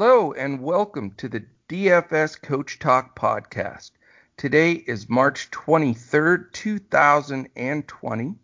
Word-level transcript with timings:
Hello 0.00 0.32
and 0.32 0.62
welcome 0.62 1.10
to 1.16 1.28
the 1.28 1.44
DFS 1.68 2.40
Coach 2.40 2.78
Talk 2.78 3.18
podcast. 3.18 3.90
Today 4.36 4.74
is 4.74 5.08
March 5.08 5.50
23rd, 5.50 6.52
2020. 6.52 8.34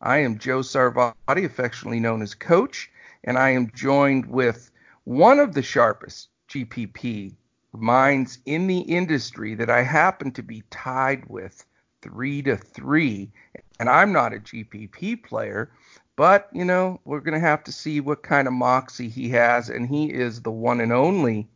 I 0.00 0.18
am 0.18 0.38
Joe 0.38 0.60
Sarvati, 0.60 1.44
affectionately 1.44 1.98
known 1.98 2.22
as 2.22 2.34
Coach, 2.34 2.92
and 3.24 3.36
I 3.36 3.50
am 3.50 3.72
joined 3.74 4.26
with 4.26 4.70
one 5.02 5.40
of 5.40 5.52
the 5.52 5.64
sharpest 5.64 6.28
GPP 6.48 7.34
minds 7.72 8.38
in 8.46 8.68
the 8.68 8.78
industry 8.78 9.56
that 9.56 9.68
I 9.68 9.82
happen 9.82 10.30
to 10.34 10.44
be 10.44 10.62
tied 10.70 11.24
with 11.26 11.66
three 12.02 12.40
to 12.42 12.56
three. 12.56 13.32
And 13.80 13.90
I'm 13.90 14.12
not 14.12 14.32
a 14.32 14.38
GPP 14.38 15.24
player, 15.24 15.72
but 16.16 16.48
you 16.52 16.64
know, 16.64 17.00
we're 17.04 17.20
going 17.20 17.40
to 17.40 17.46
have 17.46 17.64
to 17.64 17.72
see 17.72 18.00
what 18.00 18.22
kind 18.22 18.46
of 18.46 18.54
moxie 18.54 19.08
he 19.08 19.30
has. 19.30 19.68
And 19.68 19.88
he 19.88 20.06
is 20.06 20.42
the 20.42 20.50
one 20.50 20.80
and 20.80 20.92
only 20.92 21.48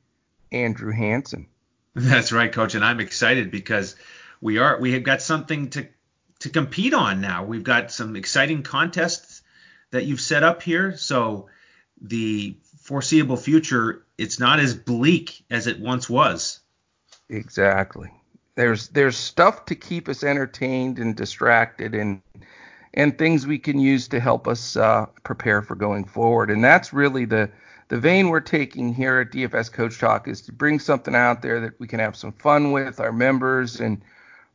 Andrew 0.53 0.93
Hanson. 0.93 1.47
That's 1.95 2.33
right, 2.33 2.53
coach. 2.53 2.75
And 2.75 2.85
I'm 2.85 3.01
excited 3.01 3.51
because 3.51 3.97
we 4.41 4.59
are, 4.59 4.81
we 4.81 4.93
have 4.93 5.05
got 5.05 5.23
something 5.23 5.71
to, 5.71 5.87
to 6.41 6.51
compete 6.51 6.95
on 6.95 7.21
now. 7.21 7.45
We've 7.45 7.63
got 7.63 7.93
some 7.93 8.17
exciting 8.17 8.63
contests 8.63 9.43
that 9.91 10.05
you've 10.05 10.21
set 10.21 10.43
up 10.43 10.63
here. 10.63 10.97
So 10.97 11.49
the 12.01 12.57
foreseeable 12.81 13.37
future, 13.37 14.05
it's 14.19 14.41
not 14.41 14.61
as 14.61 14.75
bleak 14.75 15.45
as 15.51 15.67
it 15.67 15.79
once 15.81 16.11
was. 16.11 16.61
Exactly 17.29 18.11
there's 18.55 18.89
there's 18.89 19.17
stuff 19.17 19.67
to 19.67 19.75
keep 19.75 20.09
us 20.09 20.23
entertained 20.23 20.99
and 20.99 21.17
distracted 21.17 21.95
and 21.95 22.23
and 22.95 23.19
things 23.19 23.47
we 23.47 23.59
can 23.59 23.79
use 23.79 24.09
to 24.09 24.21
help 24.21 24.49
us 24.49 24.77
uh, 24.77 25.07
prepare 25.25 25.63
for 25.63 25.75
going 25.75 26.05
forward. 26.05 26.51
And 26.51 26.65
that's 26.65 26.93
really 26.93 27.25
the 27.25 27.51
the 27.89 27.99
vein 27.99 28.31
we're 28.31 28.41
taking 28.41 28.95
here 28.95 29.21
at 29.21 29.31
DFS 29.31 29.71
Coach 29.71 29.99
Talk 29.99 30.27
is 30.27 30.41
to 30.43 30.53
bring 30.53 30.79
something 30.79 31.15
out 31.15 31.43
there 31.43 31.61
that 31.61 31.79
we 31.79 31.87
can 31.87 32.01
have 32.01 32.17
some 32.17 32.33
fun 32.33 32.73
with. 32.73 32.99
Our 32.99 33.13
members 33.13 33.79
and 33.79 34.01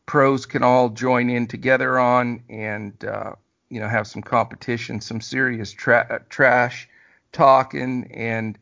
pros 0.08 0.48
can 0.48 0.64
all 0.64 0.90
join 0.90 1.30
in 1.30 1.46
together 1.46 2.00
on, 2.00 2.44
and 2.50 3.06
uh, 3.06 3.34
you 3.70 3.80
know 3.80 3.88
have 3.88 4.08
some 4.08 4.24
competition, 4.24 5.00
some 5.00 5.22
serious 5.22 5.72
tra- 5.72 6.24
trash 6.30 6.90
talking, 7.32 8.10
and 8.12 8.58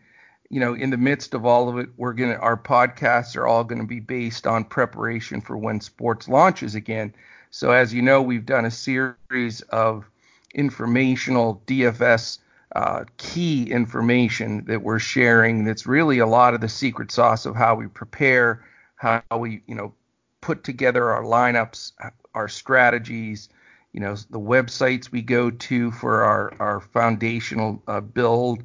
you 0.49 0.59
know, 0.59 0.73
in 0.73 0.89
the 0.89 0.97
midst 0.97 1.33
of 1.33 1.45
all 1.45 1.69
of 1.69 1.77
it, 1.77 1.89
we're 1.97 2.13
gonna 2.13 2.35
our 2.35 2.57
podcasts 2.57 3.35
are 3.35 3.47
all 3.47 3.63
gonna 3.63 3.85
be 3.85 3.99
based 3.99 4.47
on 4.47 4.65
preparation 4.65 5.39
for 5.39 5.57
when 5.57 5.79
sports 5.81 6.27
launches 6.27 6.75
again. 6.75 7.13
So 7.51 7.71
as 7.71 7.93
you 7.93 8.01
know, 8.01 8.21
we've 8.21 8.45
done 8.45 8.65
a 8.65 8.71
series 8.71 9.61
of 9.69 10.09
informational 10.53 11.61
DFS 11.67 12.39
uh, 12.75 13.05
key 13.17 13.71
information 13.71 14.65
that 14.65 14.83
we're 14.83 14.99
sharing. 14.99 15.63
That's 15.63 15.87
really 15.87 16.19
a 16.19 16.27
lot 16.27 16.53
of 16.53 16.61
the 16.61 16.69
secret 16.69 17.11
sauce 17.11 17.45
of 17.45 17.55
how 17.55 17.75
we 17.75 17.87
prepare, 17.87 18.65
how 18.95 19.21
we 19.37 19.61
you 19.67 19.75
know 19.75 19.93
put 20.41 20.63
together 20.63 21.11
our 21.11 21.23
lineups, 21.23 21.93
our 22.33 22.47
strategies, 22.47 23.49
you 23.93 23.99
know, 23.99 24.15
the 24.29 24.39
websites 24.39 25.11
we 25.11 25.21
go 25.21 25.49
to 25.49 25.91
for 25.91 26.23
our 26.23 26.53
our 26.59 26.79
foundational 26.79 27.81
uh, 27.87 28.01
build 28.01 28.63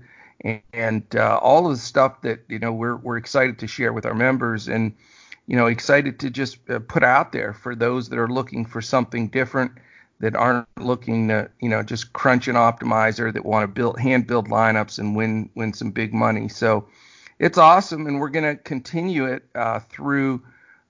and 0.72 1.04
uh, 1.14 1.38
all 1.38 1.66
of 1.66 1.72
the 1.72 1.82
stuff 1.82 2.20
that 2.22 2.40
you 2.48 2.58
know 2.58 2.72
we're 2.72 2.96
we're 2.96 3.16
excited 3.16 3.58
to 3.60 3.66
share 3.66 3.92
with 3.92 4.04
our 4.04 4.14
members 4.14 4.68
and 4.68 4.94
you 5.46 5.56
know 5.56 5.66
excited 5.66 6.20
to 6.20 6.30
just 6.30 6.58
uh, 6.70 6.78
put 6.78 7.02
out 7.02 7.32
there 7.32 7.52
for 7.52 7.74
those 7.74 8.08
that 8.08 8.18
are 8.18 8.28
looking 8.28 8.64
for 8.64 8.80
something 8.80 9.28
different 9.28 9.72
that 10.20 10.36
aren't 10.36 10.66
looking 10.78 11.28
to 11.28 11.50
you 11.60 11.68
know 11.68 11.82
just 11.82 12.12
crunch 12.12 12.48
an 12.48 12.56
optimizer 12.56 13.32
that 13.32 13.44
want 13.44 13.64
to 13.64 13.68
build 13.68 13.98
hand 13.98 14.26
build 14.26 14.48
lineups 14.48 14.98
and 14.98 15.16
win 15.16 15.50
win 15.54 15.72
some 15.72 15.90
big 15.90 16.14
money. 16.14 16.48
So 16.48 16.88
it's 17.38 17.58
awesome 17.58 18.06
and 18.06 18.20
we're 18.20 18.30
going 18.30 18.56
to 18.56 18.62
continue 18.62 19.26
it 19.26 19.44
uh, 19.54 19.80
through 19.80 20.42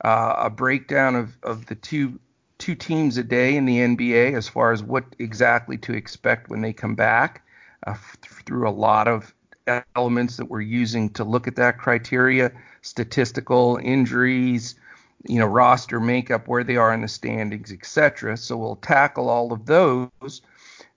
uh, 0.05 0.35
a 0.39 0.51
breakdown 0.51 1.17
of 1.17 1.37
of 1.43 1.67
the 1.67 1.75
two 1.75 2.21
two 2.59 2.75
teams 2.75 3.17
a 3.17 3.25
day 3.25 3.57
in 3.57 3.65
the 3.65 3.79
NBA 3.79 4.37
as 4.37 4.49
far 4.49 4.71
as 4.71 4.83
what 4.83 5.05
exactly 5.19 5.79
to 5.79 5.95
expect 5.95 6.51
when 6.51 6.61
they 6.61 6.73
come 6.73 6.95
back 6.95 7.45
uh, 7.87 7.97
through 8.21 8.69
a 8.69 8.71
lot 8.71 9.09
of 9.09 9.35
elements 9.97 10.37
that 10.37 10.47
we're 10.47 10.61
using 10.61 11.09
to 11.11 11.25
look 11.25 11.49
at 11.49 11.57
that 11.57 11.79
criteria 11.79 12.53
statistical 12.83 13.79
injuries 13.83 14.75
you 15.25 15.39
know 15.39 15.47
roster 15.47 16.01
makeup 16.01 16.49
where 16.49 16.65
they 16.65 16.77
are 16.77 16.93
in 16.93 17.01
the 17.01 17.09
standings 17.09 17.73
etc 17.73 18.37
so 18.37 18.57
we'll 18.57 18.77
tackle 18.77 19.29
all 19.29 19.53
of 19.53 19.67
those. 19.67 20.43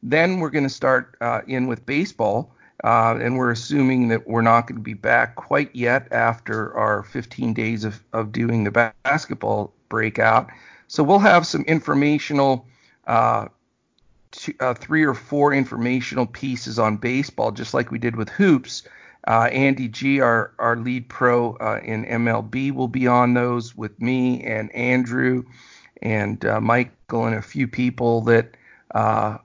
Then 0.03 0.39
we're 0.39 0.51
going 0.51 0.65
to 0.65 0.69
start 0.69 1.15
uh, 1.21 1.41
in 1.47 1.67
with 1.67 1.85
baseball 1.85 2.55
uh, 2.83 3.17
and 3.19 3.37
we're 3.37 3.51
assuming 3.51 4.09
that 4.09 4.27
we're 4.27 4.41
not 4.41 4.67
going 4.67 4.75
to 4.75 4.83
be 4.83 4.93
back 4.93 5.35
quite 5.35 5.73
yet 5.75 6.11
after 6.11 6.75
our 6.77 7.03
15 7.03 7.53
days 7.53 7.83
of, 7.83 8.03
of 8.13 8.31
doing 8.31 8.63
the 8.63 8.93
basketball 9.03 9.73
breakout. 9.89 10.49
So 10.87 11.03
we'll 11.03 11.19
have 11.19 11.47
some 11.47 11.63
informational 11.63 12.67
uh, 13.07 13.47
uh, 14.59 14.73
three 14.73 15.03
or 15.03 15.13
four 15.13 15.53
informational 15.53 16.25
pieces 16.25 16.77
on 16.77 16.97
baseball, 16.97 17.51
just 17.51 17.73
like 17.73 17.91
we 17.91 17.97
did 17.97 18.15
with 18.15 18.29
hoops. 18.29 18.83
Uh, 19.27 19.49
Andy 19.51 19.87
G, 19.87 20.19
our, 20.19 20.53
our 20.59 20.75
lead 20.75 21.09
pro 21.09 21.53
uh, 21.55 21.79
in 21.83 22.05
MLB, 22.05 22.71
will 22.71 22.87
be 22.87 23.07
on 23.07 23.33
those 23.33 23.75
with 23.75 23.99
me 23.99 24.43
and 24.43 24.73
Andrew 24.75 25.43
and 26.01 26.43
uh, 26.45 26.61
Michael 26.61 27.25
and 27.25 27.35
a 27.35 27.41
few 27.41 27.67
people 27.67 28.21
that 28.21 28.55
uh, 28.93 29.37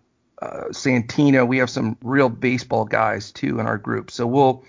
uh, 0.42 0.64
Santino. 0.70 1.46
We 1.46 1.58
have 1.58 1.70
some 1.70 1.96
real 2.02 2.28
baseball 2.28 2.84
guys 2.84 3.32
too 3.32 3.58
in 3.58 3.66
our 3.66 3.78
group, 3.78 4.10
so 4.10 4.26
we'll 4.26 4.64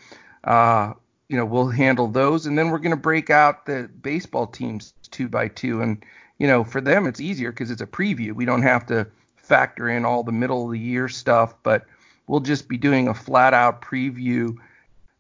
you 1.28 1.38
know 1.38 1.46
we'll 1.46 1.70
handle 1.70 2.08
those, 2.08 2.46
and 2.46 2.58
then 2.58 2.70
we're 2.70 2.80
going 2.80 2.92
to 2.92 2.98
break 2.98 3.30
out 3.30 3.66
the 3.66 3.90
baseball 4.02 4.48
teams 4.48 4.94
two 5.12 5.28
by 5.28 5.50
two, 5.50 5.82
and 5.82 6.04
you 6.38 6.48
know 6.48 6.64
for 6.64 6.80
them 6.80 7.06
it's 7.06 7.20
easier 7.20 7.52
because 7.52 7.70
it's 7.70 7.82
a 7.82 7.88
preview. 7.88 8.34
We 8.34 8.46
don't 8.46 8.64
have 8.64 8.86
to 8.88 9.08
factor 9.36 9.90
in 9.90 10.06
all 10.06 10.24
the 10.24 10.32
middle 10.32 10.66
of 10.66 10.72
the 10.72 10.80
year 10.80 11.10
stuff, 11.10 11.54
but 11.64 11.86
we'll 12.28 12.40
just 12.40 12.70
be 12.70 12.78
doing 12.78 13.10
a 13.10 13.14
flat 13.14 13.54
out 13.54 13.82
preview 13.82 14.56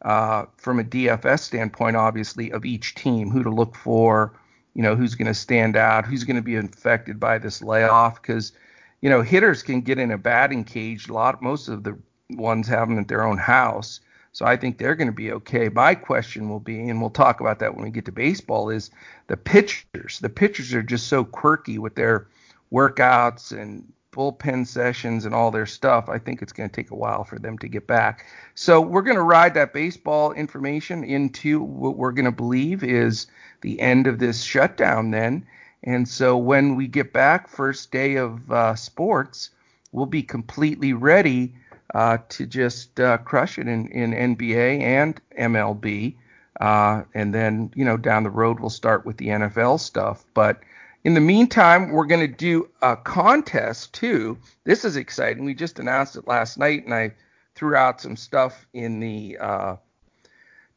uh, 0.03 0.45
from 0.57 0.79
a 0.79 0.83
DFS 0.83 1.39
standpoint, 1.39 1.95
obviously, 1.95 2.51
of 2.51 2.65
each 2.65 2.95
team, 2.95 3.29
who 3.29 3.43
to 3.43 3.49
look 3.49 3.75
for, 3.75 4.33
you 4.73 4.81
know, 4.81 4.95
who's 4.95 5.15
going 5.15 5.27
to 5.27 5.33
stand 5.33 5.75
out, 5.75 6.05
who's 6.05 6.23
going 6.23 6.35
to 6.35 6.41
be 6.41 6.55
infected 6.55 7.19
by 7.19 7.37
this 7.37 7.61
layoff, 7.61 8.21
because 8.21 8.53
you 9.01 9.09
know 9.09 9.21
hitters 9.21 9.63
can 9.63 9.81
get 9.81 9.99
in 9.99 10.11
a 10.11 10.17
batting 10.17 10.63
cage. 10.63 11.07
A 11.07 11.13
lot, 11.13 11.41
most 11.41 11.67
of 11.67 11.83
the 11.83 11.97
ones 12.29 12.67
have 12.67 12.87
them 12.87 12.99
at 12.99 13.07
their 13.07 13.23
own 13.23 13.37
house. 13.37 13.99
So 14.33 14.45
I 14.45 14.55
think 14.55 14.77
they're 14.77 14.95
going 14.95 15.09
to 15.09 15.13
be 15.13 15.31
okay. 15.33 15.67
My 15.67 15.93
question 15.93 16.47
will 16.47 16.61
be, 16.61 16.87
and 16.87 17.01
we'll 17.01 17.09
talk 17.09 17.41
about 17.41 17.59
that 17.59 17.75
when 17.75 17.83
we 17.83 17.91
get 17.91 18.05
to 18.05 18.13
baseball, 18.13 18.69
is 18.69 18.89
the 19.27 19.35
pitchers. 19.35 20.19
The 20.19 20.29
pitchers 20.29 20.73
are 20.73 20.81
just 20.81 21.07
so 21.07 21.25
quirky 21.25 21.77
with 21.77 21.95
their 21.95 22.27
workouts 22.71 23.51
and 23.51 23.91
bullpen 24.11 24.67
sessions 24.67 25.25
and 25.25 25.33
all 25.33 25.51
their 25.51 25.65
stuff, 25.65 26.09
I 26.09 26.17
think 26.17 26.41
it's 26.41 26.53
going 26.53 26.69
to 26.69 26.75
take 26.75 26.91
a 26.91 26.95
while 26.95 27.23
for 27.23 27.39
them 27.39 27.57
to 27.59 27.67
get 27.67 27.87
back. 27.87 28.25
So 28.55 28.81
we're 28.81 29.01
going 29.01 29.17
to 29.17 29.23
ride 29.23 29.53
that 29.53 29.73
baseball 29.73 30.33
information 30.33 31.03
into 31.03 31.61
what 31.61 31.97
we're 31.97 32.11
going 32.11 32.25
to 32.25 32.31
believe 32.31 32.83
is 32.83 33.27
the 33.61 33.79
end 33.79 34.07
of 34.07 34.19
this 34.19 34.43
shutdown 34.43 35.11
then. 35.11 35.45
And 35.83 36.07
so 36.07 36.37
when 36.37 36.75
we 36.75 36.87
get 36.87 37.13
back, 37.13 37.47
first 37.47 37.91
day 37.91 38.15
of 38.15 38.51
uh, 38.51 38.75
sports, 38.75 39.49
we'll 39.91 40.05
be 40.05 40.23
completely 40.23 40.93
ready 40.93 41.55
uh, 41.93 42.19
to 42.29 42.45
just 42.45 42.99
uh, 42.99 43.17
crush 43.19 43.57
it 43.57 43.67
in, 43.67 43.87
in 43.87 44.35
NBA 44.35 44.81
and 44.81 45.19
MLB. 45.37 46.15
Uh, 46.59 47.03
and 47.13 47.33
then, 47.33 47.71
you 47.75 47.83
know, 47.83 47.97
down 47.97 48.23
the 48.23 48.29
road, 48.29 48.59
we'll 48.59 48.69
start 48.69 49.05
with 49.05 49.17
the 49.17 49.29
NFL 49.29 49.79
stuff. 49.79 50.23
But 50.33 50.59
in 51.03 51.13
the 51.15 51.21
meantime, 51.21 51.89
we're 51.89 52.05
going 52.05 52.27
to 52.27 52.35
do 52.35 52.69
a 52.81 52.95
contest 52.95 53.93
too. 53.93 54.37
This 54.63 54.85
is 54.85 54.97
exciting. 54.97 55.45
We 55.45 55.55
just 55.55 55.79
announced 55.79 56.15
it 56.15 56.27
last 56.27 56.57
night, 56.57 56.85
and 56.85 56.93
I 56.93 57.13
threw 57.55 57.75
out 57.75 58.01
some 58.01 58.15
stuff 58.15 58.67
in 58.73 58.99
the 58.99 59.37
uh, 59.39 59.75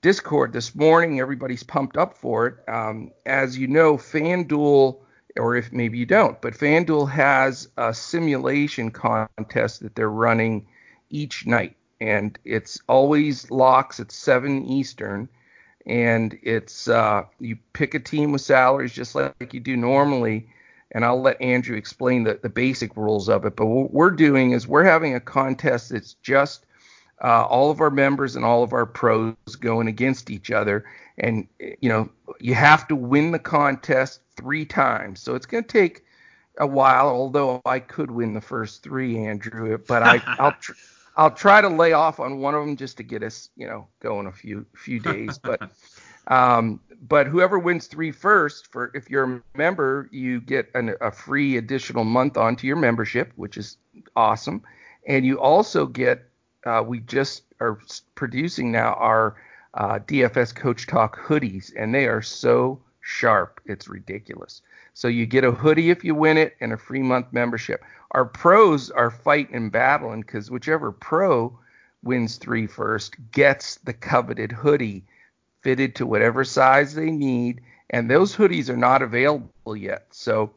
Discord 0.00 0.52
this 0.52 0.74
morning. 0.74 1.20
Everybody's 1.20 1.62
pumped 1.62 1.96
up 1.96 2.16
for 2.16 2.46
it. 2.46 2.68
Um, 2.68 3.12
as 3.26 3.58
you 3.58 3.66
know, 3.66 3.96
FanDuel, 3.96 5.00
or 5.36 5.56
if 5.56 5.72
maybe 5.72 5.98
you 5.98 6.06
don't, 6.06 6.40
but 6.40 6.54
FanDuel 6.54 7.10
has 7.10 7.68
a 7.76 7.92
simulation 7.92 8.90
contest 8.90 9.82
that 9.82 9.94
they're 9.94 10.08
running 10.08 10.66
each 11.10 11.46
night, 11.46 11.76
and 12.00 12.38
it's 12.44 12.80
always 12.88 13.50
locks 13.50 14.00
at 14.00 14.10
7 14.10 14.64
Eastern 14.64 15.28
and 15.86 16.38
it's 16.42 16.88
uh, 16.88 17.24
you 17.38 17.58
pick 17.72 17.94
a 17.94 18.00
team 18.00 18.32
with 18.32 18.40
salaries 18.40 18.92
just 18.92 19.14
like 19.14 19.52
you 19.52 19.60
do 19.60 19.76
normally. 19.76 20.48
And 20.92 21.04
I'll 21.04 21.20
let 21.20 21.40
Andrew 21.40 21.76
explain 21.76 22.22
the, 22.22 22.38
the 22.40 22.48
basic 22.48 22.96
rules 22.96 23.28
of 23.28 23.44
it. 23.44 23.56
But 23.56 23.66
what 23.66 23.92
we're 23.92 24.10
doing 24.10 24.52
is 24.52 24.68
we're 24.68 24.84
having 24.84 25.14
a 25.14 25.20
contest 25.20 25.90
that's 25.90 26.14
just 26.22 26.66
uh, 27.22 27.44
all 27.46 27.70
of 27.70 27.80
our 27.80 27.90
members 27.90 28.36
and 28.36 28.44
all 28.44 28.62
of 28.62 28.72
our 28.72 28.86
pros 28.86 29.34
going 29.58 29.88
against 29.88 30.30
each 30.30 30.52
other. 30.52 30.84
And, 31.18 31.48
you 31.58 31.88
know, 31.88 32.10
you 32.38 32.54
have 32.54 32.86
to 32.88 32.96
win 32.96 33.32
the 33.32 33.40
contest 33.40 34.20
three 34.36 34.64
times. 34.64 35.20
So 35.20 35.34
it's 35.34 35.46
going 35.46 35.64
to 35.64 35.68
take, 35.68 36.04
a 36.58 36.66
while, 36.66 37.08
although 37.08 37.60
I 37.64 37.80
could 37.80 38.10
win 38.10 38.34
the 38.34 38.40
first 38.40 38.82
three, 38.82 39.18
Andrew. 39.18 39.78
But 39.78 40.02
I, 40.02 40.22
I'll 40.38 40.52
tr- 40.52 40.72
I'll 41.16 41.30
try 41.30 41.60
to 41.60 41.68
lay 41.68 41.92
off 41.92 42.20
on 42.20 42.38
one 42.38 42.54
of 42.54 42.64
them 42.64 42.76
just 42.76 42.96
to 42.96 43.02
get 43.02 43.22
us, 43.22 43.50
you 43.56 43.66
know, 43.66 43.86
going 44.00 44.26
a 44.26 44.32
few 44.32 44.66
few 44.74 45.00
days. 45.00 45.38
But 45.38 45.70
um, 46.26 46.80
but 47.06 47.26
whoever 47.26 47.58
wins 47.58 47.86
three 47.86 48.10
first, 48.10 48.72
for 48.72 48.90
if 48.94 49.10
you're 49.10 49.24
a 49.24 49.42
member, 49.56 50.08
you 50.10 50.40
get 50.40 50.70
an, 50.74 50.94
a 51.00 51.10
free 51.10 51.56
additional 51.56 52.04
month 52.04 52.36
onto 52.36 52.66
your 52.66 52.76
membership, 52.76 53.32
which 53.36 53.56
is 53.56 53.76
awesome, 54.16 54.62
and 55.06 55.24
you 55.24 55.40
also 55.40 55.86
get. 55.86 56.28
Uh, 56.64 56.82
we 56.82 56.98
just 57.00 57.42
are 57.60 57.78
producing 58.14 58.72
now 58.72 58.94
our 58.94 59.36
uh, 59.74 59.98
DFS 59.98 60.54
Coach 60.54 60.86
Talk 60.86 61.20
hoodies, 61.20 61.72
and 61.76 61.94
they 61.94 62.06
are 62.06 62.22
so 62.22 62.80
sharp, 63.04 63.60
it's 63.66 63.86
ridiculous. 63.86 64.62
So 64.94 65.08
you 65.08 65.26
get 65.26 65.44
a 65.44 65.50
hoodie 65.50 65.90
if 65.90 66.04
you 66.04 66.14
win 66.14 66.38
it 66.38 66.56
and 66.60 66.72
a 66.72 66.76
free 66.76 67.02
month 67.02 67.26
membership. 67.32 67.82
Our 68.12 68.24
pros 68.24 68.90
are 68.90 69.10
fighting 69.10 69.54
and 69.56 69.72
battling 69.72 70.20
because 70.20 70.50
whichever 70.50 70.92
pro 70.92 71.58
wins 72.02 72.36
three 72.36 72.66
first 72.66 73.16
gets 73.32 73.76
the 73.78 73.92
coveted 73.92 74.52
hoodie 74.52 75.04
fitted 75.62 75.96
to 75.96 76.06
whatever 76.06 76.44
size 76.44 76.94
they 76.94 77.10
need. 77.10 77.60
And 77.90 78.08
those 78.08 78.36
hoodies 78.36 78.68
are 78.70 78.76
not 78.76 79.02
available 79.02 79.76
yet. 79.76 80.06
So 80.10 80.52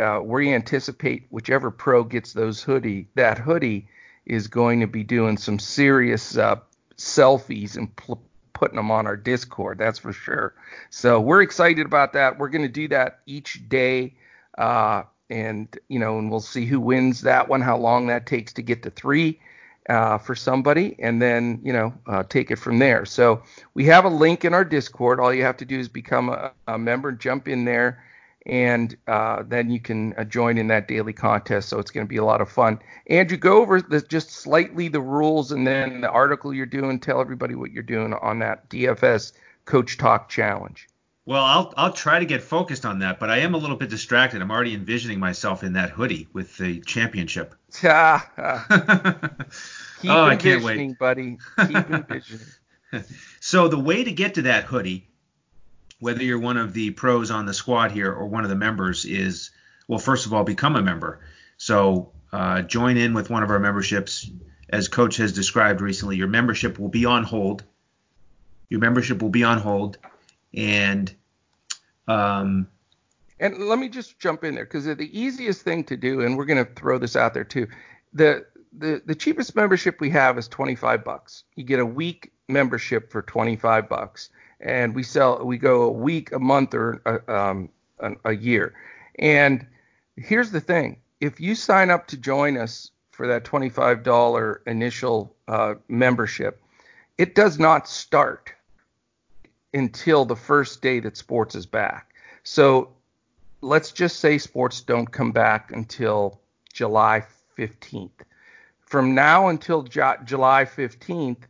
uh, 0.00 0.20
we 0.22 0.52
anticipate 0.54 1.26
whichever 1.30 1.70
pro 1.70 2.04
gets 2.04 2.32
those 2.32 2.62
hoodie, 2.62 3.08
that 3.14 3.38
hoodie 3.38 3.88
is 4.24 4.48
going 4.48 4.80
to 4.80 4.86
be 4.86 5.04
doing 5.04 5.36
some 5.36 5.58
serious 5.58 6.36
uh, 6.36 6.56
selfies 6.96 7.76
and 7.76 7.94
pl- 7.96 8.22
putting 8.58 8.76
them 8.76 8.90
on 8.90 9.06
our 9.06 9.16
Discord. 9.16 9.78
That's 9.78 10.00
for 10.00 10.12
sure. 10.12 10.54
So 10.90 11.20
we're 11.20 11.42
excited 11.42 11.86
about 11.86 12.12
that. 12.14 12.38
We're 12.38 12.48
going 12.48 12.62
to 12.62 12.68
do 12.68 12.88
that 12.88 13.20
each 13.24 13.68
day, 13.68 14.14
uh, 14.58 15.04
and 15.30 15.68
you 15.88 16.00
know, 16.00 16.18
and 16.18 16.28
we'll 16.28 16.40
see 16.40 16.66
who 16.66 16.80
wins 16.80 17.20
that 17.20 17.48
one, 17.48 17.60
how 17.60 17.78
long 17.78 18.08
that 18.08 18.26
takes 18.26 18.52
to 18.54 18.62
get 18.62 18.82
to 18.82 18.90
three. 18.90 19.40
Uh, 19.88 20.18
for 20.18 20.34
somebody, 20.34 20.94
and 20.98 21.22
then 21.22 21.58
you 21.62 21.72
know 21.72 21.94
uh, 22.06 22.22
take 22.24 22.50
it 22.50 22.56
from 22.56 22.78
there. 22.78 23.06
So 23.06 23.42
we 23.72 23.86
have 23.86 24.04
a 24.04 24.10
link 24.10 24.44
in 24.44 24.52
our 24.52 24.64
Discord. 24.64 25.18
All 25.18 25.32
you 25.32 25.44
have 25.44 25.56
to 25.56 25.64
do 25.64 25.78
is 25.78 25.88
become 25.88 26.28
a, 26.28 26.52
a 26.66 26.76
member, 26.76 27.10
jump 27.10 27.48
in 27.48 27.64
there, 27.64 28.04
and 28.48 28.96
uh, 29.06 29.42
then 29.46 29.70
you 29.70 29.78
can 29.80 30.14
uh, 30.14 30.24
join 30.24 30.56
in 30.58 30.68
that 30.68 30.88
daily 30.88 31.12
contest. 31.12 31.68
So 31.68 31.78
it's 31.78 31.90
going 31.90 32.06
to 32.06 32.08
be 32.08 32.16
a 32.16 32.24
lot 32.24 32.40
of 32.40 32.50
fun. 32.50 32.80
Andrew, 33.08 33.36
go 33.36 33.60
over 33.60 33.80
the, 33.80 34.00
just 34.00 34.30
slightly 34.30 34.88
the 34.88 35.00
rules 35.00 35.52
and 35.52 35.66
then 35.66 36.00
the 36.00 36.10
article 36.10 36.52
you're 36.54 36.66
doing. 36.66 36.98
Tell 36.98 37.20
everybody 37.20 37.54
what 37.54 37.72
you're 37.72 37.82
doing 37.82 38.14
on 38.14 38.38
that 38.38 38.68
DFS 38.70 39.32
Coach 39.66 39.98
Talk 39.98 40.28
Challenge. 40.28 40.88
Well, 41.26 41.44
I'll 41.44 41.74
I'll 41.76 41.92
try 41.92 42.20
to 42.20 42.24
get 42.24 42.40
focused 42.42 42.86
on 42.86 43.00
that, 43.00 43.20
but 43.20 43.28
I 43.28 43.40
am 43.40 43.52
a 43.54 43.58
little 43.58 43.76
bit 43.76 43.90
distracted. 43.90 44.40
I'm 44.40 44.50
already 44.50 44.72
envisioning 44.72 45.20
myself 45.20 45.62
in 45.62 45.74
that 45.74 45.90
hoodie 45.90 46.26
with 46.32 46.56
the 46.56 46.80
championship. 46.80 47.54
Ah, 47.84 48.30
ah. 48.38 49.28
Keep 50.00 50.10
Oh, 50.10 50.24
I 50.24 50.36
can't 50.36 50.64
wait. 50.64 50.98
buddy. 50.98 51.36
Keep 51.66 51.90
envisioning. 51.90 52.46
So 53.40 53.68
the 53.68 53.78
way 53.78 54.02
to 54.02 54.10
get 54.10 54.34
to 54.34 54.42
that 54.42 54.64
hoodie, 54.64 55.07
whether 56.00 56.22
you're 56.22 56.38
one 56.38 56.56
of 56.56 56.72
the 56.72 56.90
pros 56.90 57.30
on 57.30 57.46
the 57.46 57.54
squad 57.54 57.90
here 57.90 58.12
or 58.12 58.26
one 58.26 58.44
of 58.44 58.50
the 58.50 58.56
members, 58.56 59.04
is 59.04 59.50
well, 59.86 59.98
first 59.98 60.26
of 60.26 60.34
all, 60.34 60.44
become 60.44 60.76
a 60.76 60.82
member. 60.82 61.20
So 61.56 62.12
uh, 62.32 62.62
join 62.62 62.96
in 62.96 63.14
with 63.14 63.30
one 63.30 63.42
of 63.42 63.50
our 63.50 63.58
memberships. 63.58 64.30
As 64.70 64.88
Coach 64.88 65.16
has 65.16 65.32
described 65.32 65.80
recently, 65.80 66.16
your 66.16 66.28
membership 66.28 66.78
will 66.78 66.88
be 66.90 67.06
on 67.06 67.24
hold. 67.24 67.64
Your 68.68 68.80
membership 68.80 69.22
will 69.22 69.30
be 69.30 69.42
on 69.44 69.58
hold, 69.58 69.96
and 70.52 71.12
um, 72.06 72.68
And 73.40 73.58
let 73.58 73.78
me 73.78 73.88
just 73.88 74.18
jump 74.18 74.44
in 74.44 74.54
there 74.54 74.64
because 74.64 74.84
the 74.84 75.10
easiest 75.18 75.62
thing 75.62 75.84
to 75.84 75.96
do, 75.96 76.22
and 76.22 76.36
we're 76.36 76.44
going 76.44 76.64
to 76.64 76.72
throw 76.72 76.98
this 76.98 77.16
out 77.16 77.34
there 77.34 77.44
too. 77.44 77.68
The 78.12 78.46
the 78.76 79.02
the 79.04 79.14
cheapest 79.14 79.56
membership 79.56 80.00
we 80.00 80.10
have 80.10 80.38
is 80.38 80.48
25 80.48 81.04
bucks. 81.04 81.44
You 81.54 81.64
get 81.64 81.80
a 81.80 81.86
week 81.86 82.32
membership 82.48 83.10
for 83.10 83.22
25 83.22 83.88
bucks, 83.88 84.30
and 84.60 84.94
we 84.94 85.02
sell 85.02 85.44
we 85.44 85.58
go 85.58 85.82
a 85.82 85.90
week, 85.90 86.32
a 86.32 86.38
month, 86.38 86.74
or 86.74 87.00
a, 87.06 87.34
um, 87.34 87.68
a, 88.24 88.32
year. 88.32 88.74
And 89.18 89.66
here's 90.16 90.50
the 90.50 90.60
thing: 90.60 90.98
if 91.20 91.40
you 91.40 91.54
sign 91.54 91.90
up 91.90 92.06
to 92.08 92.16
join 92.16 92.56
us 92.56 92.90
for 93.10 93.26
that 93.26 93.44
$25 93.44 94.58
initial 94.66 95.34
uh, 95.48 95.74
membership, 95.88 96.62
it 97.18 97.34
does 97.34 97.58
not 97.58 97.88
start 97.88 98.52
until 99.74 100.24
the 100.24 100.36
first 100.36 100.82
day 100.82 101.00
that 101.00 101.16
sports 101.16 101.54
is 101.54 101.66
back. 101.66 102.14
So 102.42 102.92
let's 103.60 103.92
just 103.92 104.20
say 104.20 104.38
sports 104.38 104.80
don't 104.80 105.10
come 105.10 105.32
back 105.32 105.72
until 105.72 106.40
July 106.72 107.24
15th. 107.58 108.10
From 108.80 109.14
now 109.14 109.48
until 109.48 109.82
Ju- 109.82 110.22
July 110.24 110.64
15th, 110.64 111.42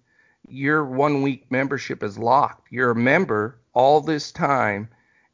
your 0.51 0.85
one 0.85 1.23
week 1.23 1.51
membership 1.51 2.03
is 2.03 2.19
locked. 2.19 2.69
You're 2.71 2.91
a 2.91 2.97
member 2.97 3.59
all 3.75 4.01
this 4.01 4.33
time, 4.33 4.89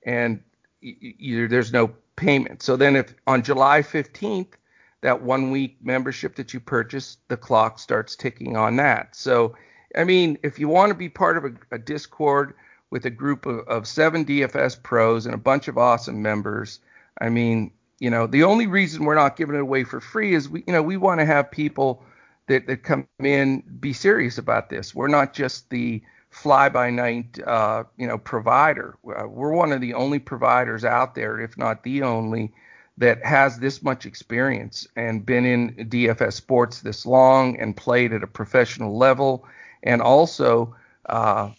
and 0.04 0.42
there's 0.82 1.72
no 1.72 1.92
payment. 2.16 2.62
So 2.62 2.76
then, 2.76 2.96
if 2.96 3.14
on 3.26 3.42
July 3.42 3.80
15th, 3.80 4.54
that 5.00 5.22
one 5.22 5.50
week 5.50 5.76
membership 5.82 6.36
that 6.36 6.54
you 6.54 6.60
purchased, 6.60 7.18
the 7.28 7.36
clock 7.36 7.78
starts 7.78 8.16
ticking 8.16 8.56
on 8.56 8.76
that. 8.76 9.14
So, 9.14 9.54
I 9.96 10.04
mean, 10.04 10.38
if 10.42 10.58
you 10.58 10.68
want 10.68 10.90
to 10.90 10.94
be 10.94 11.08
part 11.08 11.36
of 11.36 11.44
a, 11.44 11.52
a 11.72 11.78
Discord 11.78 12.54
with 12.90 13.04
a 13.04 13.10
group 13.10 13.46
of, 13.46 13.60
of 13.68 13.86
seven 13.86 14.24
DFS 14.24 14.82
pros 14.82 15.26
and 15.26 15.34
a 15.34 15.38
bunch 15.38 15.68
of 15.68 15.76
awesome 15.76 16.22
members, 16.22 16.80
I 17.20 17.28
mean, 17.28 17.70
you 17.98 18.10
know, 18.10 18.26
the 18.26 18.44
only 18.44 18.66
reason 18.66 19.04
we're 19.04 19.14
not 19.14 19.36
giving 19.36 19.54
it 19.54 19.60
away 19.60 19.84
for 19.84 20.00
free 20.00 20.34
is 20.34 20.48
we, 20.48 20.64
you 20.66 20.72
know, 20.72 20.82
we 20.82 20.96
want 20.96 21.20
to 21.20 21.26
have 21.26 21.50
people 21.50 22.02
that, 22.46 22.66
that 22.66 22.82
come 22.82 23.08
in 23.20 23.62
be 23.80 23.92
serious 23.92 24.38
about 24.38 24.68
this. 24.68 24.94
We're 24.94 25.08
not 25.08 25.32
just 25.32 25.70
the 25.70 26.02
fly 26.30 26.68
by 26.68 26.90
night, 26.90 27.38
uh, 27.46 27.84
you 27.96 28.06
know, 28.06 28.18
provider. 28.18 28.96
Uh, 29.06 29.26
We're 29.28 29.52
one 29.52 29.72
of 29.72 29.80
the 29.80 29.94
only 29.94 30.18
providers 30.18 30.84
out 30.84 31.14
there, 31.14 31.40
if 31.40 31.56
not 31.56 31.84
the 31.84 32.02
only, 32.02 32.52
that 32.98 33.24
has 33.24 33.58
this 33.58 33.82
much 33.82 34.04
experience 34.04 34.86
and 34.96 35.24
been 35.24 35.44
in 35.44 35.74
DFS 35.88 36.34
sports 36.34 36.80
this 36.80 37.06
long 37.06 37.58
and 37.58 37.76
played 37.76 38.12
at 38.12 38.22
a 38.22 38.26
professional 38.28 38.96
level. 38.96 39.46
And 39.84 40.02
also, 40.02 40.76
uh, 41.08 41.50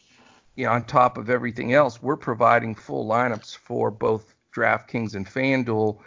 you 0.56 0.65
know, 0.65 0.72
on 0.72 0.84
top 0.86 1.18
of 1.18 1.30
everything 1.30 1.74
else, 1.74 2.01
we're 2.01 2.18
providing 2.18 2.75
full 2.75 3.08
lineups 3.08 3.58
for 3.58 3.92
both 3.92 4.36
DraftKings 4.54 5.15
and 5.15 5.25
FanDuel, 5.25 6.00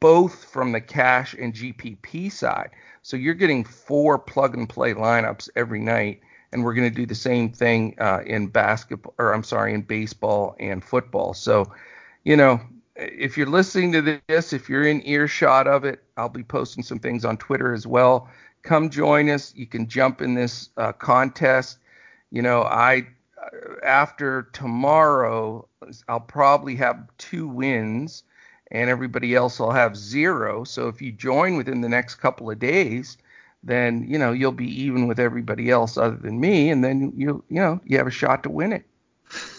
both 0.00 0.44
from 0.44 0.72
the 0.72 0.80
cash 0.80 1.34
and 1.34 1.52
GPP 1.52 2.30
side. 2.30 2.70
So 3.06 3.16
you're 3.16 3.34
getting 3.34 3.62
four 3.62 4.18
plug 4.18 4.56
and 4.56 4.68
play 4.68 4.92
lineups 4.92 5.48
every 5.54 5.78
night, 5.78 6.22
and 6.50 6.64
we're 6.64 6.74
going 6.74 6.90
to 6.90 6.94
do 6.94 7.06
the 7.06 7.14
same 7.14 7.52
thing 7.52 7.94
uh, 8.00 8.22
in 8.26 8.48
basketball, 8.48 9.14
or 9.16 9.32
I'm 9.32 9.44
sorry, 9.44 9.74
in 9.74 9.82
baseball 9.82 10.56
and 10.58 10.82
football. 10.82 11.32
So, 11.32 11.72
you 12.24 12.36
know, 12.36 12.60
if 12.96 13.36
you're 13.36 13.46
listening 13.46 13.92
to 13.92 14.20
this, 14.26 14.52
if 14.52 14.68
you're 14.68 14.88
in 14.88 15.06
earshot 15.06 15.68
of 15.68 15.84
it, 15.84 16.02
I'll 16.16 16.28
be 16.28 16.42
posting 16.42 16.82
some 16.82 16.98
things 16.98 17.24
on 17.24 17.36
Twitter 17.36 17.72
as 17.72 17.86
well. 17.86 18.28
Come 18.62 18.90
join 18.90 19.30
us. 19.30 19.54
You 19.54 19.66
can 19.66 19.86
jump 19.86 20.20
in 20.20 20.34
this 20.34 20.70
uh, 20.76 20.90
contest. 20.90 21.78
You 22.32 22.42
know, 22.42 22.64
I 22.64 23.06
after 23.84 24.48
tomorrow, 24.52 25.68
I'll 26.08 26.18
probably 26.18 26.74
have 26.74 27.06
two 27.18 27.46
wins, 27.46 28.24
and 28.70 28.90
everybody 28.90 29.34
else 29.34 29.58
will 29.58 29.72
have 29.72 29.96
zero. 29.96 30.64
So 30.64 30.88
if 30.88 31.00
you 31.00 31.12
join 31.12 31.56
within 31.56 31.80
the 31.80 31.88
next 31.88 32.16
couple 32.16 32.50
of 32.50 32.58
days, 32.58 33.16
then 33.62 34.06
you 34.08 34.18
know 34.18 34.32
you'll 34.32 34.52
be 34.52 34.82
even 34.82 35.06
with 35.06 35.18
everybody 35.18 35.70
else 35.70 35.96
other 35.96 36.16
than 36.16 36.40
me, 36.40 36.70
and 36.70 36.84
then 36.84 37.12
you 37.16 37.44
you 37.48 37.60
know 37.60 37.80
you 37.84 37.98
have 37.98 38.06
a 38.06 38.12
shot 38.12 38.42
to 38.44 38.50
win 38.50 38.72
it. 38.72 38.86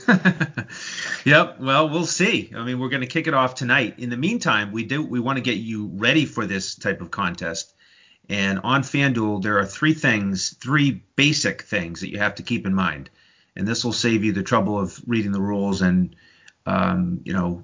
yep. 1.26 1.60
Well, 1.60 1.90
we'll 1.90 2.06
see. 2.06 2.52
I 2.56 2.64
mean, 2.64 2.80
we're 2.80 2.90
going 2.90 3.02
to 3.02 3.08
kick 3.08 3.28
it 3.28 3.34
off 3.34 3.56
tonight. 3.56 3.96
In 3.98 4.10
the 4.10 4.18
meantime, 4.18 4.72
we 4.72 4.86
do 4.86 5.04
we 5.04 5.20
want 5.20 5.38
to 5.38 5.42
get 5.42 5.58
you 5.58 5.92
ready 5.94 6.26
for 6.26 6.46
this 6.46 6.76
type 6.76 7.02
of 7.02 7.12
contest. 7.12 7.74
And 8.30 8.60
on 8.64 8.82
FanDuel, 8.82 9.42
there 9.42 9.60
are 9.60 9.66
three 9.66 9.94
things, 9.94 10.56
three 10.62 11.04
basic 11.16 11.62
things 11.62 12.02
that 12.02 12.10
you 12.10 12.20
have 12.20 12.36
to 12.36 12.44
keep 12.44 12.66
in 12.66 12.74
mind. 12.74 13.10
And 13.56 13.68
this 13.68 13.86
will 13.86 13.94
save 13.94 14.24
you 14.24 14.34
the 14.34 14.44
trouble 14.44 14.78
of 14.78 15.02
reading 15.08 15.32
the 15.32 15.42
rules 15.42 15.82
and, 15.82 16.16
um, 16.66 17.22
you 17.24 17.34
know, 17.34 17.64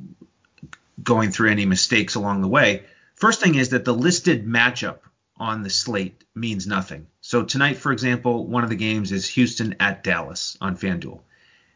going 1.02 1.32
through 1.32 1.50
any 1.52 1.66
mistakes 1.66 2.16
along 2.16 2.42
the 2.42 2.48
way. 2.48 2.84
First 3.16 3.42
thing 3.42 3.56
is 3.56 3.70
that 3.70 3.86
the 3.86 3.94
listed 3.94 4.46
matchup 4.46 5.00
on 5.38 5.64
the 5.64 5.70
slate 5.70 6.24
means 6.36 6.68
nothing. 6.68 7.08
So 7.22 7.44
tonight, 7.44 7.78
for 7.78 7.92
example, 7.92 8.46
one 8.48 8.64
of 8.64 8.70
the 8.70 8.76
games 8.76 9.12
is 9.12 9.28
Houston 9.30 9.76
at 9.80 10.04
Dallas 10.04 10.58
on 10.62 10.78
FanDuel. 10.78 11.22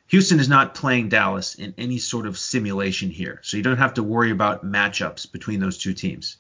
Houston 0.08 0.40
is 0.40 0.48
not 0.48 0.74
playing 0.76 1.10
Dallas 1.10 1.56
in 1.56 1.74
any 1.78 1.98
sort 1.98 2.28
of 2.28 2.38
simulation 2.38 3.10
here, 3.10 3.40
so 3.44 3.58
you 3.58 3.64
don't 3.64 3.78
have 3.78 3.96
to 3.96 4.04
worry 4.04 4.32
about 4.32 4.64
matchups 4.66 5.30
between 5.32 5.60
those 5.60 5.78
two 5.78 5.94
teams. 5.94 6.38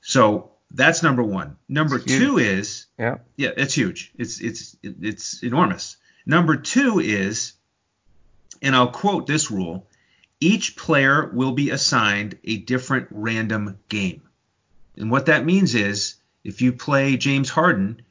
So 0.00 0.52
that's 0.70 1.02
number 1.02 1.22
one. 1.22 1.56
Number 1.68 1.96
It's 1.96 2.04
huge. 2.04 2.22
two 2.22 2.38
is 2.38 2.86
Yeah. 2.98 3.16
yeah, 3.36 3.50
it's 3.56 3.74
huge. 3.74 4.12
It's 4.16 4.40
it's 4.40 4.76
it's 4.82 5.42
enormous. 5.42 5.96
Number 6.24 6.56
two 6.56 7.00
is, 7.00 7.54
and 8.62 8.76
I'll 8.76 8.92
quote 8.92 9.26
this 9.26 9.50
rule: 9.50 9.88
each 10.40 10.76
player 10.76 11.30
will 11.32 11.52
be 11.52 11.70
assigned 11.70 12.38
a 12.44 12.58
different 12.58 13.08
random 13.10 13.78
game. 13.88 14.22
And 14.96 15.10
what 15.10 15.26
that 15.26 15.44
means 15.44 15.74
is 15.74 16.16
if 16.44 16.62
you 16.62 16.72
play 16.72 17.16
James 17.16 17.50
Harden, 17.50 18.02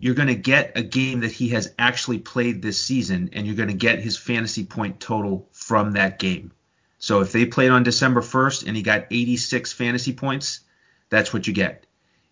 you're 0.00 0.14
going 0.14 0.28
to 0.28 0.34
get 0.34 0.76
a 0.76 0.82
game 0.82 1.20
that 1.20 1.32
he 1.32 1.50
has 1.50 1.72
actually 1.78 2.18
played 2.18 2.62
this 2.62 2.80
season, 2.80 3.30
and 3.32 3.46
you're 3.46 3.56
going 3.56 3.68
to 3.68 3.74
get 3.74 4.00
his 4.00 4.16
fantasy 4.16 4.64
point 4.64 4.98
total 4.98 5.48
from 5.52 5.92
that 5.92 6.18
game. 6.18 6.52
So 6.98 7.20
if 7.20 7.32
they 7.32 7.46
played 7.46 7.70
on 7.70 7.82
December 7.82 8.20
1st 8.20 8.66
and 8.66 8.76
he 8.76 8.82
got 8.82 9.06
86 9.10 9.72
fantasy 9.72 10.12
points, 10.12 10.60
that's 11.08 11.32
what 11.32 11.46
you 11.46 11.52
get. 11.52 11.84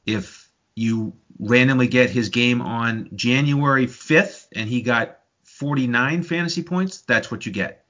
If 0.06 0.48
you 0.74 1.12
randomly 1.38 1.88
get 1.88 2.10
his 2.10 2.28
game 2.28 2.62
on 2.62 3.10
January 3.14 3.86
5th 3.86 4.46
and 4.54 4.68
he 4.68 4.82
got 4.82 5.18
49 5.44 6.22
fantasy 6.22 6.62
points, 6.62 7.02
that's 7.02 7.30
what 7.30 7.46
you 7.46 7.52
get. 7.52 7.84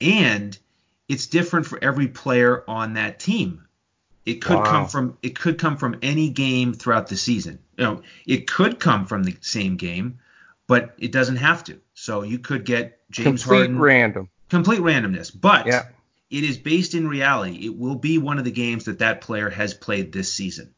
And 0.00 0.58
it's 1.08 1.26
different 1.26 1.66
for 1.66 1.82
every 1.82 2.08
player 2.08 2.64
on 2.68 2.94
that 2.94 3.18
team. 3.18 3.66
It 4.24 4.40
could 4.40 4.56
wow. 4.56 4.64
come 4.64 4.88
from 4.88 5.18
it 5.22 5.38
could 5.38 5.58
come 5.58 5.76
from 5.76 5.98
any 6.02 6.30
game 6.30 6.72
throughout 6.72 7.08
the 7.08 7.16
season. 7.16 7.58
You 7.76 7.84
know, 7.84 8.02
it 8.26 8.46
could 8.46 8.80
come 8.80 9.06
from 9.06 9.22
the 9.22 9.36
same 9.42 9.76
game, 9.76 10.18
but 10.66 10.94
it 10.98 11.12
doesn't 11.12 11.36
have 11.36 11.64
to. 11.64 11.80
So 11.92 12.22
you 12.22 12.38
could 12.38 12.64
get 12.64 13.00
James 13.10 13.44
complete 13.44 13.58
Harden 13.58 13.78
random, 13.78 14.30
complete 14.48 14.80
randomness, 14.80 15.30
but 15.38 15.66
yeah. 15.66 15.88
it 16.30 16.44
is 16.44 16.56
based 16.56 16.94
in 16.94 17.06
reality. 17.06 17.66
It 17.66 17.76
will 17.76 17.96
be 17.96 18.16
one 18.16 18.38
of 18.38 18.44
the 18.44 18.50
games 18.50 18.84
that 18.84 19.00
that 19.00 19.20
player 19.20 19.50
has 19.50 19.74
played 19.74 20.10
this 20.10 20.32
season. 20.32 20.74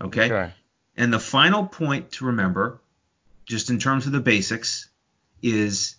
Okay. 0.00 0.26
okay. 0.26 0.52
And 0.98 1.12
the 1.12 1.20
final 1.20 1.66
point 1.66 2.12
to 2.12 2.26
remember, 2.26 2.80
just 3.46 3.70
in 3.70 3.78
terms 3.78 4.06
of 4.06 4.12
the 4.12 4.20
basics, 4.20 4.90
is 5.42 5.96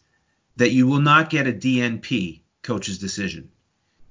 that 0.57 0.71
you 0.71 0.87
will 0.87 1.01
not 1.01 1.29
get 1.29 1.47
a 1.47 1.53
DNP 1.53 2.41
coach's 2.67 2.99
decision. 2.99 3.49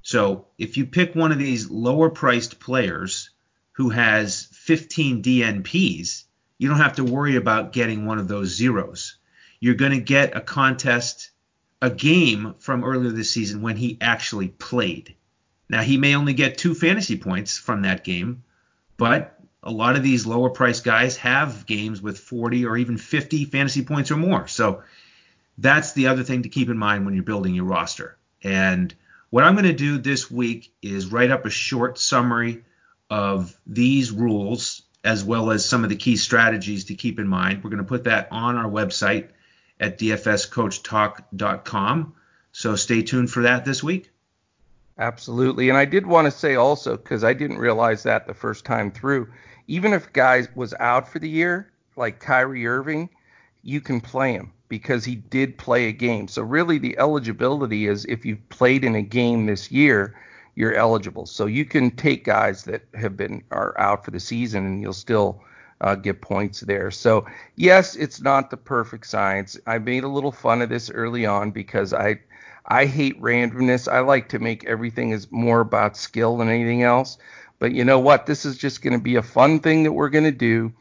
So 0.03 0.47
if 0.59 0.77
you 0.77 0.87
pick 0.87 1.15
one 1.15 1.33
of 1.33 1.39
these 1.39 1.71
lower 1.71 2.11
priced 2.11 2.59
players 2.59 3.31
who 3.73 3.91
has 3.91 4.49
15 4.53 5.23
DNPs, 5.23 6.25
you 6.59 6.69
don't 6.69 6.79
have 6.79 6.97
to 6.97 7.05
worry 7.05 7.37
about 7.37 7.73
getting 7.73 8.07
one 8.07 8.19
of 8.19 8.29
those 8.29 8.49
zeros. 8.49 9.19
You're 9.61 9.75
going 9.75 9.93
to 9.93 10.01
get 10.01 10.37
a 10.37 10.41
contest, 10.41 11.31
a 11.83 11.91
game 11.91 12.55
from 12.59 12.85
earlier 12.85 13.11
this 13.11 13.31
season 13.31 13.63
when 13.63 13.77
he 13.77 13.99
actually 14.01 14.49
played. 14.49 15.15
Now, 15.69 15.83
he 15.83 15.99
may 15.99 16.15
only 16.15 16.35
get 16.35 16.59
two 16.59 16.75
fantasy 16.75 17.19
points 17.19 17.59
from 17.59 17.83
that 17.83 18.05
game, 18.05 18.45
but 18.97 19.39
a 19.63 19.71
lot 19.71 19.97
of 19.97 20.03
these 20.03 20.27
lower 20.27 20.51
priced 20.51 20.85
guys 20.85 21.17
have 21.19 21.67
games 21.67 22.01
with 22.01 22.19
40 22.21 22.65
or 22.67 22.77
even 22.77 22.97
50 22.97 23.45
fantasy 23.47 23.85
points 23.85 24.11
or 24.11 24.17
more. 24.17 24.47
So 24.47 24.85
that's 25.59 25.93
the 25.93 26.07
other 26.07 26.23
thing 26.23 26.43
to 26.45 26.49
keep 26.49 26.69
in 26.69 26.79
mind 26.79 27.05
when 27.05 27.15
you're 27.15 27.25
building 27.25 27.55
your 27.55 27.65
roster. 27.65 28.17
And 28.43 28.95
what 29.31 29.45
I'm 29.45 29.55
going 29.55 29.67
to 29.67 29.73
do 29.73 29.99
this 29.99 30.31
week 30.31 30.73
is 30.83 31.13
write 31.13 31.31
up 31.31 31.47
a 31.47 31.51
short 31.51 31.99
summary 31.99 32.65
of 33.11 33.59
these 33.67 34.11
rules 34.11 34.83
as 35.05 35.25
well 35.25 35.51
as 35.51 35.65
some 35.65 35.85
of 35.85 35.91
the 35.91 35.97
key 35.97 36.17
strategies 36.17 36.87
to 36.87 36.95
keep 36.95 37.21
in 37.21 37.29
mind. 37.29 37.63
We're 37.63 37.71
going 37.71 37.79
to 37.79 37.85
put 37.85 38.05
that 38.05 38.29
on 38.33 38.57
our 38.57 38.69
website 38.69 39.29
at 39.79 39.99
dfscoachtalk.com. 39.99 42.15
So 42.53 42.77
stay 42.77 43.03
tuned 43.03 43.31
for 43.31 43.43
that 43.43 43.65
this 43.65 43.83
week. 43.83 44.11
Absolutely. 44.99 45.69
And 45.69 45.79
I 45.79 45.85
did 45.85 46.07
want 46.07 46.25
to 46.25 46.31
say 46.31 46.55
also, 46.55 46.97
because 46.97 47.23
I 47.23 47.35
didn't 47.35 47.59
realize 47.59 48.03
that 48.05 48.27
the 48.27 48.35
first 48.35 48.65
time 48.65 48.91
through, 48.91 49.29
even 49.69 49.93
if 49.93 50.13
guy 50.13 50.47
was 50.55 50.75
out 50.81 51.09
for 51.09 51.19
the 51.19 51.29
year, 51.29 51.71
like 51.97 52.19
Kyrie 52.19 52.67
Irving, 52.67 53.11
you 53.63 53.81
can 53.81 54.01
play 54.01 54.33
him 54.33 54.53
because 54.69 55.05
he 55.05 55.15
did 55.15 55.59
play 55.59 55.89
a 55.89 55.93
game. 55.93 56.29
So 56.29 56.43
really 56.43 56.79
the 56.79 56.99
eligibility 56.99 57.87
is 57.87 58.05
if 58.07 58.25
you've 58.25 58.49
played 58.49 58.85
in 58.85 58.95
a 58.95 59.03
game 59.03 59.47
this 59.47 59.71
year, 59.71 60.15
you're 60.55 60.75
eligible. 60.75 61.27
So 61.27 61.47
you 61.47 61.65
can 61.65 61.91
take 61.91 62.25
guys 62.25 62.65
that 62.65 62.83
have 62.95 63.17
been 63.17 63.43
are 63.51 63.79
out 63.79 64.05
for 64.05 64.11
the 64.11 64.21
season 64.21 64.65
and 64.67 64.81
you'll 64.83 64.93
still 64.93 65.43
uh, 65.81 65.95
get 65.95 66.23
points 66.23 66.61
there. 66.61 66.91
So 66.91 67.27
yes, 67.57 67.95
it's 67.97 68.21
not 68.21 68.51
the 68.51 68.57
perfect 68.57 69.07
science. 69.07 69.59
I 69.67 69.79
made 69.79 70.05
a 70.05 70.09
little 70.09 70.33
fun 70.33 70.63
of 70.63 70.69
this 70.69 70.91
early 70.91 71.27
on 71.27 71.51
because 71.51 71.93
I 71.93 72.21
I 72.69 72.87
hate 72.87 73.21
randomness. 73.21 73.91
I 73.91 74.01
like 74.01 74.31
to 74.31 74.39
make 74.39 74.65
everything 74.65 75.11
is 75.11 75.31
more 75.31 75.61
about 75.61 75.97
skill 75.97 76.39
than 76.39 76.49
anything 76.49 76.83
else. 76.83 77.19
But 77.59 77.73
you 77.73 77.85
know 77.85 78.01
what? 78.01 78.27
This 78.27 78.45
is 78.45 78.59
just 78.59 78.83
going 78.83 78.93
to 78.93 79.03
be 79.03 79.17
a 79.17 79.23
fun 79.23 79.61
thing 79.61 79.85
that 79.85 79.93
we're 79.93 80.11
going 80.11 80.25
to 80.25 80.33
do. 80.33 80.73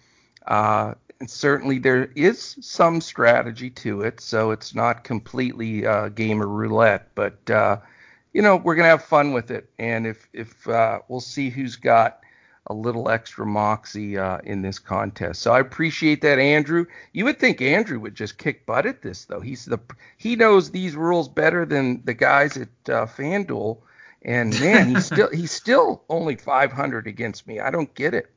Uh, 0.47 0.95
and 1.19 1.29
certainly 1.29 1.79
there 1.79 2.11
is 2.15 2.57
some 2.61 3.01
strategy 3.01 3.69
to 3.69 4.01
it, 4.01 4.19
so 4.19 4.51
it's 4.51 4.75
not 4.75 5.03
completely 5.03 5.85
uh, 5.85 6.09
gamer 6.09 6.47
roulette. 6.47 7.09
But 7.15 7.49
uh, 7.49 7.77
you 8.33 8.41
know, 8.41 8.57
we're 8.57 8.75
gonna 8.75 8.89
have 8.89 9.03
fun 9.03 9.33
with 9.33 9.51
it, 9.51 9.69
and 9.79 10.05
if 10.05 10.27
if 10.33 10.67
uh, 10.67 10.99
we'll 11.07 11.21
see 11.21 11.49
who's 11.49 11.75
got 11.75 12.19
a 12.67 12.73
little 12.73 13.09
extra 13.09 13.45
moxie 13.45 14.17
uh, 14.17 14.39
in 14.43 14.61
this 14.61 14.79
contest. 14.79 15.41
So 15.41 15.51
I 15.51 15.59
appreciate 15.59 16.21
that, 16.21 16.39
Andrew. 16.39 16.85
You 17.13 17.25
would 17.25 17.39
think 17.39 17.61
Andrew 17.61 17.99
would 17.99 18.15
just 18.15 18.37
kick 18.37 18.65
butt 18.65 18.85
at 18.85 19.01
this, 19.01 19.25
though. 19.25 19.39
He's 19.39 19.65
the 19.65 19.79
he 20.17 20.35
knows 20.35 20.71
these 20.71 20.95
rules 20.95 21.29
better 21.29 21.65
than 21.65 22.03
the 22.05 22.13
guys 22.13 22.57
at 22.57 22.69
uh, 22.87 23.05
FanDuel, 23.05 23.77
and 24.23 24.59
man, 24.59 24.89
he's 24.89 25.05
still 25.05 25.29
he's 25.29 25.51
still 25.51 26.03
only 26.09 26.35
500 26.35 27.07
against 27.07 27.47
me. 27.47 27.59
I 27.59 27.69
don't 27.69 27.93
get 27.93 28.13
it. 28.13 28.29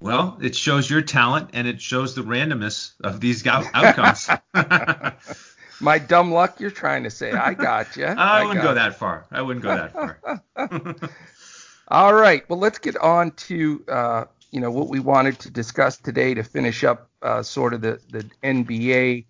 Well, 0.00 0.38
it 0.40 0.56
shows 0.56 0.88
your 0.88 1.02
talent 1.02 1.50
and 1.52 1.68
it 1.68 1.80
shows 1.80 2.14
the 2.14 2.22
randomness 2.22 2.92
of 3.04 3.20
these 3.20 3.46
outcomes. 3.46 4.30
My 5.80 5.98
dumb 5.98 6.32
luck, 6.32 6.58
you're 6.58 6.70
trying 6.70 7.04
to 7.04 7.10
say. 7.10 7.32
I 7.32 7.54
got 7.54 7.96
you. 7.96 8.04
I, 8.06 8.40
I 8.40 8.44
wouldn't 8.44 8.62
go 8.62 8.74
that 8.74 8.96
far. 8.96 9.26
I 9.30 9.42
wouldn't 9.42 9.62
go 9.62 9.74
that 9.74 9.92
far. 9.92 10.20
All 11.88 12.14
right. 12.14 12.48
Well, 12.48 12.58
let's 12.58 12.78
get 12.78 12.96
on 12.96 13.32
to 13.32 13.84
uh, 13.88 14.24
you 14.50 14.60
know 14.60 14.70
what 14.70 14.88
we 14.88 15.00
wanted 15.00 15.38
to 15.40 15.50
discuss 15.50 15.96
today 15.98 16.34
to 16.34 16.42
finish 16.44 16.84
up 16.84 17.10
uh, 17.22 17.42
sort 17.42 17.74
of 17.74 17.80
the 17.80 18.00
the 18.10 18.24
NBA 18.42 19.24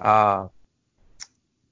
uh, 0.00 0.48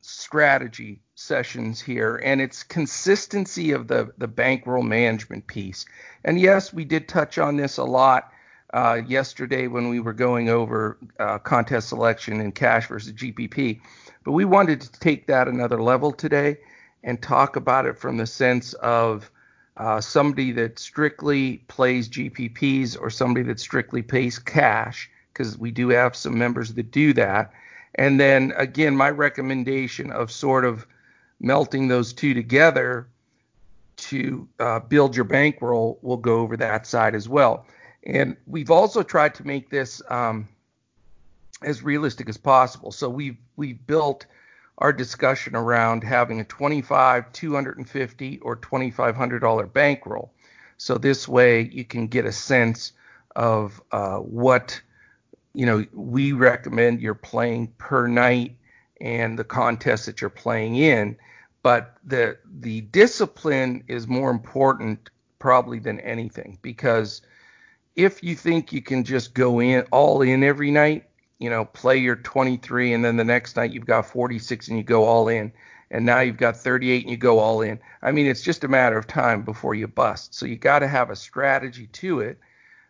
strategy 0.00 1.00
sessions 1.14 1.80
here, 1.80 2.16
and 2.16 2.40
it's 2.40 2.62
consistency 2.62 3.72
of 3.72 3.88
the 3.88 4.12
the 4.18 4.28
bankroll 4.28 4.82
management 4.82 5.46
piece. 5.46 5.86
And 6.24 6.40
yes, 6.40 6.72
we 6.72 6.84
did 6.84 7.08
touch 7.08 7.38
on 7.38 7.56
this 7.56 7.78
a 7.78 7.84
lot 7.84 8.30
uh, 8.74 9.00
yesterday 9.06 9.68
when 9.68 9.88
we 9.88 10.00
were 10.00 10.12
going 10.12 10.48
over 10.48 10.98
uh, 11.20 11.38
contest 11.38 11.88
selection 11.88 12.40
and 12.40 12.54
cash 12.54 12.88
versus 12.88 13.12
GPP. 13.12 13.80
But 14.24 14.32
we 14.32 14.44
wanted 14.44 14.80
to 14.80 14.92
take 14.98 15.28
that 15.28 15.46
another 15.46 15.80
level 15.80 16.10
today 16.10 16.58
and 17.04 17.22
talk 17.22 17.54
about 17.54 17.86
it 17.86 17.96
from 17.96 18.16
the 18.16 18.26
sense 18.26 18.72
of 18.74 19.30
uh, 19.76 20.00
somebody 20.00 20.50
that 20.52 20.78
strictly 20.80 21.58
plays 21.68 22.08
GPPs 22.08 23.00
or 23.00 23.10
somebody 23.10 23.46
that 23.46 23.60
strictly 23.60 24.02
pays 24.02 24.40
cash, 24.40 25.08
because 25.32 25.56
we 25.56 25.70
do 25.70 25.90
have 25.90 26.16
some 26.16 26.36
members 26.36 26.74
that 26.74 26.90
do 26.90 27.12
that. 27.12 27.52
And 27.94 28.18
then 28.18 28.52
again, 28.56 28.96
my 28.96 29.10
recommendation 29.10 30.10
of 30.10 30.32
sort 30.32 30.64
of 30.64 30.84
melting 31.38 31.86
those 31.86 32.12
two 32.12 32.34
together 32.34 33.06
to 33.96 34.48
uh, 34.58 34.80
build 34.80 35.14
your 35.14 35.24
bankroll 35.24 36.00
we'll 36.02 36.16
go 36.16 36.40
over 36.40 36.56
that 36.56 36.88
side 36.88 37.14
as 37.14 37.28
well. 37.28 37.66
And 38.04 38.36
we've 38.46 38.70
also 38.70 39.02
tried 39.02 39.34
to 39.36 39.46
make 39.46 39.70
this 39.70 40.02
um, 40.08 40.48
as 41.62 41.82
realistic 41.82 42.28
as 42.28 42.36
possible. 42.36 42.92
So 42.92 43.08
we've 43.08 43.36
we've 43.56 43.84
built 43.86 44.26
our 44.78 44.92
discussion 44.92 45.54
around 45.54 46.02
having 46.02 46.40
a 46.40 46.44
25, 46.44 47.32
250, 47.32 48.38
or 48.40 48.56
2,500 48.56 49.38
dollar 49.38 49.66
bankroll. 49.66 50.32
So 50.76 50.98
this 50.98 51.28
way 51.28 51.62
you 51.72 51.84
can 51.84 52.08
get 52.08 52.26
a 52.26 52.32
sense 52.32 52.92
of 53.36 53.80
uh, 53.92 54.18
what 54.18 54.80
you 55.54 55.66
know 55.66 55.84
we 55.92 56.32
recommend 56.32 57.00
you're 57.00 57.14
playing 57.14 57.68
per 57.78 58.06
night 58.06 58.56
and 59.00 59.38
the 59.38 59.44
contest 59.44 60.06
that 60.06 60.20
you're 60.20 60.30
playing 60.30 60.76
in. 60.76 61.16
But 61.62 61.96
the 62.04 62.36
the 62.44 62.82
discipline 62.82 63.84
is 63.88 64.06
more 64.06 64.30
important 64.30 65.08
probably 65.38 65.78
than 65.78 66.00
anything 66.00 66.58
because 66.60 67.22
if 67.96 68.22
you 68.22 68.34
think 68.34 68.72
you 68.72 68.82
can 68.82 69.04
just 69.04 69.34
go 69.34 69.60
in 69.60 69.82
all 69.92 70.22
in 70.22 70.42
every 70.42 70.70
night, 70.70 71.04
you 71.38 71.50
know, 71.50 71.64
play 71.64 71.98
your 71.98 72.16
23 72.16 72.92
and 72.92 73.04
then 73.04 73.16
the 73.16 73.24
next 73.24 73.56
night 73.56 73.72
you've 73.72 73.86
got 73.86 74.06
46 74.06 74.68
and 74.68 74.78
you 74.78 74.84
go 74.84 75.04
all 75.04 75.28
in, 75.28 75.52
and 75.90 76.04
now 76.04 76.20
you've 76.20 76.36
got 76.36 76.56
38 76.56 77.02
and 77.02 77.10
you 77.10 77.16
go 77.16 77.38
all 77.38 77.62
in. 77.62 77.78
I 78.02 78.10
mean, 78.10 78.26
it's 78.26 78.42
just 78.42 78.64
a 78.64 78.68
matter 78.68 78.98
of 78.98 79.06
time 79.06 79.42
before 79.42 79.74
you 79.74 79.86
bust. 79.86 80.34
So 80.34 80.46
you 80.46 80.56
got 80.56 80.80
to 80.80 80.88
have 80.88 81.10
a 81.10 81.16
strategy 81.16 81.86
to 81.86 82.20
it. 82.20 82.38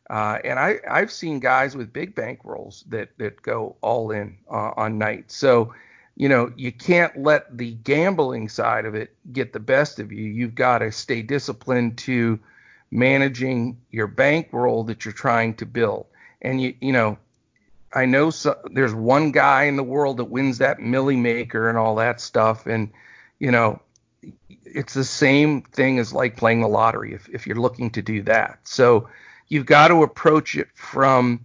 Uh, 0.08 0.38
and 0.44 0.58
I, 0.58 0.78
I've 0.88 1.10
seen 1.10 1.40
guys 1.40 1.76
with 1.76 1.92
big 1.92 2.14
bank 2.14 2.40
rolls 2.44 2.84
that 2.88 3.16
that 3.18 3.40
go 3.40 3.76
all 3.80 4.10
in 4.10 4.36
uh, 4.50 4.72
on 4.76 4.98
nights. 4.98 5.34
So, 5.34 5.74
you 6.14 6.28
know, 6.28 6.52
you 6.56 6.72
can't 6.72 7.16
let 7.22 7.56
the 7.56 7.72
gambling 7.72 8.48
side 8.50 8.84
of 8.84 8.94
it 8.94 9.16
get 9.32 9.52
the 9.52 9.60
best 9.60 9.98
of 9.98 10.12
you. 10.12 10.24
You've 10.24 10.54
got 10.54 10.78
to 10.78 10.92
stay 10.92 11.22
disciplined 11.22 11.96
to 11.98 12.38
managing 12.94 13.76
your 13.90 14.06
bankroll 14.06 14.84
that 14.84 15.04
you're 15.04 15.12
trying 15.12 15.54
to 15.54 15.66
build. 15.66 16.06
And 16.40 16.62
you 16.62 16.74
you 16.80 16.92
know, 16.92 17.18
I 17.92 18.06
know 18.06 18.30
so, 18.30 18.56
there's 18.72 18.94
one 18.94 19.32
guy 19.32 19.64
in 19.64 19.76
the 19.76 19.82
world 19.82 20.18
that 20.18 20.24
wins 20.26 20.58
that 20.58 20.78
milli 20.78 21.18
maker 21.18 21.68
and 21.68 21.76
all 21.76 21.96
that 21.96 22.20
stuff, 22.20 22.66
and 22.66 22.90
you 23.38 23.50
know, 23.50 23.80
it's 24.64 24.94
the 24.94 25.04
same 25.04 25.62
thing 25.62 25.98
as 25.98 26.12
like 26.12 26.36
playing 26.36 26.60
the 26.60 26.68
lottery 26.68 27.12
if, 27.12 27.28
if 27.28 27.46
you're 27.46 27.60
looking 27.60 27.90
to 27.90 28.02
do 28.02 28.22
that. 28.22 28.60
So 28.62 29.08
you've 29.48 29.66
got 29.66 29.88
to 29.88 30.02
approach 30.02 30.56
it 30.56 30.68
from 30.74 31.44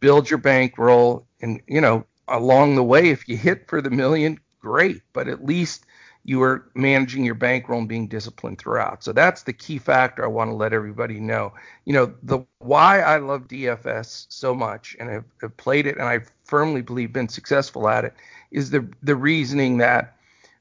build 0.00 0.28
your 0.28 0.38
bankroll 0.38 1.26
and 1.40 1.60
you 1.66 1.80
know 1.80 2.04
along 2.28 2.76
the 2.76 2.84
way 2.84 3.08
if 3.08 3.28
you 3.28 3.36
hit 3.36 3.66
for 3.68 3.80
the 3.80 3.90
million 3.90 4.38
great 4.60 5.02
but 5.12 5.28
at 5.28 5.44
least 5.44 5.84
you 6.28 6.42
are 6.42 6.68
managing 6.74 7.24
your 7.24 7.34
bankroll 7.34 7.78
and 7.78 7.88
being 7.88 8.06
disciplined 8.06 8.58
throughout 8.58 9.02
so 9.02 9.12
that's 9.12 9.42
the 9.42 9.52
key 9.52 9.78
factor 9.78 10.24
i 10.24 10.28
want 10.28 10.50
to 10.50 10.54
let 10.54 10.72
everybody 10.72 11.18
know 11.20 11.52
you 11.84 11.92
know 11.92 12.12
the 12.22 12.38
why 12.58 13.00
i 13.00 13.16
love 13.16 13.48
dfs 13.48 14.26
so 14.28 14.54
much 14.54 14.96
and 15.00 15.08
have, 15.08 15.24
have 15.40 15.56
played 15.56 15.86
it 15.86 15.96
and 15.96 16.08
i 16.08 16.18
firmly 16.44 16.82
believe 16.82 17.12
been 17.12 17.28
successful 17.28 17.88
at 17.88 18.04
it 18.04 18.14
is 18.50 18.70
the 18.70 18.86
the 19.02 19.16
reasoning 19.16 19.78
that 19.78 20.14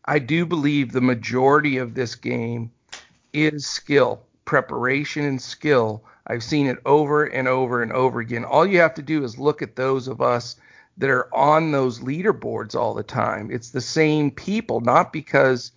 I 0.10 0.20
do 0.20 0.46
believe 0.46 0.94
the 0.94 1.02
majority 1.02 1.78
of 1.78 1.94
this 1.94 2.16
game 2.16 2.72
is 3.34 3.68
skill, 3.68 4.24
preparation 4.46 5.26
and 5.26 5.42
skill. 5.42 6.02
I've 6.28 6.44
seen 6.44 6.68
it 6.68 6.78
over 6.86 7.26
and 7.26 7.46
over 7.46 7.82
and 7.82 7.92
over 7.92 8.22
again. 8.22 8.46
All 8.46 8.66
you 8.66 8.80
have 8.80 8.94
to 8.96 9.02
do 9.02 9.26
is 9.26 9.38
look 9.38 9.62
at 9.62 9.76
those 9.76 10.08
of 10.08 10.22
us 10.22 10.56
that 10.98 11.10
are 11.10 11.34
on 11.34 11.72
those 11.72 12.00
leaderboards 12.00 12.75
all 12.75 12.94
the 12.94 13.04
time. 13.04 13.51
It's 13.51 13.70
the 13.70 13.82
same 13.82 14.32
people, 14.32 14.82
not 14.82 15.13
because 15.13 15.72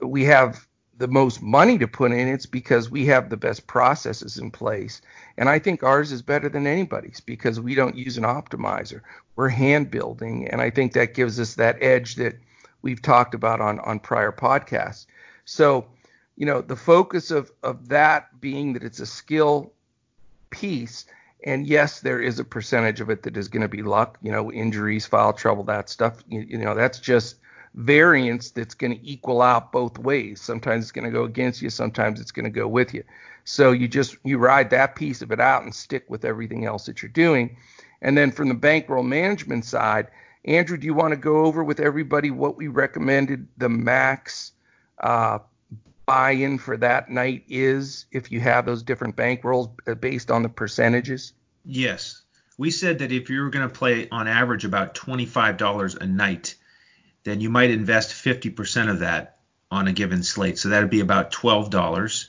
we 0.00 0.24
have 0.24 0.66
the 0.98 1.08
most 1.08 1.42
money 1.42 1.78
to 1.78 1.88
put 1.88 2.12
in, 2.12 2.28
it's 2.28 2.46
because 2.46 2.90
we 2.90 3.06
have 3.06 3.28
the 3.28 3.36
best 3.36 3.66
processes 3.66 4.38
in 4.38 4.50
place. 4.50 5.00
And 5.36 5.48
I 5.48 5.58
think 5.58 5.82
ours 5.82 6.12
is 6.12 6.22
better 6.22 6.48
than 6.48 6.66
anybody's 6.66 7.20
because 7.20 7.60
we 7.60 7.74
don't 7.74 7.96
use 7.96 8.16
an 8.16 8.24
optimizer. 8.24 9.00
We're 9.34 9.48
hand 9.48 9.90
building. 9.90 10.48
And 10.48 10.60
I 10.60 10.70
think 10.70 10.92
that 10.92 11.14
gives 11.14 11.40
us 11.40 11.54
that 11.54 11.82
edge 11.82 12.14
that 12.16 12.38
we've 12.82 13.02
talked 13.02 13.34
about 13.34 13.60
on 13.60 13.80
on 13.80 13.98
prior 13.98 14.32
podcasts. 14.32 15.06
So, 15.44 15.86
you 16.36 16.46
know, 16.46 16.60
the 16.60 16.76
focus 16.76 17.30
of 17.30 17.50
of 17.62 17.88
that 17.88 18.40
being 18.40 18.74
that 18.74 18.84
it's 18.84 19.00
a 19.00 19.06
skill 19.06 19.72
piece, 20.50 21.06
and 21.44 21.66
yes, 21.66 22.00
there 22.00 22.20
is 22.20 22.38
a 22.38 22.44
percentage 22.44 23.00
of 23.00 23.10
it 23.10 23.22
that 23.24 23.36
is 23.36 23.48
going 23.48 23.62
to 23.62 23.68
be 23.68 23.82
luck. 23.82 24.18
You 24.22 24.32
know, 24.32 24.52
injuries, 24.52 25.06
foul 25.06 25.32
trouble, 25.32 25.64
that 25.64 25.88
stuff. 25.88 26.22
You, 26.28 26.40
you 26.40 26.58
know, 26.58 26.74
that's 26.74 27.00
just 27.00 27.36
variance 27.74 28.50
that's 28.50 28.74
going 28.74 28.96
to 28.98 29.06
equal 29.06 29.40
out 29.42 29.72
both 29.72 29.98
ways. 29.98 30.40
Sometimes 30.40 30.84
it's 30.84 30.92
going 30.92 31.04
to 31.04 31.10
go 31.10 31.24
against 31.24 31.62
you, 31.62 31.70
sometimes 31.70 32.20
it's 32.20 32.32
going 32.32 32.44
to 32.44 32.50
go 32.50 32.68
with 32.68 32.92
you. 32.94 33.02
So 33.44 33.72
you 33.72 33.88
just 33.88 34.16
you 34.24 34.38
ride 34.38 34.70
that 34.70 34.94
piece 34.94 35.22
of 35.22 35.32
it 35.32 35.40
out 35.40 35.64
and 35.64 35.74
stick 35.74 36.04
with 36.08 36.24
everything 36.24 36.64
else 36.64 36.86
that 36.86 37.02
you're 37.02 37.10
doing. 37.10 37.56
And 38.00 38.16
then 38.16 38.30
from 38.30 38.48
the 38.48 38.54
bankroll 38.54 39.04
management 39.04 39.64
side, 39.64 40.08
Andrew, 40.44 40.76
do 40.76 40.86
you 40.86 40.94
want 40.94 41.12
to 41.12 41.16
go 41.16 41.44
over 41.44 41.62
with 41.62 41.80
everybody 41.80 42.30
what 42.30 42.56
we 42.56 42.68
recommended 42.68 43.46
the 43.56 43.68
max 43.68 44.52
uh, 45.00 45.38
buy-in 46.06 46.58
for 46.58 46.76
that 46.76 47.10
night 47.10 47.44
is 47.48 48.06
if 48.10 48.30
you 48.30 48.40
have 48.40 48.66
those 48.66 48.82
different 48.82 49.16
bankrolls 49.16 49.70
uh, 49.86 49.94
based 49.94 50.30
on 50.30 50.42
the 50.42 50.48
percentages? 50.48 51.32
Yes. 51.64 52.22
We 52.58 52.70
said 52.70 52.98
that 53.00 53.12
if 53.12 53.30
you 53.30 53.40
were 53.42 53.50
going 53.50 53.68
to 53.68 53.74
play 53.74 54.08
on 54.10 54.28
average 54.28 54.64
about 54.64 54.94
$25 54.94 55.96
a 55.96 56.06
night, 56.06 56.54
then 57.24 57.40
you 57.40 57.50
might 57.50 57.70
invest 57.70 58.12
50% 58.12 58.90
of 58.90 59.00
that 59.00 59.38
on 59.70 59.88
a 59.88 59.92
given 59.92 60.22
slate. 60.22 60.58
So 60.58 60.68
that 60.68 60.80
would 60.80 60.90
be 60.90 61.00
about 61.00 61.32
$12. 61.32 62.28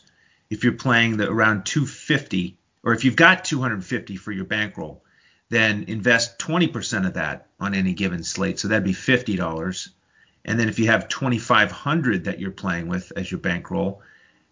If 0.49 0.63
you're 0.63 0.73
playing 0.73 1.17
the 1.17 1.29
around 1.29 1.65
250 1.65 2.57
or 2.83 2.93
if 2.93 3.05
you've 3.05 3.15
got 3.15 3.45
250 3.45 4.17
for 4.17 4.31
your 4.31 4.45
bankroll, 4.45 5.03
then 5.49 5.85
invest 5.87 6.39
20% 6.39 7.07
of 7.07 7.13
that 7.15 7.47
on 7.59 7.73
any 7.73 7.93
given 7.93 8.23
slate. 8.23 8.59
So 8.59 8.67
that'd 8.67 8.83
be 8.83 8.93
$50. 8.93 9.89
And 10.45 10.59
then 10.59 10.69
if 10.69 10.79
you 10.79 10.87
have 10.87 11.07
2500 11.07 12.25
that 12.25 12.39
you're 12.39 12.51
playing 12.51 12.87
with 12.87 13.11
as 13.15 13.31
your 13.31 13.39
bankroll, 13.39 14.01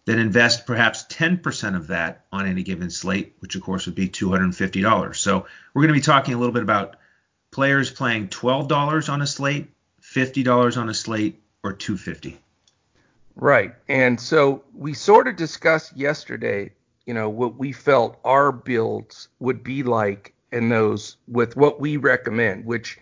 then 0.06 0.20
invest 0.20 0.66
perhaps 0.66 1.06
10% 1.06 1.76
of 1.76 1.88
that 1.88 2.26
on 2.32 2.48
any 2.48 2.64
given 2.64 2.90
slate, 2.90 3.36
which 3.40 3.56
of 3.56 3.62
course 3.62 3.86
would 3.86 3.96
be 3.96 4.10
$250. 4.10 5.16
So 5.16 5.46
we're 5.74 5.82
going 5.82 5.94
to 5.94 6.00
be 6.00 6.04
talking 6.04 6.34
a 6.34 6.38
little 6.38 6.54
bit 6.54 6.64
about 6.64 6.96
players 7.52 7.92
playing 7.92 8.30
$12 8.30 9.10
on 9.10 9.22
a 9.22 9.28
slate, 9.28 9.70
$50 10.02 10.78
on 10.78 10.90
a 10.90 10.94
slate, 10.94 11.40
or 11.64 11.74
250. 11.74 12.40
Right. 13.36 13.76
And 13.88 14.20
so 14.20 14.64
we 14.74 14.94
sort 14.94 15.28
of 15.28 15.36
discussed 15.36 15.96
yesterday, 15.96 16.72
you 17.06 17.14
know, 17.14 17.30
what 17.30 17.56
we 17.56 17.72
felt 17.72 18.20
our 18.24 18.52
builds 18.52 19.30
would 19.40 19.64
be 19.64 19.84
like 19.84 20.34
in 20.52 20.70
those 20.70 21.18
with 21.28 21.56
what 21.56 21.80
we 21.80 21.98
recommend, 21.98 22.66
which 22.66 22.98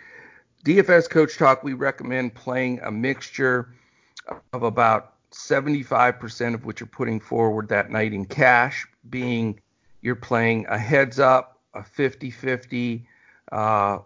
DFS 0.65 1.09
Coach 1.09 1.37
Talk, 1.37 1.63
we 1.63 1.73
recommend 1.73 2.35
playing 2.35 2.81
a 2.81 2.91
mixture 2.91 3.73
of 4.51 4.63
about 4.63 5.13
75% 5.31 6.53
of 6.53 6.65
what 6.65 6.79
you're 6.79 6.87
putting 6.87 7.19
forward 7.19 7.69
that 7.69 7.89
night 7.89 8.13
in 8.13 8.25
cash, 8.25 8.85
being 9.09 9.59
you're 10.01 10.15
playing 10.15 10.65
a 10.67 10.77
heads 10.77 11.19
up, 11.19 11.59
a 11.73 11.83
50 11.83 12.31
50, 12.31 13.07
uh, 13.51 13.99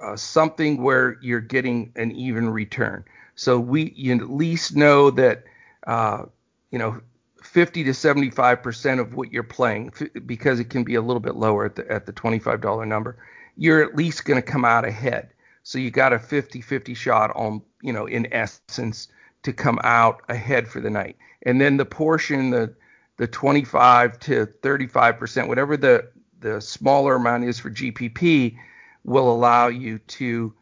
uh, 0.00 0.16
something 0.16 0.82
where 0.82 1.18
you're 1.20 1.40
getting 1.40 1.92
an 1.96 2.12
even 2.12 2.48
return. 2.48 3.04
So 3.34 3.58
we 3.60 3.92
you 3.94 4.14
at 4.14 4.30
least 4.30 4.74
know 4.74 5.10
that, 5.10 5.44
uh, 5.86 6.24
you 6.70 6.78
know, 6.78 7.00
50 7.42 7.84
to 7.84 7.94
75 7.94 8.62
percent 8.62 9.00
of 9.00 9.14
what 9.14 9.32
you're 9.32 9.42
playing 9.42 9.92
because 10.26 10.58
it 10.58 10.70
can 10.70 10.84
be 10.84 10.94
a 10.94 11.02
little 11.02 11.20
bit 11.20 11.36
lower 11.36 11.66
at 11.66 11.76
the 11.76 11.90
at 11.90 12.06
the 12.06 12.12
$25 12.12 12.86
number 12.86 13.16
you're 13.58 13.82
at 13.82 13.96
least 13.96 14.24
going 14.24 14.40
to 14.40 14.46
come 14.46 14.64
out 14.64 14.84
ahead 14.84 15.30
so 15.68 15.78
you 15.78 15.90
got 15.90 16.14
a 16.14 16.18
50-50 16.18 16.96
shot 16.96 17.30
on 17.36 17.60
you 17.82 17.92
know 17.92 18.06
in 18.06 18.32
essence 18.32 19.08
to 19.42 19.52
come 19.52 19.78
out 19.84 20.22
ahead 20.28 20.66
for 20.66 20.80
the 20.80 20.90
night 20.90 21.16
and 21.42 21.60
then 21.60 21.76
the 21.76 21.84
portion 21.84 22.50
the 22.50 22.74
the 23.18 23.26
25 23.26 24.18
to 24.20 24.46
35 24.46 25.18
percent 25.18 25.48
whatever 25.48 25.76
the 25.76 26.08
the 26.40 26.60
smaller 26.60 27.16
amount 27.16 27.44
is 27.44 27.58
for 27.58 27.70
GPP 27.70 28.56
will 29.04 29.30
allow 29.30 29.66
you 29.66 29.98
to 29.98 30.54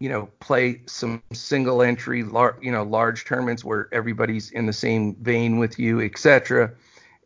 you 0.00 0.08
know, 0.08 0.28
play 0.40 0.82
some 0.86 1.22
single 1.32 1.80
entry, 1.80 2.24
lar- 2.24 2.58
you 2.60 2.70
know, 2.70 2.82
large 2.82 3.24
tournaments 3.24 3.64
where 3.64 3.88
everybody's 3.92 4.50
in 4.50 4.66
the 4.66 4.72
same 4.72 5.14
vein 5.22 5.58
with 5.58 5.78
you, 5.78 6.00
etc. 6.00 6.72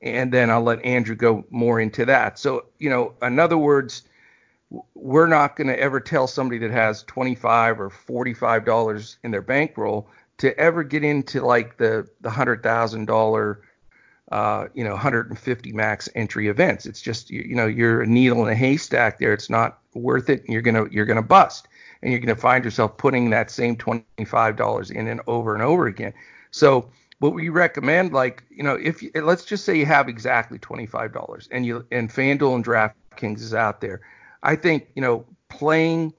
And 0.02 0.32
then 0.32 0.50
I'll 0.50 0.62
let 0.62 0.84
Andrew 0.84 1.16
go 1.16 1.44
more 1.50 1.80
into 1.80 2.04
that. 2.04 2.38
So, 2.38 2.66
you 2.78 2.88
know, 2.88 3.14
in 3.22 3.38
other 3.38 3.58
words, 3.58 4.02
we're 4.94 5.26
not 5.26 5.56
going 5.56 5.68
to 5.68 5.78
ever 5.78 6.00
tell 6.00 6.26
somebody 6.26 6.58
that 6.58 6.70
has 6.70 7.02
25 7.04 7.80
or 7.80 7.90
45 7.90 8.64
dollars 8.64 9.16
in 9.24 9.30
their 9.30 9.42
bankroll 9.42 10.08
to 10.38 10.56
ever 10.58 10.82
get 10.84 11.02
into 11.02 11.40
like 11.40 11.78
the 11.78 12.08
the 12.20 12.30
hundred 12.30 12.62
thousand 12.62 13.06
dollar 13.06 13.62
uh, 14.30 14.66
you 14.74 14.84
know 14.84 14.90
150 14.90 15.72
max 15.72 16.08
entry 16.14 16.48
events 16.48 16.84
it's 16.84 17.00
just 17.00 17.30
you, 17.30 17.40
you 17.40 17.54
know 17.54 17.66
you're 17.66 18.02
a 18.02 18.06
needle 18.06 18.46
in 18.46 18.52
a 18.52 18.54
haystack 18.54 19.18
there 19.18 19.32
it's 19.32 19.48
not 19.48 19.78
worth 19.94 20.28
it 20.28 20.40
and 20.44 20.52
you're 20.52 20.60
gonna 20.60 20.84
you're 20.90 21.06
gonna 21.06 21.22
bust 21.22 21.66
and 22.02 22.12
you're 22.12 22.20
to 22.20 22.36
find 22.36 22.64
yourself 22.64 22.96
putting 22.96 23.30
that 23.30 23.50
same 23.50 23.76
$25 23.76 24.90
in 24.90 25.08
and 25.08 25.20
over 25.26 25.54
and 25.54 25.62
over 25.62 25.86
again. 25.86 26.12
So 26.50 26.90
what 27.18 27.34
we 27.34 27.48
recommend, 27.48 28.12
like, 28.12 28.44
you 28.50 28.62
know, 28.62 28.74
if 28.74 29.02
you, 29.02 29.10
let's 29.14 29.44
just 29.44 29.64
say 29.64 29.76
you 29.76 29.86
have 29.86 30.08
exactly 30.08 30.58
$25 30.58 31.48
and 31.50 31.66
you, 31.66 31.84
and 31.90 32.08
FanDuel 32.08 32.54
and 32.54 32.64
DraftKings 32.64 33.40
is 33.40 33.54
out 33.54 33.80
there. 33.80 34.00
I 34.42 34.56
think, 34.56 34.88
you 34.94 35.02
know, 35.02 35.24
playing, 35.48 36.12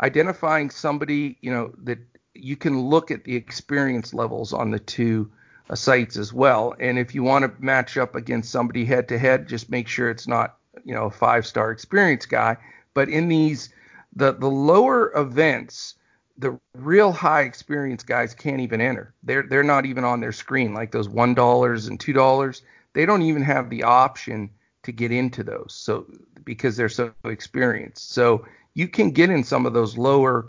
identifying 0.00 0.70
somebody, 0.70 1.36
you 1.40 1.50
know, 1.50 1.72
that 1.82 1.98
you 2.34 2.56
can 2.56 2.80
look 2.80 3.10
at 3.10 3.24
the 3.24 3.36
experience 3.36 4.14
levels 4.14 4.52
on 4.52 4.70
the 4.70 4.78
two 4.78 5.30
uh, 5.70 5.74
sites 5.74 6.16
as 6.16 6.32
well. 6.32 6.74
And 6.80 6.98
if 6.98 7.14
you 7.14 7.22
want 7.22 7.44
to 7.44 7.62
match 7.62 7.96
up 7.96 8.14
against 8.14 8.50
somebody 8.50 8.84
head 8.84 9.08
to 9.08 9.18
head, 9.18 9.48
just 9.48 9.70
make 9.70 9.88
sure 9.88 10.10
it's 10.10 10.28
not, 10.28 10.56
you 10.84 10.94
know, 10.94 11.06
a 11.06 11.10
five 11.10 11.46
star 11.46 11.70
experience 11.70 12.26
guy. 12.26 12.56
But 12.94 13.08
in 13.08 13.28
these, 13.28 13.70
the 14.14 14.32
the 14.32 14.50
lower 14.50 15.12
events, 15.16 15.94
the 16.36 16.58
real 16.74 17.12
high 17.12 17.42
experience 17.42 18.02
guys 18.02 18.34
can't 18.34 18.60
even 18.60 18.80
enter. 18.80 19.14
They're 19.22 19.42
they're 19.42 19.62
not 19.62 19.86
even 19.86 20.04
on 20.04 20.20
their 20.20 20.32
screen 20.32 20.74
like 20.74 20.92
those 20.92 21.08
one 21.08 21.34
dollars 21.34 21.86
and 21.86 21.98
two 21.98 22.12
dollars. 22.12 22.62
They 22.94 23.06
don't 23.06 23.22
even 23.22 23.42
have 23.42 23.70
the 23.70 23.84
option 23.84 24.50
to 24.82 24.92
get 24.92 25.12
into 25.12 25.42
those. 25.42 25.74
So 25.74 26.06
because 26.44 26.76
they're 26.76 26.88
so 26.88 27.12
experienced. 27.24 28.12
So 28.12 28.44
you 28.74 28.88
can 28.88 29.10
get 29.10 29.30
in 29.30 29.44
some 29.44 29.66
of 29.66 29.72
those 29.72 29.96
lower 29.96 30.48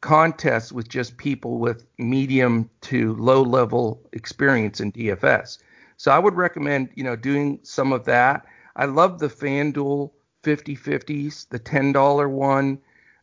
contests 0.00 0.72
with 0.72 0.88
just 0.88 1.16
people 1.16 1.58
with 1.58 1.86
medium 1.98 2.68
to 2.82 3.14
low 3.16 3.42
level 3.42 4.00
experience 4.12 4.80
in 4.80 4.92
DFS. 4.92 5.58
So 5.96 6.10
I 6.10 6.18
would 6.18 6.34
recommend, 6.34 6.90
you 6.94 7.04
know, 7.04 7.16
doing 7.16 7.60
some 7.62 7.92
of 7.92 8.04
that. 8.04 8.44
I 8.76 8.86
love 8.86 9.18
the 9.18 9.28
FanDuel 9.28 10.10
50-50s, 10.42 11.48
the 11.48 11.58
$10 11.58 12.30
one 12.30 12.78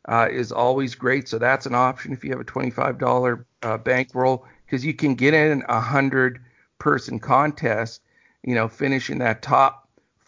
uh, 0.05 0.27
is 0.31 0.51
always 0.51 0.95
great. 0.95 1.27
So 1.27 1.37
that's 1.37 1.65
an 1.65 1.75
option 1.75 2.13
if 2.13 2.23
you 2.23 2.31
have 2.31 2.39
a 2.39 2.45
$25 2.45 3.45
uh, 3.61 3.77
bankroll 3.77 4.45
because 4.65 4.85
you 4.85 4.93
can 4.93 5.15
get 5.15 5.33
in 5.33 5.63
a 5.69 5.79
hundred 5.79 6.41
person 6.79 7.19
contest, 7.19 8.01
you 8.43 8.55
know, 8.55 8.67
finishing 8.67 9.19
that 9.19 9.41
top 9.41 9.80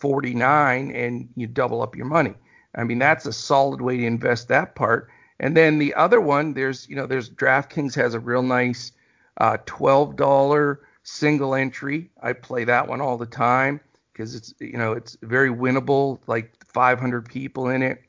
49 0.03 0.91
and 0.91 1.29
you 1.37 1.47
double 1.47 1.81
up 1.81 1.95
your 1.95 2.05
money. 2.05 2.33
I 2.75 2.83
mean, 2.83 2.99
that's 2.99 3.25
a 3.25 3.31
solid 3.31 3.79
way 3.79 3.95
to 3.95 4.05
invest 4.05 4.49
that 4.49 4.75
part. 4.75 5.09
And 5.39 5.55
then 5.55 5.79
the 5.79 5.93
other 5.93 6.19
one, 6.19 6.55
there's, 6.55 6.89
you 6.89 6.97
know, 6.97 7.07
there's 7.07 7.29
DraftKings 7.29 7.95
has 7.95 8.13
a 8.13 8.19
real 8.19 8.43
nice 8.43 8.91
uh, 9.37 9.59
$12 9.65 10.77
single 11.03 11.55
entry. 11.55 12.11
I 12.21 12.33
play 12.33 12.65
that 12.65 12.89
one 12.89 12.99
all 12.99 13.17
the 13.17 13.25
time 13.25 13.79
because 14.11 14.35
it's 14.35 14.53
you 14.59 14.77
know 14.77 14.91
it's 14.91 15.17
very 15.21 15.49
winnable, 15.49 16.19
like 16.27 16.53
500 16.65 17.25
people 17.29 17.69
in 17.69 17.81
it, 17.81 18.03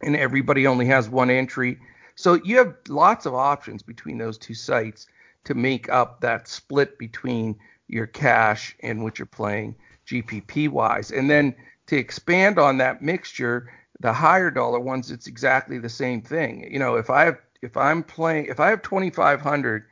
and 0.00 0.14
everybody 0.16 0.68
only 0.68 0.86
has 0.86 1.08
one 1.08 1.30
entry. 1.30 1.80
So 2.14 2.34
you 2.44 2.58
have 2.58 2.76
lots 2.88 3.26
of 3.26 3.34
options 3.34 3.82
between 3.82 4.18
those 4.18 4.38
two 4.38 4.54
sites 4.54 5.08
to 5.44 5.54
make 5.54 5.88
up 5.88 6.20
that 6.20 6.46
split 6.46 6.96
between 6.96 7.56
your 7.88 8.06
cash 8.06 8.76
and 8.80 9.02
what 9.02 9.18
you're 9.18 9.26
playing 9.26 9.74
GPP 10.08 10.68
wise. 10.68 11.10
And 11.10 11.30
then 11.30 11.54
to 11.86 11.96
expand 11.96 12.58
on 12.58 12.78
that 12.78 13.02
mixture, 13.02 13.70
the 14.00 14.12
higher 14.12 14.50
dollar 14.50 14.80
ones, 14.80 15.10
it's 15.10 15.26
exactly 15.26 15.78
the 15.78 15.88
same 15.88 16.22
thing. 16.22 16.66
You 16.70 16.78
know, 16.78 16.96
if 16.96 17.10
I 17.10 17.24
have 17.24 17.38
if 17.62 17.76
I'm 17.76 18.02
playing 18.02 18.46
if 18.46 18.60
I 18.60 18.70
have 18.70 18.82
2,500 18.82 19.84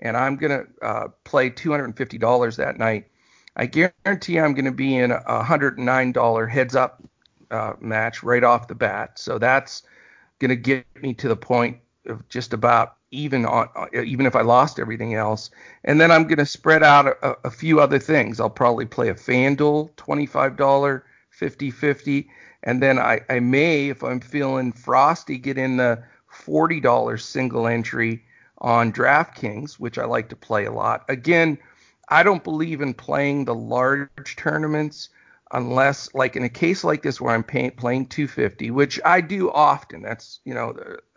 and 0.00 0.16
I'm 0.16 0.36
gonna 0.36 0.64
uh, 0.82 1.08
play 1.24 1.50
$250 1.50 2.56
that 2.56 2.78
night, 2.78 3.06
I 3.56 3.66
guarantee 3.66 4.38
I'm 4.38 4.54
gonna 4.54 4.72
be 4.72 4.96
in 4.96 5.10
a 5.10 5.20
$109 5.20 6.50
heads 6.50 6.76
up 6.76 7.02
uh, 7.50 7.72
match 7.80 8.22
right 8.22 8.44
off 8.44 8.68
the 8.68 8.74
bat. 8.74 9.18
So 9.18 9.38
that's 9.38 9.82
gonna 10.38 10.56
get 10.56 10.86
me 11.02 11.14
to 11.14 11.28
the 11.28 11.36
point 11.36 11.78
of 12.06 12.28
just 12.28 12.52
about 12.52 12.96
even 13.10 13.44
on 13.44 13.68
uh, 13.74 13.86
even 14.02 14.26
if 14.26 14.36
I 14.36 14.42
lost 14.42 14.78
everything 14.78 15.14
else. 15.14 15.50
And 15.84 16.00
then 16.00 16.10
I'm 16.10 16.24
going 16.24 16.38
to 16.38 16.46
spread 16.46 16.82
out 16.82 17.06
a, 17.06 17.36
a, 17.44 17.50
few 17.50 17.80
other 17.80 17.98
things. 17.98 18.40
I'll 18.40 18.50
probably 18.50 18.86
play 18.86 19.08
a 19.08 19.14
FanDuel 19.14 19.92
$25 19.94 21.02
50-50 21.38 22.26
and 22.62 22.82
then 22.82 22.98
I, 22.98 23.20
I 23.28 23.40
may 23.40 23.88
if 23.88 24.02
I'm 24.02 24.20
feeling 24.20 24.72
frosty 24.72 25.38
get 25.38 25.58
in 25.58 25.76
the 25.76 26.02
$40 26.32 27.20
single 27.20 27.66
entry 27.66 28.24
on 28.58 28.92
DraftKings, 28.92 29.74
which 29.74 29.98
I 29.98 30.04
like 30.04 30.28
to 30.28 30.36
play 30.36 30.66
a 30.66 30.72
lot. 30.72 31.04
Again, 31.08 31.58
I 32.08 32.22
don't 32.22 32.44
believe 32.44 32.80
in 32.80 32.92
playing 32.92 33.44
the 33.44 33.54
large 33.54 34.36
tournaments 34.36 35.08
unless 35.52 36.14
like 36.14 36.36
in 36.36 36.44
a 36.44 36.48
case 36.48 36.84
like 36.84 37.02
this 37.02 37.20
where 37.20 37.34
I'm 37.34 37.42
pay, 37.42 37.70
playing 37.70 38.06
250, 38.06 38.70
which 38.70 39.00
I 39.04 39.20
do 39.20 39.50
often. 39.50 40.02
That's 40.02 40.40
you 40.44 40.54
know 40.54 40.76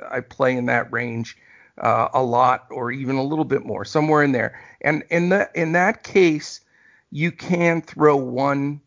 I 0.10 0.22
play 0.22 0.56
in 0.56 0.68
that 0.68 0.92
range 0.92 1.38
uh, 1.80 2.10
a 2.14 2.22
lot 2.22 2.68
or 2.70 2.92
even 2.92 3.16
a 3.16 3.24
little 3.24 3.46
bit 3.46 3.66
more, 3.66 3.86
somewhere 3.86 4.24
in 4.24 4.32
there. 4.32 4.60
And 4.82 5.04
in 5.10 5.30
that 5.30 5.56
in 5.56 5.72
that 5.74 6.04
case, 6.04 6.62
you 7.12 7.32
can 7.32 7.82
throw 7.82 8.16
one 8.16 8.82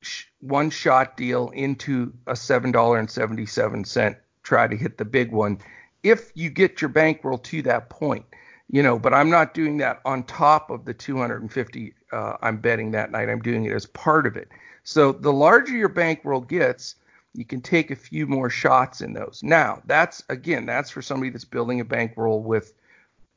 sh- 0.00 0.24
one 0.40 0.70
shot 0.70 1.16
deal 1.16 1.50
into 1.50 2.12
a 2.26 2.34
seven 2.36 2.72
dollar 2.72 2.98
and 2.98 3.10
seventy 3.10 3.46
seven 3.46 3.84
cent 3.84 4.16
try 4.42 4.66
to 4.66 4.76
hit 4.76 4.98
the 4.98 5.04
big 5.04 5.30
one 5.30 5.58
if 6.02 6.32
you 6.34 6.48
get 6.48 6.80
your 6.80 6.88
bankroll 6.88 7.38
to 7.38 7.62
that 7.62 7.90
point. 7.90 8.24
You 8.72 8.84
know 8.84 8.98
but 9.00 9.12
i'm 9.12 9.30
not 9.30 9.52
doing 9.52 9.78
that 9.78 10.00
on 10.04 10.22
top 10.22 10.70
of 10.70 10.84
the 10.84 10.94
250 10.94 11.92
uh, 12.12 12.36
i'm 12.40 12.56
betting 12.58 12.92
that 12.92 13.10
night. 13.10 13.28
I'm 13.28 13.42
doing 13.42 13.64
it 13.64 13.72
as 13.72 13.84
part 13.86 14.26
of 14.26 14.36
it. 14.36 14.48
So 14.84 15.12
the 15.12 15.32
larger 15.32 15.72
your 15.72 15.88
bankroll 15.88 16.40
gets 16.40 16.94
you 17.34 17.44
can 17.44 17.60
take 17.60 17.90
a 17.90 17.96
few 17.96 18.26
more 18.26 18.50
shots 18.50 19.00
in 19.00 19.12
those. 19.12 19.40
Now, 19.42 19.82
that's 19.86 20.22
again, 20.28 20.66
that's 20.66 20.90
for 20.90 21.02
somebody 21.02 21.30
that's 21.30 21.44
building 21.44 21.80
a 21.80 21.84
bankroll 21.84 22.42
with 22.42 22.74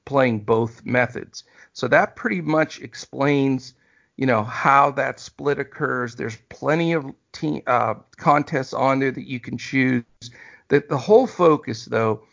playing 0.05 0.39
both 0.41 0.85
methods. 0.85 1.43
So 1.73 1.87
that 1.87 2.15
pretty 2.15 2.41
much 2.41 2.81
explains, 2.81 3.73
you 4.17 4.25
know, 4.25 4.43
how 4.43 4.91
that 4.91 5.19
split 5.19 5.59
occurs. 5.59 6.15
There's 6.15 6.37
plenty 6.49 6.93
of 6.93 7.13
team, 7.31 7.61
uh, 7.67 7.95
contests 8.17 8.73
on 8.73 8.99
there 8.99 9.11
that 9.11 9.27
you 9.27 9.39
can 9.39 9.57
choose. 9.57 10.03
That 10.69 10.89
the 10.89 10.97
whole 10.97 11.27
focus 11.27 11.85
though 11.85 12.23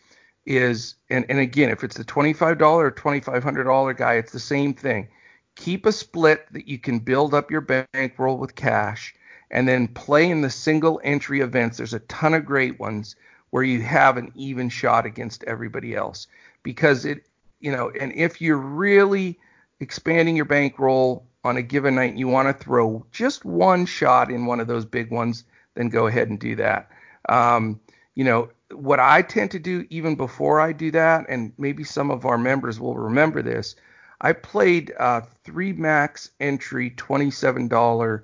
is, 0.45 0.95
and, 1.09 1.25
and 1.29 1.39
again, 1.39 1.69
if 1.69 1.83
it's 1.83 1.97
the 1.97 2.03
$25 2.03 2.61
or 2.61 2.91
$2,500 2.91 3.97
guy, 3.97 4.15
it's 4.15 4.31
the 4.31 4.39
same 4.39 4.73
thing. 4.73 5.07
Keep 5.55 5.85
a 5.85 5.91
split 5.91 6.51
that 6.53 6.67
you 6.67 6.79
can 6.79 6.99
build 6.99 7.33
up 7.33 7.51
your 7.51 7.61
bankroll 7.61 8.37
with 8.37 8.55
cash 8.55 9.13
and 9.51 9.67
then 9.67 9.87
play 9.87 10.29
in 10.29 10.41
the 10.41 10.49
single 10.49 10.99
entry 11.03 11.41
events. 11.41 11.77
There's 11.77 11.93
a 11.93 11.99
ton 11.99 12.33
of 12.33 12.45
great 12.45 12.79
ones 12.79 13.15
where 13.51 13.63
you 13.63 13.81
have 13.81 14.17
an 14.17 14.31
even 14.33 14.69
shot 14.69 15.05
against 15.05 15.43
everybody 15.43 15.93
else 15.93 16.27
because 16.63 17.05
it, 17.05 17.27
you 17.59 17.71
know, 17.71 17.91
and 17.99 18.13
if 18.13 18.41
you're 18.41 18.57
really 18.57 19.37
expanding 19.81 20.35
your 20.35 20.45
bankroll 20.45 21.27
on 21.43 21.57
a 21.57 21.61
given 21.61 21.95
night 21.95 22.11
and 22.11 22.19
you 22.19 22.29
want 22.29 22.47
to 22.47 22.63
throw 22.63 23.05
just 23.11 23.43
one 23.43 23.85
shot 23.85 24.31
in 24.31 24.45
one 24.45 24.61
of 24.61 24.67
those 24.67 24.85
big 24.85 25.11
ones, 25.11 25.43
then 25.75 25.89
go 25.89 26.07
ahead 26.07 26.29
and 26.29 26.39
do 26.39 26.55
that. 26.55 26.89
Um, 27.27 27.79
you 28.15 28.23
know, 28.23 28.49
what 28.71 28.99
I 28.99 29.21
tend 29.21 29.51
to 29.51 29.59
do 29.59 29.85
even 29.89 30.15
before 30.15 30.61
I 30.61 30.71
do 30.71 30.91
that, 30.91 31.25
and 31.27 31.51
maybe 31.57 31.83
some 31.83 32.09
of 32.09 32.25
our 32.25 32.37
members 32.37 32.79
will 32.79 32.95
remember 32.95 33.41
this, 33.41 33.75
I 34.21 34.33
played 34.33 34.93
uh, 34.97 35.21
three 35.43 35.73
max 35.73 36.31
entry 36.39 36.91
$27 36.91 38.21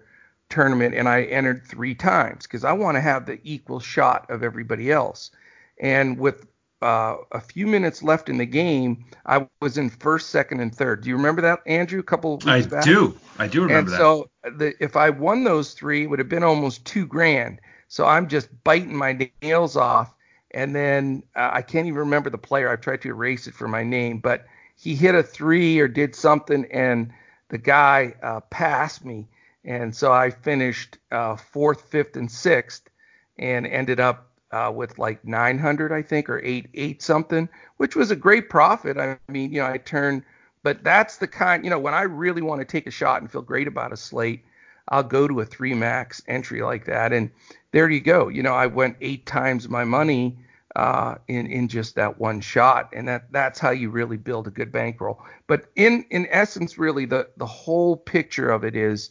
tournament 0.49 0.95
and 0.95 1.09
I 1.09 1.23
entered 1.23 1.65
three 1.65 1.95
times 1.95 2.45
because 2.45 2.63
I 2.63 2.73
want 2.73 2.95
to 2.95 3.01
have 3.01 3.25
the 3.25 3.39
equal 3.43 3.79
shot 3.79 4.29
of 4.29 4.43
everybody 4.43 4.91
else. 4.91 5.31
And 5.79 6.17
with 6.17 6.47
uh, 6.81 7.17
a 7.31 7.41
few 7.41 7.67
minutes 7.67 8.03
left 8.03 8.29
in 8.29 8.37
the 8.37 8.45
game, 8.45 9.05
I 9.25 9.47
was 9.61 9.77
in 9.77 9.89
first, 9.89 10.29
second, 10.29 10.59
and 10.59 10.73
third. 10.73 11.01
Do 11.01 11.09
you 11.09 11.15
remember 11.15 11.41
that, 11.41 11.59
Andrew? 11.65 11.99
A 11.99 12.03
couple 12.03 12.39
I 12.45 12.61
back? 12.61 12.83
do. 12.83 13.17
I 13.39 13.47
do 13.47 13.63
remember 13.63 13.79
and 13.79 13.87
that. 13.89 13.97
so 13.97 14.29
the, 14.43 14.73
if 14.79 14.95
I 14.95 15.09
won 15.09 15.43
those 15.43 15.73
three, 15.73 16.03
it 16.03 16.07
would 16.07 16.19
have 16.19 16.29
been 16.29 16.43
almost 16.43 16.85
two 16.85 17.05
grand. 17.05 17.59
So 17.87 18.05
I'm 18.05 18.27
just 18.27 18.49
biting 18.63 18.95
my 18.95 19.29
nails 19.41 19.75
off. 19.75 20.13
And 20.51 20.75
then 20.75 21.23
uh, 21.35 21.49
I 21.51 21.61
can't 21.61 21.87
even 21.87 21.99
remember 21.99 22.29
the 22.29 22.37
player. 22.37 22.69
I've 22.69 22.81
tried 22.81 23.01
to 23.01 23.09
erase 23.09 23.47
it 23.47 23.53
from 23.53 23.71
my 23.71 23.83
name, 23.83 24.19
but 24.19 24.45
he 24.77 24.95
hit 24.95 25.15
a 25.15 25.23
three 25.23 25.79
or 25.79 25.87
did 25.87 26.15
something, 26.15 26.65
and 26.71 27.11
the 27.49 27.57
guy 27.57 28.13
uh, 28.21 28.41
passed 28.41 29.03
me 29.03 29.27
and 29.67 29.93
so 29.93 30.13
I 30.13 30.29
finished 30.29 30.97
uh, 31.11 31.35
fourth, 31.35 31.81
fifth, 31.89 32.15
and 32.15 32.31
sixth, 32.31 32.89
and 33.37 33.67
ended 33.67 33.99
up 33.99 34.29
uh, 34.51 34.71
with 34.73 34.97
like 34.97 35.23
900, 35.25 35.91
I 35.91 36.01
think, 36.01 36.29
or 36.29 36.39
eight, 36.39 36.69
eight 36.73 37.01
something, 37.01 37.49
which 37.75 37.95
was 37.95 38.09
a 38.09 38.15
great 38.15 38.49
profit. 38.49 38.97
I 38.97 39.19
mean, 39.27 39.51
you 39.51 39.59
know, 39.59 39.67
I 39.67 39.77
turned, 39.77 40.23
but 40.63 40.85
that's 40.85 41.17
the 41.17 41.27
kind, 41.27 41.65
you 41.65 41.69
know, 41.69 41.79
when 41.79 41.93
I 41.93 42.03
really 42.03 42.41
want 42.41 42.61
to 42.61 42.65
take 42.65 42.87
a 42.87 42.91
shot 42.91 43.21
and 43.21 43.29
feel 43.29 43.41
great 43.41 43.67
about 43.67 43.91
a 43.91 43.97
slate, 43.97 44.45
I'll 44.87 45.03
go 45.03 45.27
to 45.27 45.41
a 45.41 45.45
three 45.45 45.73
max 45.73 46.21
entry 46.29 46.61
like 46.61 46.85
that, 46.85 47.11
and 47.11 47.29
there 47.71 47.89
you 47.89 47.99
go. 47.99 48.29
You 48.29 48.43
know, 48.43 48.53
I 48.53 48.67
went 48.67 48.95
eight 49.01 49.25
times 49.25 49.67
my 49.67 49.83
money 49.83 50.37
uh, 50.77 51.15
in 51.27 51.45
in 51.47 51.67
just 51.67 51.95
that 51.95 52.19
one 52.19 52.39
shot, 52.39 52.93
and 52.93 53.05
that 53.09 53.29
that's 53.33 53.59
how 53.59 53.71
you 53.71 53.89
really 53.89 54.15
build 54.15 54.47
a 54.47 54.51
good 54.51 54.71
bankroll. 54.71 55.21
But 55.45 55.65
in 55.75 56.05
in 56.09 56.25
essence, 56.29 56.77
really, 56.77 57.03
the 57.03 57.27
the 57.35 57.45
whole 57.45 57.97
picture 57.97 58.49
of 58.49 58.63
it 58.63 58.77
is 58.77 59.09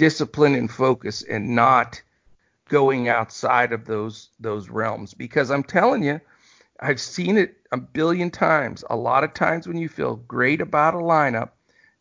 discipline 0.00 0.54
and 0.54 0.70
focus 0.70 1.22
and 1.22 1.54
not 1.54 2.00
going 2.70 3.10
outside 3.10 3.70
of 3.70 3.84
those 3.84 4.30
those 4.40 4.70
realms 4.70 5.12
because 5.12 5.50
I'm 5.50 5.62
telling 5.62 6.02
you 6.02 6.22
I've 6.80 7.02
seen 7.02 7.36
it 7.36 7.58
a 7.70 7.76
billion 7.76 8.30
times. 8.30 8.82
A 8.88 8.96
lot 8.96 9.24
of 9.24 9.34
times 9.34 9.68
when 9.68 9.76
you 9.76 9.90
feel 9.90 10.16
great 10.16 10.62
about 10.62 10.94
a 10.94 10.96
lineup, 10.96 11.50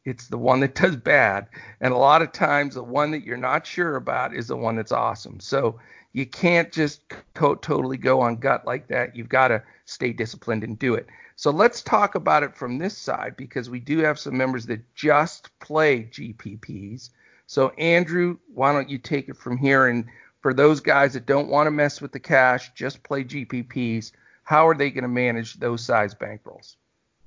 it's 0.06 0.28
the 0.28 0.38
one 0.38 0.62
that 0.62 0.76
does 0.82 0.96
bad. 0.96 1.50
And 1.82 1.94
a 1.94 1.98
lot 1.98 2.22
of 2.22 2.32
times 2.32 2.76
the 2.76 2.84
one 2.84 3.12
that 3.12 3.26
you're 3.26 3.36
not 3.36 3.68
sure 3.68 3.98
about 3.98 4.34
is 4.34 4.48
the 4.48 4.56
one 4.56 4.78
that's 4.78 4.94
awesome. 4.94 5.42
So 5.42 5.78
you 6.14 6.26
can't 6.26 6.72
just 6.72 7.02
totally 7.34 7.98
go 7.98 8.22
on 8.22 8.38
gut 8.38 8.66
like 8.66 8.88
that. 8.88 9.14
You've 9.14 9.28
got 9.28 9.50
to 9.50 9.62
stay 9.84 10.14
disciplined 10.14 10.64
and 10.64 10.80
do 10.80 10.94
it. 10.94 11.08
So 11.36 11.52
let's 11.52 11.82
talk 11.82 12.16
about 12.16 12.44
it 12.44 12.56
from 12.56 12.78
this 12.78 12.98
side 12.98 13.36
because 13.36 13.70
we 13.70 13.82
do 13.82 13.98
have 14.00 14.18
some 14.18 14.38
members 14.38 14.68
that 14.68 14.96
just 14.96 15.50
play 15.60 16.04
GPPs 16.04 17.10
so, 17.50 17.70
Andrew, 17.80 18.38
why 18.54 18.74
don't 18.74 18.92
you 18.92 19.00
take 19.00 19.28
it 19.28 19.36
from 19.36 19.58
here? 19.58 19.88
And 19.88 20.06
for 20.40 20.54
those 20.54 20.82
guys 20.82 21.14
that 21.14 21.26
don't 21.26 21.48
want 21.48 21.66
to 21.66 21.72
mess 21.72 22.00
with 22.00 22.12
the 22.12 22.20
cash, 22.20 22.72
just 22.76 23.02
play 23.02 23.24
GPPs, 23.24 24.12
how 24.44 24.68
are 24.68 24.76
they 24.76 24.92
going 24.92 25.02
to 25.02 25.08
manage 25.08 25.56
those 25.56 25.84
size 25.84 26.14
bankrolls? 26.14 26.76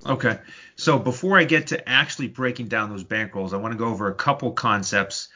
Okay. 0.07 0.39
So, 0.77 1.01
before 1.01 1.37
I 1.37 1.43
get 1.43 1.67
to 1.69 1.89
actually 1.89 2.29
breaking 2.29 2.69
down 2.69 2.89
those 2.89 3.03
bankrolls, 3.03 3.53
I 3.53 3.57
want 3.57 3.73
to 3.73 3.79
go 3.79 3.87
over 3.87 4.07
a 4.07 4.15
couple 4.15 4.53
concepts. 4.53 5.27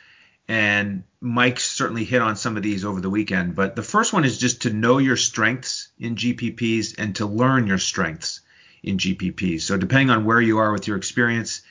And 0.47 1.03
Mike 1.21 1.59
certainly 1.59 2.05
hit 2.05 2.23
on 2.23 2.37
some 2.37 2.57
of 2.57 2.63
these 2.63 2.85
over 2.85 3.01
the 3.01 3.11
weekend. 3.11 3.57
But 3.57 3.75
the 3.75 3.83
first 3.83 4.13
one 4.13 4.25
is 4.25 4.39
just 4.39 4.63
to 4.63 4.73
know 4.73 4.99
your 4.99 5.17
strengths 5.17 5.89
in 5.99 6.15
GPPs 6.15 6.95
and 6.97 7.17
to 7.17 7.27
learn 7.27 7.67
your 7.67 7.79
strengths 7.79 8.41
in 8.85 8.99
GPPs. 8.99 9.63
So, 9.63 9.77
depending 9.77 10.11
on 10.11 10.25
where 10.25 10.41
you 10.41 10.59
are 10.59 10.71
with 10.71 10.87
your 10.87 10.97
experience, 10.97 11.63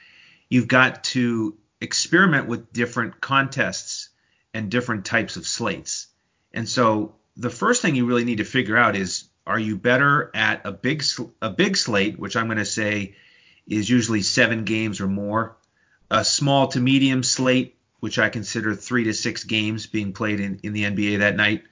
you've 0.49 0.67
got 0.67 1.05
to 1.05 1.57
experiment 1.81 2.47
with 2.47 2.71
different 2.73 3.21
contests 3.21 4.09
and 4.53 4.71
different 4.71 5.05
types 5.05 5.35
of 5.35 5.45
slates. 5.45 6.07
And 6.53 6.67
so 6.67 7.15
the 7.35 7.49
first 7.49 7.81
thing 7.81 7.95
you 7.95 8.05
really 8.05 8.23
need 8.23 8.37
to 8.37 8.45
figure 8.45 8.77
out 8.77 8.95
is 8.95 9.25
are 9.45 9.59
you 9.59 9.77
better 9.77 10.31
at 10.33 10.65
a 10.65 10.71
big 10.71 11.03
a 11.41 11.49
big 11.49 11.77
slate, 11.77 12.17
which 12.17 12.35
I'm 12.35 12.47
going 12.47 12.57
to 12.57 12.65
say 12.65 13.15
is 13.67 13.89
usually 13.89 14.21
7 14.21 14.63
games 14.63 15.01
or 15.01 15.07
more, 15.07 15.57
a 16.09 16.23
small 16.23 16.67
to 16.69 16.79
medium 16.79 17.23
slate, 17.23 17.75
which 17.99 18.17
I 18.19 18.29
consider 18.29 18.73
3 18.75 19.05
to 19.05 19.13
6 19.13 19.43
games 19.43 19.87
being 19.87 20.13
played 20.13 20.39
in, 20.39 20.59
in 20.63 20.73
the 20.73 20.83
NBA 20.83 21.19
that 21.19 21.35
night, 21.35 21.63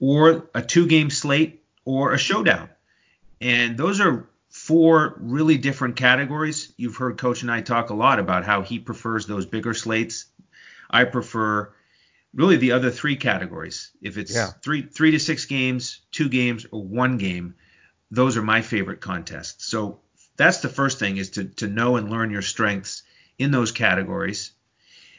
or 0.00 0.48
a 0.54 0.62
two 0.62 0.86
game 0.86 1.10
slate 1.10 1.62
or 1.84 2.12
a 2.12 2.18
showdown. 2.18 2.68
And 3.40 3.76
those 3.76 4.00
are 4.00 4.26
four 4.64 5.18
really 5.20 5.58
different 5.58 5.94
categories. 5.94 6.72
You've 6.78 6.96
heard 6.96 7.18
Coach 7.18 7.42
and 7.42 7.50
I 7.50 7.60
talk 7.60 7.90
a 7.90 7.94
lot 7.94 8.18
about 8.18 8.46
how 8.46 8.62
he 8.62 8.78
prefers 8.78 9.26
those 9.26 9.44
bigger 9.44 9.74
slates. 9.74 10.24
I 10.88 11.04
prefer 11.04 11.70
really 12.32 12.56
the 12.56 12.72
other 12.72 12.90
three 12.90 13.16
categories. 13.16 13.90
If 14.00 14.16
it's 14.16 14.34
Yeah. 14.34 14.52
three 14.62 14.80
three 14.80 15.10
to 15.10 15.18
six 15.18 15.44
games, 15.44 16.00
two 16.10 16.30
games, 16.30 16.64
or 16.70 16.82
one 16.82 17.18
game, 17.18 17.56
those 18.10 18.38
are 18.38 18.42
my 18.42 18.62
favorite 18.62 19.02
contests. 19.02 19.66
So 19.66 20.00
that's 20.36 20.60
the 20.60 20.70
first 20.70 20.98
thing 20.98 21.18
is 21.18 21.30
to 21.32 21.44
to 21.60 21.66
know 21.66 21.96
and 21.96 22.10
learn 22.10 22.30
your 22.30 22.40
strengths 22.40 23.02
in 23.38 23.50
those 23.50 23.70
categories. 23.70 24.52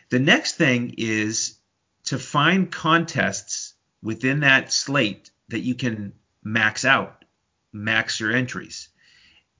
The 0.10 0.20
next 0.20 0.56
thing 0.56 0.96
is 0.98 1.60
to 2.06 2.18
find 2.18 2.72
contests 2.72 3.76
within 4.02 4.40
that 4.40 4.74
slate 4.74 5.30
that 5.50 5.60
you 5.60 5.76
can 5.76 6.14
max 6.44 6.84
out, 6.84 7.26
max 7.72 8.20
your 8.20 8.32
entries. 8.32 8.90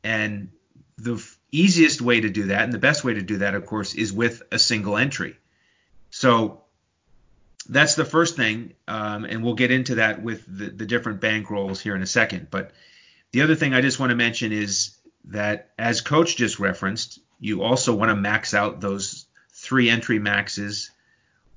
And 0.06 0.52
the 1.00 1.16
f- 1.16 1.36
easiest 1.52 2.00
way 2.00 2.22
to 2.22 2.30
do 2.30 2.44
that, 2.48 2.62
and 2.62 2.72
the 2.72 2.78
best 2.78 3.04
way 3.04 3.16
to 3.16 3.24
do 3.24 3.38
that, 3.38 3.56
of 3.56 3.66
course, 3.66 3.96
is 3.96 4.14
with 4.14 4.44
a 4.52 4.60
single 4.60 4.98
entry. 4.98 5.36
So 6.12 6.62
that's 7.68 7.96
the 7.96 8.06
first 8.06 8.36
thing, 8.36 8.76
um, 8.88 9.26
and 9.26 9.44
we'll 9.44 9.56
get 9.56 9.72
into 9.72 9.96
that 9.96 10.22
with 10.22 10.46
the, 10.46 10.68
the 10.68 10.86
different 10.86 11.22
bankrolls 11.22 11.82
here 11.82 11.96
in 11.96 12.04
a 12.04 12.08
second. 12.08 12.50
But 12.52 12.72
the 13.32 13.42
other 13.42 13.56
thing 13.56 13.74
I 13.74 13.82
just 13.82 14.00
want 14.00 14.12
to 14.12 14.16
mention 14.16 14.52
is 14.52 14.96
that, 15.26 15.72
as 15.80 16.02
Coach 16.02 16.38
just 16.38 16.60
referenced, 16.60 17.20
you 17.40 17.64
also 17.64 17.96
want 17.96 18.10
to 18.10 18.16
max 18.16 18.54
out 18.54 18.82
those 18.82 19.26
three 19.54 19.90
entry 19.90 20.20
maxes 20.20 20.92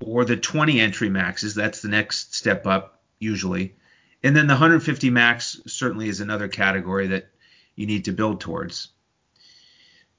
or 0.01 0.25
the 0.25 0.39
20 0.39 0.81
entry 0.81 1.11
maxes. 1.11 1.55
That's 1.55 1.83
the 1.83 1.89
next 1.89 2.35
step 2.35 2.67
up, 2.67 3.03
usually. 3.19 3.75
And 4.23 4.35
then 4.35 4.47
the 4.47 4.55
150 4.55 5.11
max 5.11 5.61
certainly 5.67 6.09
is 6.09 6.21
another 6.21 6.49
category 6.49 7.09
that 7.09 7.29
you 7.79 7.87
need 7.87 8.07
to 8.07 8.12
build 8.12 8.41
towards. 8.41 8.88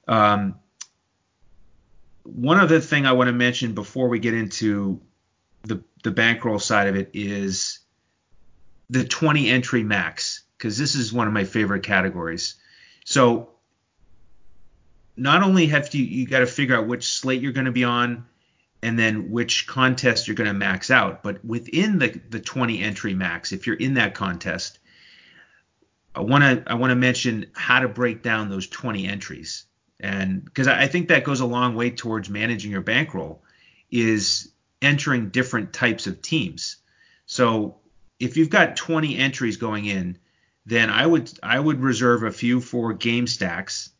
Um, 0.08 0.56
one 2.24 2.58
other 2.58 2.80
thing 2.80 3.06
I 3.06 3.12
want 3.12 3.28
to 3.28 3.32
mention 3.32 3.74
before 3.74 4.08
we 4.08 4.18
get 4.18 4.34
into 4.34 5.00
the 5.62 5.84
the 6.02 6.10
bankroll 6.10 6.58
side 6.58 6.88
of 6.88 6.96
it 6.96 7.10
is 7.12 7.80
the 8.88 9.04
20 9.04 9.48
entry 9.48 9.84
max 9.84 10.42
because 10.56 10.78
this 10.78 10.94
is 10.94 11.12
one 11.12 11.26
of 11.26 11.32
my 11.32 11.44
favorite 11.44 11.82
categories. 11.82 12.54
So 13.04 13.50
not 15.16 15.42
only 15.42 15.66
have 15.66 15.94
you 15.94 16.04
you 16.04 16.26
got 16.26 16.40
to 16.40 16.46
figure 16.46 16.76
out 16.76 16.86
which 16.86 17.04
slate 17.04 17.42
you're 17.42 17.52
going 17.52 17.66
to 17.66 17.72
be 17.72 17.84
on 17.84 18.26
and 18.82 18.98
then 18.98 19.30
which 19.30 19.66
contest 19.66 20.26
you're 20.26 20.34
going 20.34 20.48
to 20.48 20.54
max 20.54 20.90
out, 20.90 21.22
but 21.22 21.44
within 21.44 21.98
the 21.98 22.20
the 22.30 22.40
20 22.40 22.82
entry 22.82 23.14
max, 23.14 23.52
if 23.52 23.66
you're 23.66 23.76
in 23.76 23.94
that 23.94 24.14
contest, 24.14 24.78
I 26.14 26.20
want 26.20 26.42
to 26.42 26.64
I 26.66 26.74
want 26.74 26.90
to 26.90 26.96
mention 26.96 27.46
how 27.54 27.80
to 27.80 27.88
break 27.88 28.22
down 28.22 28.50
those 28.50 28.66
20 28.66 29.06
entries, 29.06 29.64
and 29.98 30.44
because 30.44 30.66
I 30.66 30.82
I 30.82 30.88
think 30.88 31.08
that 31.08 31.24
goes 31.24 31.40
a 31.40 31.46
long 31.46 31.74
way 31.74 31.90
towards 31.90 32.28
managing 32.28 32.72
your 32.72 32.80
bankroll, 32.80 33.42
is 33.90 34.50
entering 34.82 35.28
different 35.28 35.72
types 35.72 36.06
of 36.06 36.22
teams. 36.22 36.76
So 37.26 37.76
if 38.18 38.36
you've 38.36 38.50
got 38.50 38.76
20 38.76 39.16
entries 39.16 39.56
going 39.56 39.86
in, 39.86 40.18
then 40.66 40.90
I 40.90 41.06
would 41.06 41.30
I 41.42 41.58
would 41.58 41.80
reserve 41.80 42.22
a 42.22 42.32
few 42.32 42.60
for 42.60 42.92
game 42.92 43.26
stacks. 43.26 43.90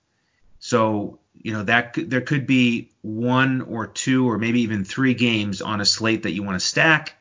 So 0.58 1.20
you 1.34 1.52
know 1.52 1.62
that 1.64 1.94
there 1.96 2.20
could 2.20 2.46
be 2.46 2.90
one 3.02 3.62
or 3.62 3.86
two 3.86 4.28
or 4.28 4.38
maybe 4.38 4.62
even 4.62 4.84
three 4.84 5.14
games 5.14 5.62
on 5.62 5.80
a 5.80 5.86
slate 5.86 6.24
that 6.24 6.32
you 6.32 6.42
want 6.42 6.60
to 6.60 6.66
stack. 6.66 7.16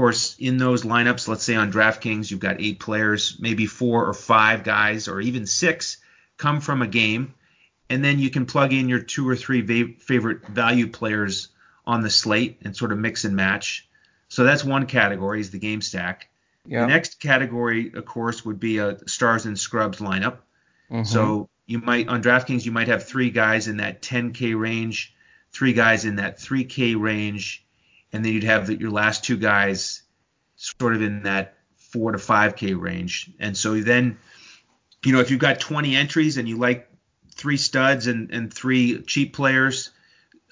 Of 0.00 0.02
course, 0.02 0.36
in 0.38 0.56
those 0.56 0.82
lineups, 0.82 1.28
let's 1.28 1.44
say 1.44 1.56
on 1.56 1.70
DraftKings, 1.70 2.30
you've 2.30 2.40
got 2.40 2.58
eight 2.58 2.80
players, 2.80 3.36
maybe 3.38 3.66
four 3.66 4.06
or 4.06 4.14
five 4.14 4.64
guys, 4.64 5.08
or 5.08 5.20
even 5.20 5.44
six 5.44 5.98
come 6.38 6.62
from 6.62 6.80
a 6.80 6.86
game, 6.86 7.34
and 7.90 8.02
then 8.02 8.18
you 8.18 8.30
can 8.30 8.46
plug 8.46 8.72
in 8.72 8.88
your 8.88 9.00
two 9.00 9.28
or 9.28 9.36
three 9.36 9.60
va- 9.60 9.92
favorite 9.98 10.46
value 10.46 10.86
players 10.86 11.48
on 11.86 12.00
the 12.00 12.08
slate 12.08 12.62
and 12.62 12.74
sort 12.74 12.92
of 12.92 12.98
mix 12.98 13.26
and 13.26 13.36
match. 13.36 13.86
So 14.28 14.42
that's 14.44 14.64
one 14.64 14.86
category 14.86 15.38
is 15.38 15.50
the 15.50 15.58
game 15.58 15.82
stack. 15.82 16.30
Yeah. 16.64 16.80
The 16.80 16.86
next 16.86 17.20
category, 17.20 17.92
of 17.92 18.06
course, 18.06 18.42
would 18.42 18.58
be 18.58 18.78
a 18.78 19.06
stars 19.06 19.44
and 19.44 19.58
scrubs 19.58 19.98
lineup. 19.98 20.38
Mhm. 20.90 21.06
So 21.06 21.50
you 21.66 21.78
might 21.78 22.08
on 22.08 22.22
DraftKings 22.22 22.64
you 22.64 22.72
might 22.72 22.88
have 22.88 23.06
three 23.06 23.28
guys 23.28 23.68
in 23.68 23.76
that 23.76 24.00
10k 24.00 24.58
range, 24.58 25.14
three 25.52 25.74
guys 25.74 26.06
in 26.06 26.16
that 26.16 26.38
3k 26.38 26.94
range, 26.94 27.66
and 28.12 28.24
then 28.24 28.32
you'd 28.32 28.44
have 28.44 28.66
the, 28.66 28.78
your 28.78 28.90
last 28.90 29.24
two 29.24 29.36
guys 29.36 30.02
sort 30.56 30.94
of 30.94 31.02
in 31.02 31.22
that 31.24 31.54
four 31.76 32.12
to 32.12 32.18
5k 32.18 32.78
range. 32.80 33.30
And 33.38 33.56
so 33.56 33.80
then, 33.80 34.18
you 35.04 35.12
know, 35.12 35.20
if 35.20 35.30
you've 35.30 35.40
got 35.40 35.60
20 35.60 35.96
entries 35.96 36.36
and 36.36 36.48
you 36.48 36.56
like 36.58 36.88
three 37.34 37.56
studs 37.56 38.06
and, 38.06 38.30
and 38.30 38.52
three 38.52 39.02
cheap 39.02 39.34
players, 39.34 39.90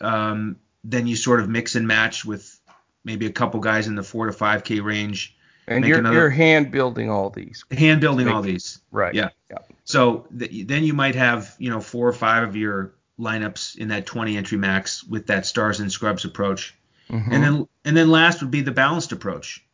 um, 0.00 0.56
then 0.84 1.06
you 1.06 1.16
sort 1.16 1.40
of 1.40 1.48
mix 1.48 1.74
and 1.74 1.86
match 1.86 2.24
with 2.24 2.58
maybe 3.04 3.26
a 3.26 3.32
couple 3.32 3.60
guys 3.60 3.86
in 3.86 3.94
the 3.94 4.02
four 4.02 4.26
to 4.26 4.32
5k 4.32 4.82
range. 4.82 5.34
and 5.66 5.84
you're 5.84 5.98
another- 5.98 6.16
you're 6.16 6.30
hand 6.30 6.70
building 6.70 7.10
all 7.10 7.28
these. 7.30 7.64
Hand 7.70 8.00
building 8.00 8.26
Make- 8.26 8.34
all 8.34 8.42
these. 8.42 8.80
Right. 8.90 9.14
Yeah. 9.14 9.28
Yeah. 9.50 9.58
So 9.84 10.26
th- 10.36 10.66
then 10.66 10.84
you 10.84 10.94
might 10.94 11.14
have, 11.14 11.54
you 11.58 11.68
know, 11.70 11.80
four 11.80 12.08
or 12.08 12.12
five 12.12 12.48
of 12.48 12.56
your 12.56 12.94
lineups 13.18 13.76
in 13.76 13.88
that 13.88 14.06
20 14.06 14.36
entry 14.36 14.56
max 14.58 15.04
with 15.04 15.26
that 15.26 15.44
stars 15.44 15.80
and 15.80 15.90
scrubs 15.92 16.24
approach. 16.24 16.74
Mhm. 17.10 17.32
And 17.32 17.42
then 17.42 17.68
and 17.84 17.96
then 17.96 18.10
last 18.10 18.40
would 18.42 18.50
be 18.50 18.60
the 18.60 18.72
balanced 18.72 19.12
approach 19.12 19.64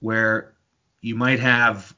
where 0.00 0.54
you 1.00 1.14
might 1.16 1.40
have 1.40 1.94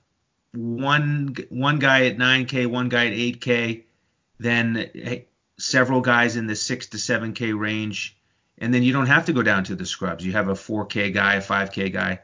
one 0.52 1.36
one 1.50 1.78
guy 1.78 2.06
at 2.06 2.16
9k, 2.16 2.66
one 2.66 2.88
guy 2.88 3.06
at 3.06 3.12
8k, 3.12 3.84
then 4.38 4.90
several 5.58 6.00
guys 6.00 6.36
in 6.36 6.46
the 6.46 6.56
6 6.56 6.86
to 6.88 6.96
7k 6.98 7.52
range, 7.58 8.16
and 8.58 8.72
then 8.72 8.82
you 8.82 8.92
don't 8.92 9.06
have 9.06 9.26
to 9.26 9.32
go 9.32 9.42
down 9.42 9.64
to 9.64 9.74
the 9.74 9.86
scrubs. 9.86 10.24
You 10.24 10.32
have 10.32 10.48
a 10.48 10.54
4k 10.54 11.12
guy, 11.12 11.34
a 11.34 11.40
5k 11.42 11.92
guy. 11.92 12.20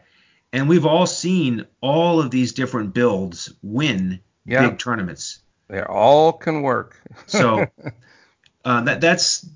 And 0.53 0.69
we've 0.69 0.85
all 0.87 1.07
seen 1.07 1.67
all 1.81 2.21
of 2.21 2.31
these 2.31 2.53
different 2.53 2.93
builds 2.95 3.53
win 3.63 4.21
Yeah. 4.45 4.69
big 4.69 4.79
tournaments. 4.79 5.41
They 5.69 5.83
all 5.83 6.33
can 6.35 6.61
work. 6.63 7.01
So 7.27 7.67
uh, 8.65 8.81
that 8.83 9.01
that's 9.01 9.47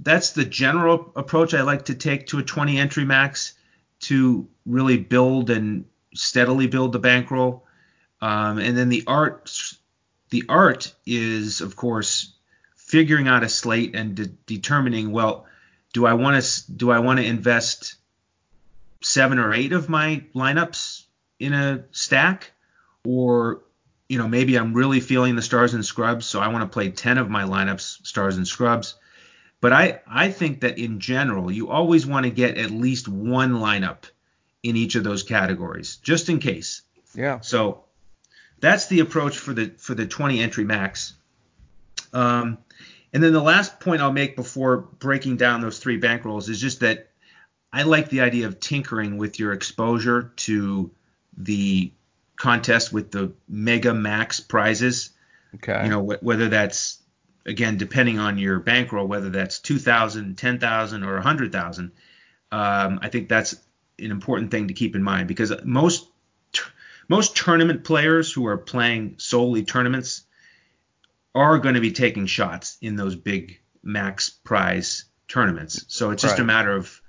that's 0.00 0.30
the 0.30 0.44
general 0.44 1.12
approach 1.16 1.54
I 1.54 1.62
like 1.62 1.86
to 1.86 1.94
take 1.94 2.28
to 2.28 2.38
a 2.38 2.42
20 2.42 2.78
entry 2.78 3.04
max 3.04 3.54
to 4.00 4.48
really 4.66 4.96
build 4.96 5.50
and 5.50 5.84
steadily 6.14 6.66
build 6.66 6.92
the 6.92 6.98
bankroll. 6.98 7.66
Um, 8.20 8.58
and 8.58 8.76
then 8.76 8.88
the 8.88 9.04
art 9.06 9.52
the 10.30 10.44
art 10.48 10.94
is 11.06 11.60
of 11.60 11.74
course 11.74 12.34
figuring 12.76 13.28
out 13.28 13.42
a 13.42 13.48
slate 13.48 13.94
and 13.94 14.14
de- 14.14 14.26
determining 14.26 15.10
well 15.10 15.46
do 15.92 16.06
I 16.06 16.14
want 16.14 16.42
to 16.42 16.72
do 16.72 16.90
I 16.90 17.00
want 17.00 17.18
to 17.18 17.24
invest 17.24 17.96
seven 19.02 19.38
or 19.38 19.54
eight 19.54 19.72
of 19.72 19.88
my 19.88 20.24
lineups 20.34 21.04
in 21.38 21.52
a 21.54 21.84
stack 21.92 22.52
or 23.04 23.62
you 24.10 24.18
know, 24.18 24.26
maybe 24.26 24.56
I'm 24.56 24.74
really 24.74 24.98
feeling 24.98 25.36
the 25.36 25.42
stars 25.42 25.72
and 25.72 25.86
scrubs, 25.86 26.26
so 26.26 26.40
I 26.40 26.48
want 26.48 26.62
to 26.62 26.68
play 26.68 26.90
10 26.90 27.16
of 27.16 27.30
my 27.30 27.44
lineups 27.44 28.04
stars 28.04 28.36
and 28.36 28.46
scrubs. 28.46 28.96
But 29.60 29.72
I, 29.72 30.00
I 30.06 30.30
think 30.30 30.60
that 30.60 30.78
in 30.78 31.00
general, 31.00 31.50
you 31.50 31.68
always 31.68 32.06
want 32.06 32.24
to 32.24 32.30
get 32.30 32.56
at 32.56 32.70
least 32.70 33.08
one 33.08 33.54
lineup 33.54 34.04
in 34.62 34.76
each 34.76 34.94
of 34.94 35.04
those 35.04 35.22
categories, 35.22 35.96
just 35.96 36.28
in 36.28 36.38
case. 36.38 36.82
Yeah. 37.14 37.40
So 37.40 37.84
that's 38.60 38.88
the 38.88 39.00
approach 39.00 39.38
for 39.38 39.52
the 39.52 39.72
for 39.78 39.94
the 39.94 40.06
20 40.06 40.40
entry 40.40 40.64
max. 40.64 41.14
Um, 42.12 42.58
and 43.12 43.22
then 43.22 43.32
the 43.32 43.42
last 43.42 43.80
point 43.80 44.00
I'll 44.00 44.12
make 44.12 44.36
before 44.36 44.78
breaking 44.78 45.36
down 45.36 45.60
those 45.60 45.78
three 45.78 46.00
bankrolls 46.00 46.48
is 46.48 46.60
just 46.60 46.80
that 46.80 47.10
I 47.72 47.82
like 47.82 48.08
the 48.08 48.20
idea 48.20 48.46
of 48.46 48.60
tinkering 48.60 49.16
with 49.16 49.38
your 49.38 49.52
exposure 49.52 50.32
to 50.36 50.90
the 51.36 51.92
contest 52.36 52.92
with 52.92 53.10
the 53.10 53.32
mega 53.48 53.94
max 53.94 54.40
prizes. 54.40 55.10
Okay. 55.56 55.84
You 55.84 55.90
know, 55.90 56.02
wh- 56.02 56.22
whether 56.22 56.48
that's 56.48 57.00
again 57.46 57.76
depending 57.76 58.18
on 58.18 58.38
your 58.38 58.58
bankroll, 58.60 59.06
whether 59.06 59.30
that's 59.30 59.58
2,000, 59.60 60.36
10,000, 60.36 61.02
or 61.04 61.14
100,000. 61.14 61.92
Um, 62.52 62.98
I 63.02 63.08
think 63.08 63.28
that's 63.28 63.54
an 63.98 64.10
important 64.10 64.50
thing 64.50 64.68
to 64.68 64.74
keep 64.74 64.96
in 64.96 65.02
mind 65.02 65.28
because 65.28 65.52
most 65.64 66.08
most 67.08 67.36
tournament 67.36 67.84
players 67.84 68.32
who 68.32 68.46
are 68.46 68.56
playing 68.56 69.16
solely 69.18 69.64
tournaments 69.64 70.22
are 71.34 71.58
going 71.58 71.74
to 71.74 71.80
be 71.80 71.92
taking 71.92 72.26
shots 72.26 72.76
in 72.80 72.96
those 72.96 73.16
big 73.16 73.60
max 73.82 74.30
prize 74.30 75.04
tournaments. 75.28 75.84
So 75.88 76.10
it's 76.10 76.22
just 76.22 76.38
a 76.38 76.44
matter 76.44 76.72
of 76.72 77.00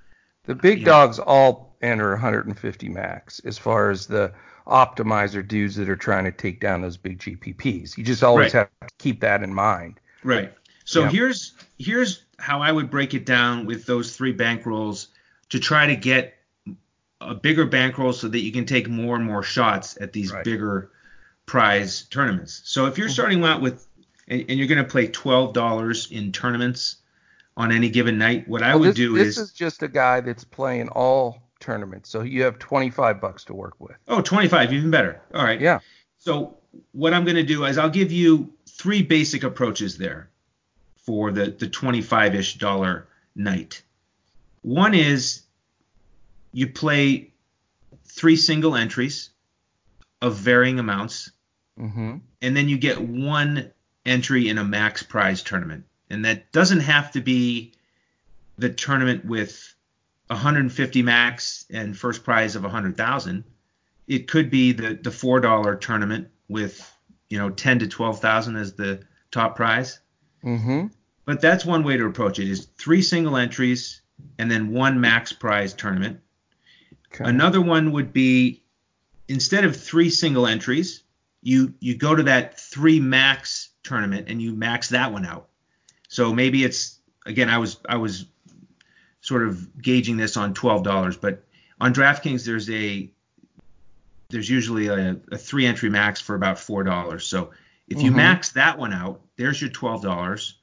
The 0.44 0.54
big 0.54 0.84
dogs 0.84 1.18
all 1.18 1.76
enter 1.80 2.10
150 2.10 2.88
max 2.88 3.40
as 3.40 3.58
far 3.58 3.90
as 3.90 4.06
the 4.06 4.32
optimizer 4.66 5.46
dudes 5.46 5.76
that 5.76 5.88
are 5.88 5.96
trying 5.96 6.24
to 6.24 6.32
take 6.32 6.60
down 6.60 6.82
those 6.82 6.96
big 6.96 7.18
GPPs. 7.18 7.96
You 7.96 8.04
just 8.04 8.22
always 8.22 8.54
Right. 8.54 8.60
have 8.60 8.88
to 8.88 8.94
keep 8.98 9.20
that 9.20 9.42
in 9.42 9.52
mind. 9.52 10.00
Right. 10.24 10.52
So 10.84 11.02
Yeah. 11.02 11.10
here's 11.10 11.52
here's 11.78 12.24
how 12.38 12.60
I 12.60 12.72
would 12.72 12.90
break 12.90 13.14
it 13.14 13.24
down 13.26 13.66
with 13.66 13.86
those 13.86 14.16
three 14.16 14.34
bankrolls 14.34 15.08
to 15.50 15.58
try 15.58 15.86
to 15.86 15.96
get 15.96 16.34
a 17.20 17.34
bigger 17.34 17.64
bankroll 17.66 18.12
so 18.12 18.28
that 18.28 18.40
you 18.40 18.50
can 18.50 18.66
take 18.66 18.88
more 18.88 19.14
and 19.16 19.24
more 19.24 19.42
shots 19.42 19.96
at 20.00 20.12
these 20.12 20.32
Right. 20.32 20.44
bigger 20.44 20.90
prize 21.46 22.02
tournaments. 22.04 22.62
So 22.64 22.86
if 22.86 22.98
you're 22.98 23.06
Mm-hmm. 23.06 23.12
starting 23.12 23.44
out 23.44 23.60
with 23.60 23.86
and, 24.28 24.44
and 24.48 24.58
you're 24.58 24.68
going 24.68 24.82
to 24.84 24.90
play 24.90 25.06
twelve 25.08 25.52
dollars 25.54 26.10
in 26.10 26.32
tournaments 26.32 26.96
on 27.56 27.70
any 27.70 27.90
given 27.90 28.18
night, 28.18 28.48
what 28.48 28.62
I 28.62 28.70
Well, 28.70 28.80
would 28.80 28.88
this, 28.90 28.96
do 28.96 29.14
this 29.14 29.28
is, 29.28 29.36
this 29.36 29.44
is 29.46 29.52
just 29.52 29.82
a 29.82 29.88
guy 29.88 30.20
that's 30.20 30.44
playing 30.44 30.88
all 30.88 31.42
tournaments, 31.60 32.08
so 32.10 32.22
you 32.22 32.42
have 32.42 32.58
25 32.58 33.20
bucks 33.20 33.44
to 33.44 33.54
work 33.54 33.74
with. 33.78 33.96
oh 34.08 34.20
25 34.20 34.72
even 34.72 34.90
better. 34.90 35.20
All 35.34 35.44
right. 35.44 35.60
Yeah. 35.60 35.78
So 36.18 36.56
what 36.92 37.12
I'm 37.14 37.24
going 37.24 37.36
to 37.36 37.42
do 37.44 37.64
is 37.66 37.78
I'll 37.78 37.90
give 37.90 38.10
you 38.10 38.52
three 38.78 39.02
basic 39.02 39.42
approaches 39.42 39.98
there 39.98 40.28
for 40.96 41.30
the 41.32 41.46
the 41.46 41.66
25ish 41.68 42.58
dollar 42.58 43.08
night. 43.34 43.82
One 44.62 44.94
is 44.94 45.42
you 46.52 46.68
play 46.68 47.32
three 48.04 48.36
single 48.36 48.76
entries 48.76 49.30
of 50.20 50.36
varying 50.36 50.78
amounts, 50.78 51.30
Mm-hmm. 51.78 52.16
and 52.42 52.56
then 52.56 52.68
you 52.68 52.76
get 52.76 53.00
one 53.00 53.72
entry 54.04 54.48
in 54.48 54.58
a 54.58 54.64
max 54.64 55.02
prize 55.02 55.42
tournament. 55.42 55.86
And 56.10 56.26
that 56.26 56.52
doesn't 56.52 56.80
have 56.80 57.12
to 57.12 57.22
be 57.22 57.72
the 58.58 58.68
tournament 58.68 59.24
with 59.24 59.74
150 60.26 61.02
max 61.02 61.64
and 61.70 61.96
first 61.96 62.24
prize 62.24 62.56
of 62.56 62.62
100,000. 62.62 63.44
It 64.06 64.28
could 64.28 64.50
be 64.50 64.72
the 64.72 64.94
the 65.02 65.10
four 65.10 65.40
dollar 65.40 65.76
tournament 65.76 66.28
with 66.46 66.91
you 67.32 67.38
know 67.38 67.48
10 67.48 67.78
to 67.78 67.88
12,000 67.88 68.56
as 68.56 68.74
the 68.74 69.00
top 69.30 69.56
prize. 69.56 70.00
Mm-hmm. 70.44 70.88
But 71.24 71.40
that's 71.40 71.64
one 71.64 71.82
way 71.82 71.96
to 71.96 72.04
approach 72.04 72.38
it: 72.38 72.46
is 72.46 72.66
three 72.76 73.00
single 73.00 73.38
entries 73.38 74.02
and 74.38 74.50
then 74.50 74.70
one 74.70 75.00
max 75.00 75.32
prize 75.32 75.72
tournament. 75.72 76.20
Okay. 77.14 77.24
Another 77.24 77.62
one 77.62 77.92
would 77.92 78.12
be 78.12 78.62
instead 79.28 79.64
of 79.64 79.74
three 79.74 80.10
single 80.10 80.46
entries, 80.46 81.04
you 81.40 81.72
you 81.80 81.96
go 81.96 82.14
to 82.14 82.24
that 82.24 82.60
three 82.60 83.00
max 83.00 83.70
tournament 83.82 84.28
and 84.28 84.42
you 84.42 84.52
max 84.54 84.90
that 84.90 85.10
one 85.10 85.24
out. 85.24 85.48
So 86.08 86.34
maybe 86.34 86.62
it's 86.62 86.98
again 87.24 87.48
I 87.48 87.56
was 87.56 87.78
I 87.88 87.96
was 87.96 88.26
sort 89.22 89.46
of 89.46 89.80
gauging 89.80 90.18
this 90.18 90.36
on 90.36 90.52
twelve 90.52 90.82
dollars, 90.82 91.16
but 91.16 91.44
on 91.80 91.94
DraftKings 91.94 92.44
there's 92.44 92.68
a 92.68 93.10
there's 94.32 94.50
usually 94.50 94.88
a, 94.88 95.16
a 95.30 95.38
three 95.38 95.66
entry 95.66 95.90
max 95.90 96.20
for 96.20 96.34
about 96.34 96.58
four 96.58 96.82
dollars. 96.82 97.24
So 97.26 97.50
if 97.86 98.02
you 98.02 98.10
Mhm. 98.10 98.16
max 98.16 98.50
that 98.52 98.78
one 98.78 98.92
out, 98.92 99.20
there's 99.36 99.60
your 99.60 99.70
twelve 99.70 100.02
dollars. 100.02 100.56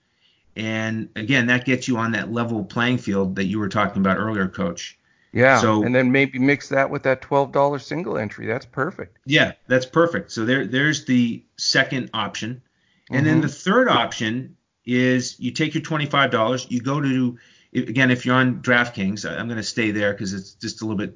And 0.57 1.09
again, 1.15 1.47
that 1.47 1.63
gets 1.63 1.87
you 1.87 1.97
on 1.97 2.11
that 2.11 2.33
level 2.33 2.65
playing 2.65 2.97
field 2.97 3.35
that 3.37 3.45
you 3.45 3.59
were 3.59 3.69
talking 3.69 4.01
about 4.01 4.17
earlier, 4.17 4.47
Coach. 4.47 4.97
yeah. 5.31 5.59
so- 5.61 5.83
and 5.83 5.93
then 5.95 6.11
maybe 6.11 6.39
mix 6.39 6.69
that 6.69 6.89
with 6.89 7.03
that 7.03 7.21
$12 7.21 7.81
single 7.83 8.17
entry. 8.17 8.47
That's 8.47 8.65
perfect. 8.65 9.19
Yeah, 9.25 9.53
that's 9.67 9.85
perfect. 9.85 10.31
So 10.31 10.43
there, 10.43 10.65
there's 10.65 11.05
the 11.05 11.43
second 11.55 12.09
option, 12.15 12.61
and 13.11 13.25
then 13.25 13.37
Mhm. 13.39 13.43
the 13.43 13.47
third 13.49 13.87
option 13.87 14.55
is 14.85 15.39
you 15.39 15.51
take 15.51 15.75
your 15.75 15.83
twenty-five 15.83 16.31
dollars, 16.31 16.65
you 16.69 16.81
go 16.81 16.99
to 16.99 17.37
again 17.75 18.09
if 18.09 18.25
you're 18.25 18.35
on 18.35 18.61
DraftKings, 18.63 19.23
I'm 19.29 19.45
going 19.47 19.57
to 19.57 19.63
stay 19.63 19.91
there 19.91 20.13
because 20.13 20.33
it's 20.33 20.53
just 20.55 20.81
a 20.81 20.85
little 20.85 20.97
bit 20.97 21.15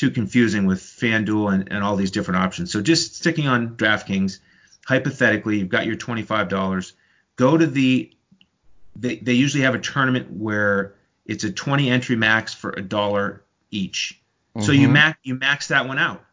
too 0.00 0.10
confusing 0.10 0.64
with 0.66 0.80
FanDuel 0.80 1.52
and, 1.52 1.70
and 1.70 1.84
all 1.84 1.94
these 1.94 2.10
different 2.10 2.42
options. 2.42 2.72
So 2.72 2.80
just 2.80 3.16
sticking 3.16 3.46
on 3.46 3.76
DraftKings, 3.76 4.38
hypothetically, 4.86 5.58
you've 5.58 5.68
got 5.68 5.84
your 5.86 5.96
twenty-five 5.96 6.48
dollars. 6.48 6.94
Go 7.36 7.56
to 7.56 7.66
the 7.66 8.10
they, 8.96 9.16
they 9.16 9.34
usually 9.34 9.62
have 9.62 9.74
a 9.74 9.78
tournament 9.78 10.30
where 10.32 10.94
it's 11.26 11.44
a 11.44 11.52
20 11.52 11.88
entry 11.90 12.16
max 12.16 12.52
for 12.52 12.70
a 12.70 12.82
dollar 12.82 13.44
each. 13.70 14.20
So 14.58 14.72
you 14.72 14.88
Mhm. 14.88 14.92
max 14.92 15.18
you 15.22 15.34
max 15.36 15.68
that 15.68 15.86
one 15.86 15.98
out. 15.98 16.24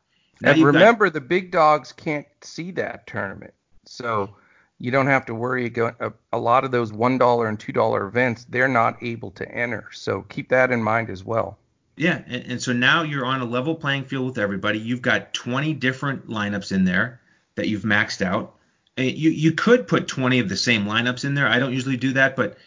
Now 0.41 0.49
And 0.51 0.59
you've 0.59 0.65
got- 0.73 0.79
remember, 0.79 1.09
the 1.09 1.21
big 1.21 1.51
dogs 1.51 1.91
can't 1.91 2.25
see 2.41 2.71
that 2.71 3.05
tournament, 3.05 3.53
so 3.85 4.35
you 4.79 4.91
don't 4.91 5.07
have 5.07 5.25
to 5.27 5.35
worry. 5.35 5.71
A, 5.99 6.13
a 6.33 6.39
lot 6.39 6.63
of 6.63 6.71
those 6.71 6.91
one 6.93 7.17
dollar 7.17 7.47
and 7.47 7.59
two 7.59 7.73
dollar 7.73 8.07
events, 8.07 8.45
they're 8.49 8.67
not 8.67 8.97
able 9.03 9.31
to 9.31 9.49
enter. 9.51 9.89
So 9.91 10.21
keep 10.29 10.49
that 10.49 10.71
in 10.71 10.81
mind 10.81 11.09
as 11.09 11.23
well. 11.23 11.57
Yeah, 11.97 12.21
and, 12.27 12.51
and 12.51 12.61
so 12.61 12.73
now 12.73 13.01
you're 13.01 13.25
on 13.25 13.41
a 13.41 13.45
level 13.45 13.75
playing 13.75 14.05
field 14.05 14.27
with 14.27 14.37
everybody. 14.37 14.79
You've 14.79 15.01
got 15.01 15.33
20 15.33 15.73
different 15.73 16.29
lineups 16.29 16.71
in 16.71 16.85
there 16.85 17.19
that 17.55 17.67
you've 17.67 17.81
maxed 17.81 18.21
out. 18.21 18.55
Uh, 18.97 19.01
You 19.01 19.31
you 19.31 19.51
could 19.53 19.87
put 19.87 20.07
20 20.07 20.39
of 20.39 20.47
the 20.49 20.57
same 20.57 20.85
lineups 20.85 21.25
in 21.25 21.33
there. 21.33 21.47
I 21.47 21.59
don't 21.59 21.73
usually 21.73 21.97
do 21.97 22.13
that, 22.13 22.35
but 22.35 22.57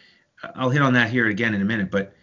I'll 0.55 0.69
hit 0.69 0.81
on 0.81 0.93
that 0.93 1.09
here 1.09 1.27
again 1.27 1.53
in 1.53 1.61
a 1.61 1.65
minute. 1.65 1.89
But 1.89 2.13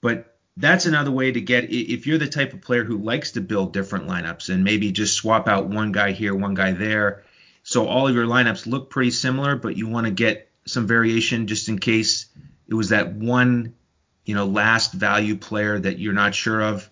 but 0.00 0.36
that's 0.56 0.84
another 0.84 1.10
way 1.10 1.32
to 1.32 1.40
get 1.40 1.72
if 1.72 2.06
you're 2.06 2.18
the 2.18 2.28
type 2.28 2.52
of 2.52 2.60
player 2.60 2.84
who 2.84 2.98
likes 2.98 3.32
to 3.32 3.40
build 3.40 3.72
different 3.72 4.06
lineups 4.06 4.50
and 4.50 4.62
maybe 4.62 4.92
just 4.92 5.16
swap 5.16 5.48
out 5.48 5.68
one 5.68 5.92
guy 5.92 6.12
here, 6.12 6.34
one 6.34 6.54
guy 6.54 6.72
there, 6.72 7.24
so 7.62 7.86
all 7.86 8.08
of 8.08 8.14
your 8.14 8.26
lineups 8.26 8.66
look 8.66 8.90
pretty 8.90 9.10
similar, 9.10 9.56
but 9.56 9.76
you 9.76 9.88
want 9.88 10.06
to 10.06 10.12
get 10.12 10.50
some 10.66 10.86
variation 10.86 11.46
just 11.46 11.68
in 11.68 11.78
case 11.78 12.26
it 12.66 12.74
was 12.74 12.90
that 12.90 13.12
one 13.14 13.74
you 14.24 14.34
know, 14.34 14.46
last 14.46 14.92
value 14.92 15.36
player 15.36 15.78
that 15.78 15.98
you're 15.98 16.12
not 16.12 16.34
sure 16.34 16.60
of. 16.62 16.88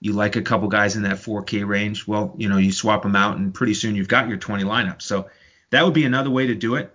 You 0.00 0.12
like 0.12 0.36
a 0.36 0.42
couple 0.42 0.68
guys 0.68 0.96
in 0.96 1.02
that 1.04 1.16
4K 1.16 1.66
range. 1.66 2.06
Well, 2.06 2.34
you 2.36 2.48
know, 2.48 2.58
you 2.58 2.72
swap 2.72 3.02
them 3.02 3.16
out, 3.16 3.38
and 3.38 3.54
pretty 3.54 3.74
soon 3.74 3.94
you've 3.96 4.08
got 4.08 4.28
your 4.28 4.36
20 4.36 4.64
lineup. 4.64 5.00
So 5.00 5.30
that 5.70 5.84
would 5.84 5.94
be 5.94 6.04
another 6.04 6.30
way 6.30 6.48
to 6.48 6.54
do 6.54 6.74
it. 6.74 6.94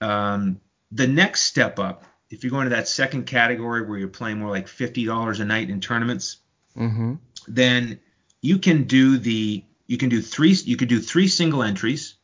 Um, 0.00 0.60
the 0.92 1.06
next 1.06 1.42
step 1.42 1.78
up, 1.78 2.04
if 2.30 2.42
you're 2.42 2.50
going 2.50 2.64
to 2.64 2.76
that 2.76 2.88
second 2.88 3.24
category 3.26 3.82
where 3.82 3.98
you're 3.98 4.08
playing 4.08 4.38
more 4.38 4.50
like 4.50 4.66
$50 4.66 5.40
a 5.40 5.44
night 5.44 5.70
in 5.70 5.80
tournaments, 5.80 6.38
Mm-hmm. 6.76 7.14
then 7.48 7.98
you 8.40 8.58
can 8.58 8.84
do 8.84 9.18
the 9.18 9.64
you 9.88 9.98
can 9.98 10.08
do 10.08 10.22
three 10.22 10.52
you 10.52 10.76
could 10.76 10.88
do 10.88 11.00
three 11.00 11.26
single 11.26 11.64
entries. 11.64 12.14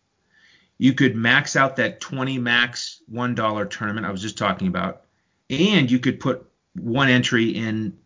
You 0.79 0.92
could 0.92 1.16
max 1.16 1.57
out 1.57 1.77
that 1.77 2.01
20 2.01 2.38
max 2.38 3.03
one 3.09 3.35
dollar 3.35 3.64
tournament 3.64 4.07
I 4.07 4.12
was 4.12 4.23
just 4.23 4.38
talking 4.38 4.69
about, 4.69 5.03
and 5.50 5.90
you 5.90 5.98
could 5.98 6.20
put 6.20 6.46
one 6.74 7.09
entry 7.09 7.50
in 7.50 7.96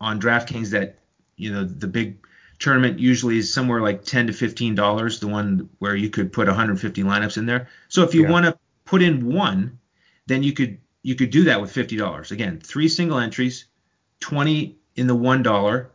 on 0.00 0.20
DraftKings 0.20 0.70
that 0.70 0.98
you 1.36 1.52
know 1.52 1.64
the 1.64 1.86
big 1.86 2.18
tournament 2.58 2.98
usually 2.98 3.38
is 3.38 3.52
somewhere 3.52 3.80
like 3.82 4.04
10 4.04 4.28
to 4.28 4.32
15 4.32 4.74
dollars, 4.74 5.20
the 5.20 5.28
one 5.28 5.68
where 5.78 5.94
you 5.94 6.08
could 6.10 6.32
put 6.32 6.46
150 6.48 7.02
lineups 7.02 7.36
in 7.36 7.46
there. 7.46 7.68
So 7.88 8.02
if 8.02 8.14
you 8.14 8.22
Yeah. 8.22 8.30
want 8.30 8.46
to 8.46 8.58
put 8.84 9.02
in 9.02 9.26
one, 9.32 9.78
then 10.26 10.42
you 10.42 10.52
could 10.52 10.78
you 11.02 11.14
could 11.14 11.30
do 11.30 11.44
that 11.44 11.60
with 11.60 11.70
50 11.70 11.96
dollars. 11.96 12.32
Again, 12.32 12.58
three 12.60 12.88
single 12.88 13.18
entries, 13.18 13.66
20 14.20 14.76
in 14.96 15.06
the 15.06 15.14
one 15.14 15.42
dollar, 15.42 15.90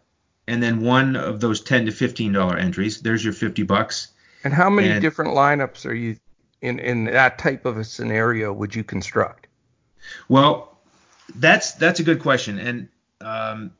and 0.47 0.61
then 0.63 0.81
one 0.81 1.15
of 1.15 1.41
those 1.41 1.61
10 1.61 1.87
to 1.87 1.91
15 1.91 2.31
dollar 2.31 2.57
entries. 2.57 3.01
There's 3.01 3.23
your 3.23 3.33
50 3.33 3.63
bucks. 3.63 4.09
And 4.43 4.53
how 4.53 4.69
many 4.69 4.89
And- 4.89 5.01
different 5.01 5.31
lineups 5.31 5.85
are 5.85 5.93
you 5.93 6.17
in 6.61 6.79
in 6.79 7.05
that 7.05 7.39
type 7.39 7.65
of 7.65 7.77
a 7.77 7.83
scenario 7.83 8.53
would 8.53 8.73
you 8.75 8.83
construct? 8.83 9.47
Well, 10.29 10.70
that's 11.35 11.73
that's 11.73 11.99
a 11.99 12.03
good 12.03 12.21
question, 12.21 12.59
and 12.59 12.87
um, 13.21 13.71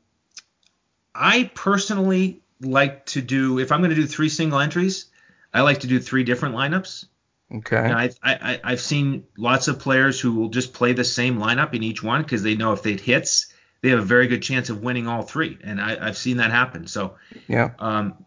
I 1.14 1.50
personally 1.54 2.42
like 2.60 3.06
to 3.06 3.22
do 3.22 3.58
if 3.58 3.72
I'm 3.72 3.80
going 3.80 3.90
to 3.90 3.96
do 3.96 4.06
three 4.06 4.28
single 4.28 4.60
entries, 4.60 5.06
I 5.52 5.62
like 5.62 5.80
to 5.80 5.86
do 5.86 5.98
three 5.98 6.24
different 6.24 6.54
lineups. 6.54 7.06
Okay. 7.54 7.76
And 7.76 7.92
I, 7.92 8.10
I 8.22 8.60
I've 8.64 8.80
seen 8.80 9.24
lots 9.36 9.68
of 9.68 9.78
players 9.78 10.18
who 10.18 10.32
will 10.32 10.48
just 10.48 10.72
play 10.72 10.94
the 10.94 11.04
same 11.04 11.38
lineup 11.38 11.74
in 11.74 11.82
each 11.82 12.02
one 12.02 12.22
because 12.22 12.42
they 12.42 12.54
know 12.54 12.72
if 12.72 12.86
it 12.86 13.00
hits, 13.00 13.52
they 13.82 13.90
have 13.90 13.98
a 13.98 14.02
very 14.02 14.26
good 14.26 14.42
chance 14.42 14.70
of 14.70 14.82
winning 14.82 15.06
all 15.06 15.22
three, 15.22 15.58
and 15.62 15.80
I, 15.80 15.98
I've 16.00 16.16
seen 16.16 16.38
that 16.38 16.50
happen. 16.50 16.86
So 16.86 17.16
yeah. 17.46 17.72
um, 17.78 18.24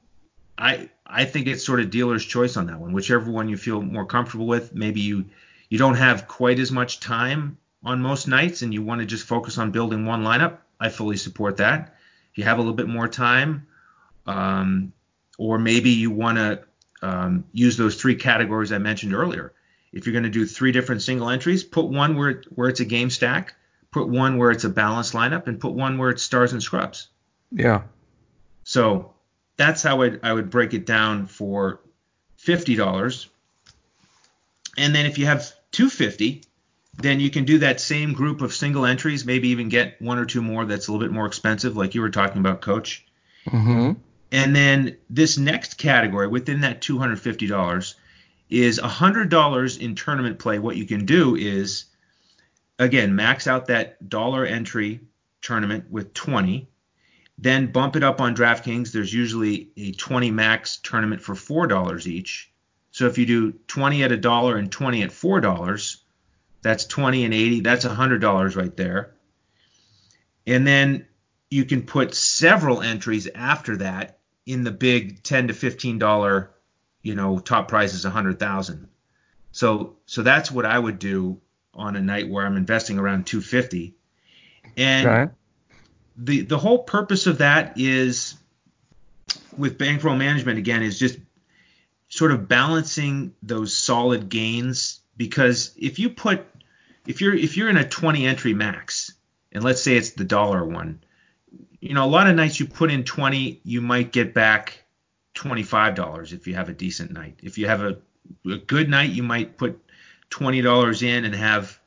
I 0.58 0.90
I 1.08 1.26
think 1.26 1.48
it's 1.48 1.66
sort 1.66 1.80
of 1.80 1.90
dealer's 1.90 2.26
choice 2.26 2.58
on 2.58 2.68
that 2.68 2.80
one. 2.80 2.94
Whichever 2.94 3.32
one 3.32 3.50
you 3.50 3.58
feel 3.58 3.82
more 3.82 4.06
comfortable 4.06 4.48
with. 4.48 4.76
Maybe 4.76 5.02
you 5.02 5.26
you 5.70 5.80
don't 5.80 5.96
have 5.96 6.28
quite 6.28 6.60
as 6.60 6.72
much 6.72 7.00
time 7.00 7.58
on 7.86 8.02
most 8.02 8.28
nights, 8.28 8.64
and 8.64 8.74
you 8.74 8.82
want 8.82 9.00
to 9.02 9.06
just 9.06 9.26
focus 9.26 9.58
on 9.58 9.72
building 9.72 10.06
one 10.06 10.24
lineup. 10.24 10.58
I 10.80 10.90
fully 10.90 11.18
support 11.18 11.58
that. 11.58 11.96
If 12.32 12.40
you 12.40 12.44
have 12.44 12.58
a 12.58 12.62
little 12.62 12.74
bit 12.74 12.90
more 12.90 13.08
time, 13.08 13.68
um, 14.26 14.92
or 15.38 15.60
maybe 15.60 15.92
you 15.92 16.12
want 16.12 16.38
to 16.38 16.64
um, 17.02 17.46
use 17.54 17.78
those 17.78 17.96
three 17.96 18.16
categories 18.16 18.72
I 18.72 18.80
mentioned 18.80 19.14
earlier. 19.14 19.54
If 19.94 20.06
you're 20.06 20.14
going 20.14 20.24
to 20.24 20.30
do 20.30 20.46
three 20.46 20.72
different 20.72 21.04
single 21.04 21.30
entries, 21.30 21.64
put 21.64 21.86
one 21.86 22.18
where 22.18 22.42
where 22.56 22.68
it's 22.68 22.82
a 22.82 22.86
game 22.86 23.10
stack, 23.10 23.54
put 23.92 24.10
one 24.10 24.38
where 24.38 24.52
it's 24.52 24.66
a 24.66 24.70
balanced 24.70 25.14
lineup, 25.14 25.48
and 25.48 25.60
put 25.60 25.74
one 25.74 25.98
where 25.98 26.10
it's 26.10 26.24
stars 26.24 26.52
and 26.52 26.62
scrubs. 26.62 27.08
Yeah. 27.52 27.84
So 28.64 29.14
that's 29.56 29.84
how 29.84 30.02
I'd, 30.02 30.20
I 30.24 30.34
would 30.34 30.50
break 30.50 30.74
it 30.74 30.86
down 30.86 31.28
for 31.28 31.80
fifty 32.36 32.76
dollars. 32.76 33.30
And 34.78 34.94
then 34.94 35.06
if 35.06 35.18
you 35.18 35.28
have 35.28 35.54
two 35.72 35.90
fifty, 35.90 36.44
then 36.98 37.20
you 37.20 37.30
can 37.30 37.46
do 37.46 37.60
that 37.60 37.82
same 37.82 38.14
group 38.14 38.42
of 38.42 38.54
single 38.54 38.86
entries, 38.86 39.26
maybe 39.26 39.50
even 39.50 39.70
get 39.70 40.02
one 40.02 40.18
or 40.18 40.26
two 40.26 40.42
more 40.42 40.66
that's 40.66 40.88
a 40.88 40.92
little 40.92 41.06
bit 41.06 41.14
more 41.14 41.26
expensive, 41.26 41.76
like 41.76 41.96
you 41.96 42.02
were 42.02 42.10
talking 42.10 42.40
about, 42.40 42.62
Coach. 42.62 43.06
Mm-hmm. 43.48 44.00
And 44.32 44.56
then 44.56 44.98
this 45.10 45.38
next 45.38 45.78
category 45.78 46.28
within 46.28 46.62
that 46.62 46.82
two 46.82 46.98
hundred 46.98 47.20
fifty 47.20 47.48
dollars 47.48 47.96
is 48.50 48.80
hundred 48.80 49.30
dollars 49.30 49.78
in 49.78 49.96
tournament 49.96 50.40
play. 50.40 50.60
What 50.60 50.78
you 50.78 50.86
can 50.86 51.06
do 51.06 51.36
is 51.36 51.86
again 52.80 53.16
max 53.16 53.48
out 53.48 53.68
that 53.68 54.10
dollar 54.10 54.46
entry 54.46 55.02
tournament 55.42 55.92
with 55.92 56.14
twenty 56.14 56.68
then 57.38 57.72
bump 57.72 57.96
it 57.96 58.04
up 58.04 58.22
on 58.22 58.36
DraftKings. 58.36 58.92
There's 58.92 59.14
usually 59.14 59.70
a 59.76 59.92
20 59.92 60.32
max 60.32 60.78
tournament 60.78 61.22
for 61.22 61.36
four 61.36 61.68
dollars 61.68 62.08
each. 62.08 62.52
So 62.92 63.08
if 63.08 63.18
you 63.18 63.26
do 63.26 63.52
20 63.68 64.04
at 64.04 64.12
a 64.12 64.18
dollar 64.18 64.56
and 64.56 64.72
20 64.72 65.04
at 65.04 65.12
four 65.12 65.42
dollars, 65.42 66.04
that's 66.66 66.86
20 66.86 67.26
and 67.26 67.34
80. 67.34 67.60
That's 67.60 67.86
$100 67.86 68.56
right 68.56 68.76
there. 68.76 69.12
And 70.48 70.66
then 70.66 71.06
you 71.52 71.64
can 71.64 71.84
put 71.84 72.16
several 72.16 72.82
entries 72.82 73.28
after 73.36 73.78
that 73.78 74.18
in 74.48 74.64
the 74.64 74.72
big 74.72 75.22
10 75.22 75.50
to 75.50 75.54
15 75.54 76.00
dollar, 76.00 76.50
you 77.04 77.14
know, 77.14 77.38
top 77.38 77.68
prize 77.68 77.94
is 77.94 78.04
100,000. 78.04 78.88
So 79.52 79.98
so 80.08 80.24
that's 80.24 80.50
what 80.50 80.66
I 80.66 80.80
would 80.80 80.98
do 80.98 81.40
on 81.76 81.96
a 81.96 82.02
night 82.02 82.30
where 82.30 82.44
I'm 82.44 82.58
investing 82.58 82.98
around 82.98 83.28
250. 83.28 83.94
And 84.76 85.08
okay. 85.08 85.32
the 86.18 86.42
the 86.42 86.58
whole 86.58 86.80
purpose 86.80 87.28
of 87.28 87.38
that 87.38 87.74
is 87.76 88.34
with 89.56 89.78
bankroll 89.78 90.16
management 90.16 90.58
again 90.58 90.82
is 90.82 90.98
just 90.98 91.20
sort 92.10 92.32
of 92.32 92.48
balancing 92.48 93.36
those 93.44 93.78
solid 93.78 94.30
gains 94.30 95.02
because 95.16 95.72
if 95.78 96.00
you 96.00 96.10
put 96.10 96.46
if 97.08 97.22
you're 97.22 97.36
if 97.36 97.58
you're 97.58 97.70
in 97.70 97.78
a 97.78 97.88
20 97.88 98.26
entry 98.26 98.54
max 98.54 99.14
and 99.52 99.64
let's 99.64 99.82
say 99.82 99.96
it's 99.96 100.12
the 100.12 100.24
dollar 100.24 100.64
one 100.64 101.04
you 101.80 101.94
know 101.94 102.06
a 102.06 102.08
lot 102.08 102.28
of 102.28 102.36
nights 102.36 102.60
you 102.60 102.66
put 102.66 102.92
in 102.92 103.04
20 103.04 103.62
you 103.64 103.82
might 103.82 104.12
get 104.12 104.34
back 104.34 104.86
$25 105.36 106.34
if 106.34 106.48
you 106.48 106.56
have 106.56 106.70
a 106.70 106.74
decent 106.74 107.12
night. 107.12 107.40
If 107.44 107.58
you 107.58 107.68
have 107.68 107.82
a, 107.82 107.98
a 108.46 108.58
good 108.58 108.90
night 108.90 109.12
you 109.12 109.22
might 109.22 109.58
put 109.58 109.80
$20 110.32 111.04
in 111.04 111.26
and 111.26 111.36
have 111.36 111.80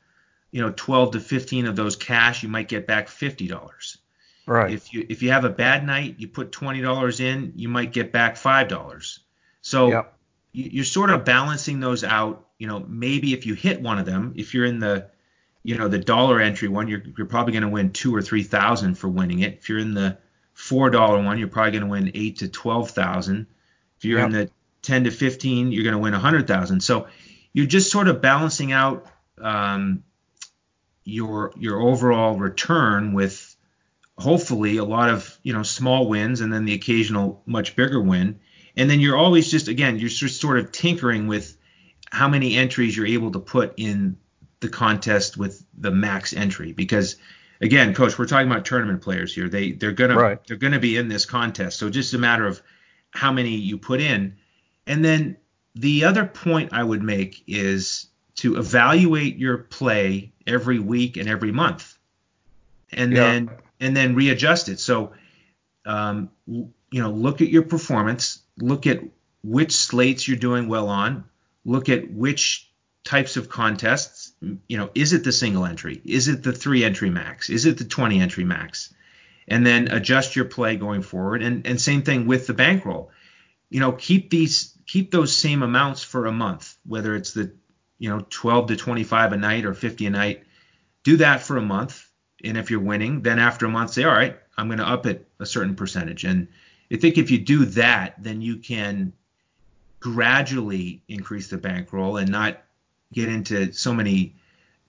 you 0.51 0.61
know 0.61 0.71
12 0.75 1.11
to 1.11 1.19
15 1.19 1.65
of 1.65 1.75
those 1.75 1.95
cash 1.95 2.41
you 2.41 2.49
might 2.49 2.67
get 2.67 2.87
back 2.87 3.07
$50 3.07 3.97
right. 4.45 4.71
If 4.71 4.93
you 4.93 5.05
if 5.09 5.21
you 5.21 5.31
have 5.31 5.45
a 5.45 5.49
bad 5.49 5.85
night 5.85 6.15
you 6.17 6.27
put 6.27 6.51
$20 6.51 7.19
in 7.19 7.53
you 7.55 7.67
might 7.67 7.91
get 7.91 8.11
back 8.11 8.35
$5 8.35 9.19
so 9.61 9.89
yep. 9.89 10.17
you're 10.53 10.85
sort 10.85 11.09
of 11.09 11.25
balancing 11.25 11.79
those 11.79 12.03
out 12.03 12.47
you 12.59 12.67
know 12.67 12.85
maybe 12.87 13.33
if 13.33 13.47
you 13.47 13.55
hit 13.55 13.81
one 13.81 13.97
of 13.97 14.05
them 14.05 14.33
if 14.35 14.53
you're 14.53 14.65
in 14.65 14.77
the 14.79 15.09
you 15.63 15.77
know 15.77 15.87
the 15.87 15.97
dollar 15.97 16.39
entry 16.39 16.67
one 16.67 16.87
you're, 16.87 17.01
you're 17.17 17.25
probably 17.25 17.53
going 17.53 17.63
to 17.63 17.69
win 17.69 17.91
two 17.91 18.15
or 18.15 18.21
three 18.21 18.43
thousand 18.43 18.95
for 18.95 19.09
winning 19.09 19.39
it. 19.39 19.55
If 19.55 19.69
you're 19.69 19.79
in 19.79 19.95
the 19.95 20.17
four 20.53 20.89
dollar 20.89 21.23
one 21.23 21.39
you're 21.39 21.47
probably 21.47 21.71
going 21.71 21.83
to 21.83 21.89
win 21.89 22.11
eight 22.13 22.37
to 22.39 22.47
twelve 22.47 22.91
thousand. 22.91 23.47
If 23.97 24.05
you're 24.05 24.19
yep. 24.19 24.27
in 24.27 24.31
the 24.33 24.49
10 24.81 25.05
to 25.05 25.11
15 25.11 25.71
you're 25.71 25.83
going 25.83 25.95
to 25.95 25.99
win 25.99 26.13
a 26.13 26.19
hundred 26.19 26.47
thousand. 26.47 26.81
So 26.81 27.07
you're 27.53 27.65
just 27.65 27.91
sort 27.91 28.07
of 28.07 28.21
balancing 28.21 28.71
out 28.71 29.07
um, 29.41 30.03
your 31.03 31.53
your 31.57 31.81
overall 31.81 32.37
return 32.37 33.13
with 33.13 33.55
hopefully 34.17 34.77
a 34.77 34.85
lot 34.85 35.09
of 35.09 35.37
you 35.43 35.53
know 35.53 35.63
small 35.63 36.07
wins 36.07 36.41
and 36.41 36.53
then 36.53 36.65
the 36.65 36.73
occasional 36.73 37.41
much 37.45 37.75
bigger 37.75 38.01
win. 38.01 38.39
And 38.75 38.89
then 38.89 38.99
you're 38.99 39.17
always 39.17 39.49
just 39.49 39.67
again 39.67 39.99
you're 39.99 40.09
just 40.09 40.39
sort 40.39 40.59
of 40.59 40.71
tinkering 40.71 41.27
with 41.27 41.57
how 42.11 42.27
many 42.27 42.55
entries 42.55 42.95
you're 42.95 43.05
able 43.05 43.31
to 43.31 43.39
put 43.39 43.73
in 43.77 44.17
the 44.59 44.69
contest 44.69 45.37
with 45.37 45.63
the 45.77 45.91
max 45.91 46.33
entry. 46.33 46.73
Because 46.73 47.17
again 47.61 47.93
coach 47.93 48.17
we're 48.17 48.25
talking 48.25 48.49
about 48.49 48.65
tournament 48.65 49.01
players 49.01 49.33
here. 49.33 49.49
They 49.49 49.71
they're 49.71 49.91
gonna 49.91 50.39
they're 50.47 50.57
gonna 50.57 50.79
be 50.79 50.97
in 50.97 51.07
this 51.07 51.25
contest. 51.25 51.79
So 51.79 51.89
just 51.89 52.13
a 52.13 52.17
matter 52.17 52.45
of 52.45 52.61
how 53.11 53.31
many 53.31 53.55
you 53.55 53.77
put 53.77 54.01
in. 54.01 54.37
And 54.85 55.03
then 55.03 55.37
the 55.75 56.05
other 56.05 56.25
point 56.25 56.73
i 56.73 56.83
would 56.83 57.03
make 57.03 57.43
is 57.47 58.07
to 58.37 58.57
evaluate 58.57 59.37
your 59.37 59.57
play 59.57 60.31
every 60.47 60.79
week 60.79 61.17
and 61.17 61.29
every 61.29 61.51
month. 61.51 61.97
And 62.91 63.11
yeah. 63.13 63.23
then 63.23 63.49
and 63.79 63.95
then 63.95 64.15
readjust 64.15 64.69
it. 64.69 64.79
So 64.79 65.13
um, 65.85 66.29
you 66.47 66.73
know 66.91 67.11
look 67.11 67.41
at 67.41 67.49
your 67.49 67.63
performance. 67.63 68.41
Look 68.57 68.87
at 68.87 69.01
which 69.41 69.73
slates 69.73 70.27
you're 70.27 70.37
doing 70.37 70.67
well 70.67 70.89
on 70.89 71.28
look 71.65 71.89
at 71.89 72.11
which 72.11 72.69
types 73.03 73.37
of 73.37 73.49
contests. 73.49 74.33
You 74.67 74.77
know, 74.77 74.89
is 74.93 75.13
it 75.13 75.23
the 75.23 75.31
single 75.31 75.65
entry? 75.65 76.01
Is 76.05 76.27
it 76.27 76.43
the 76.43 76.53
three 76.53 76.83
entry 76.83 77.09
max? 77.09 77.49
Is 77.49 77.65
it 77.65 77.77
the 77.77 77.85
20 77.85 78.19
entry 78.19 78.43
max? 78.43 78.93
And 79.47 79.65
then 79.65 79.91
adjust 79.91 80.35
your 80.35 80.45
play 80.45 80.75
going 80.75 81.01
forward. 81.01 81.41
And 81.41 81.65
and 81.65 81.81
same 81.81 82.03
thing 82.03 82.27
with 82.27 82.47
the 82.47 82.53
bankroll. 82.53 83.11
You 83.69 83.79
know, 83.79 83.93
keep 83.93 84.29
these 84.29 84.77
keep 84.85 85.11
those 85.11 85.35
same 85.35 85.63
amounts 85.63 86.03
for 86.03 86.25
a 86.25 86.31
month, 86.31 86.77
whether 86.85 87.15
it's 87.15 87.33
the 87.33 87.53
you 87.97 88.09
know 88.09 88.25
12 88.29 88.67
to 88.67 88.75
25 88.75 89.33
a 89.33 89.37
night 89.37 89.65
or 89.65 89.73
50 89.73 90.05
a 90.05 90.09
night. 90.09 90.43
Do 91.03 91.17
that 91.17 91.41
for 91.41 91.57
a 91.57 91.61
month. 91.61 92.05
And 92.43 92.57
if 92.57 92.71
you're 92.71 92.79
winning, 92.79 93.21
then 93.21 93.39
after 93.39 93.65
a 93.65 93.69
month, 93.69 93.91
say, 93.91 94.03
all 94.03 94.13
right, 94.13 94.37
I'm 94.57 94.67
going 94.67 94.79
to 94.79 94.87
up 94.87 95.05
it 95.05 95.27
a 95.39 95.45
certain 95.45 95.75
percentage. 95.75 96.23
And 96.23 96.47
I 96.91 96.97
think 96.97 97.17
if 97.17 97.31
you 97.31 97.37
do 97.37 97.65
that, 97.65 98.15
then 98.21 98.41
you 98.41 98.57
can 98.57 99.13
gradually 99.99 101.03
increase 101.07 101.49
the 101.49 101.57
bankroll 101.57 102.17
and 102.17 102.29
not 102.29 102.61
get 103.13 103.29
into 103.29 103.71
so 103.73 103.93
many 103.93 104.35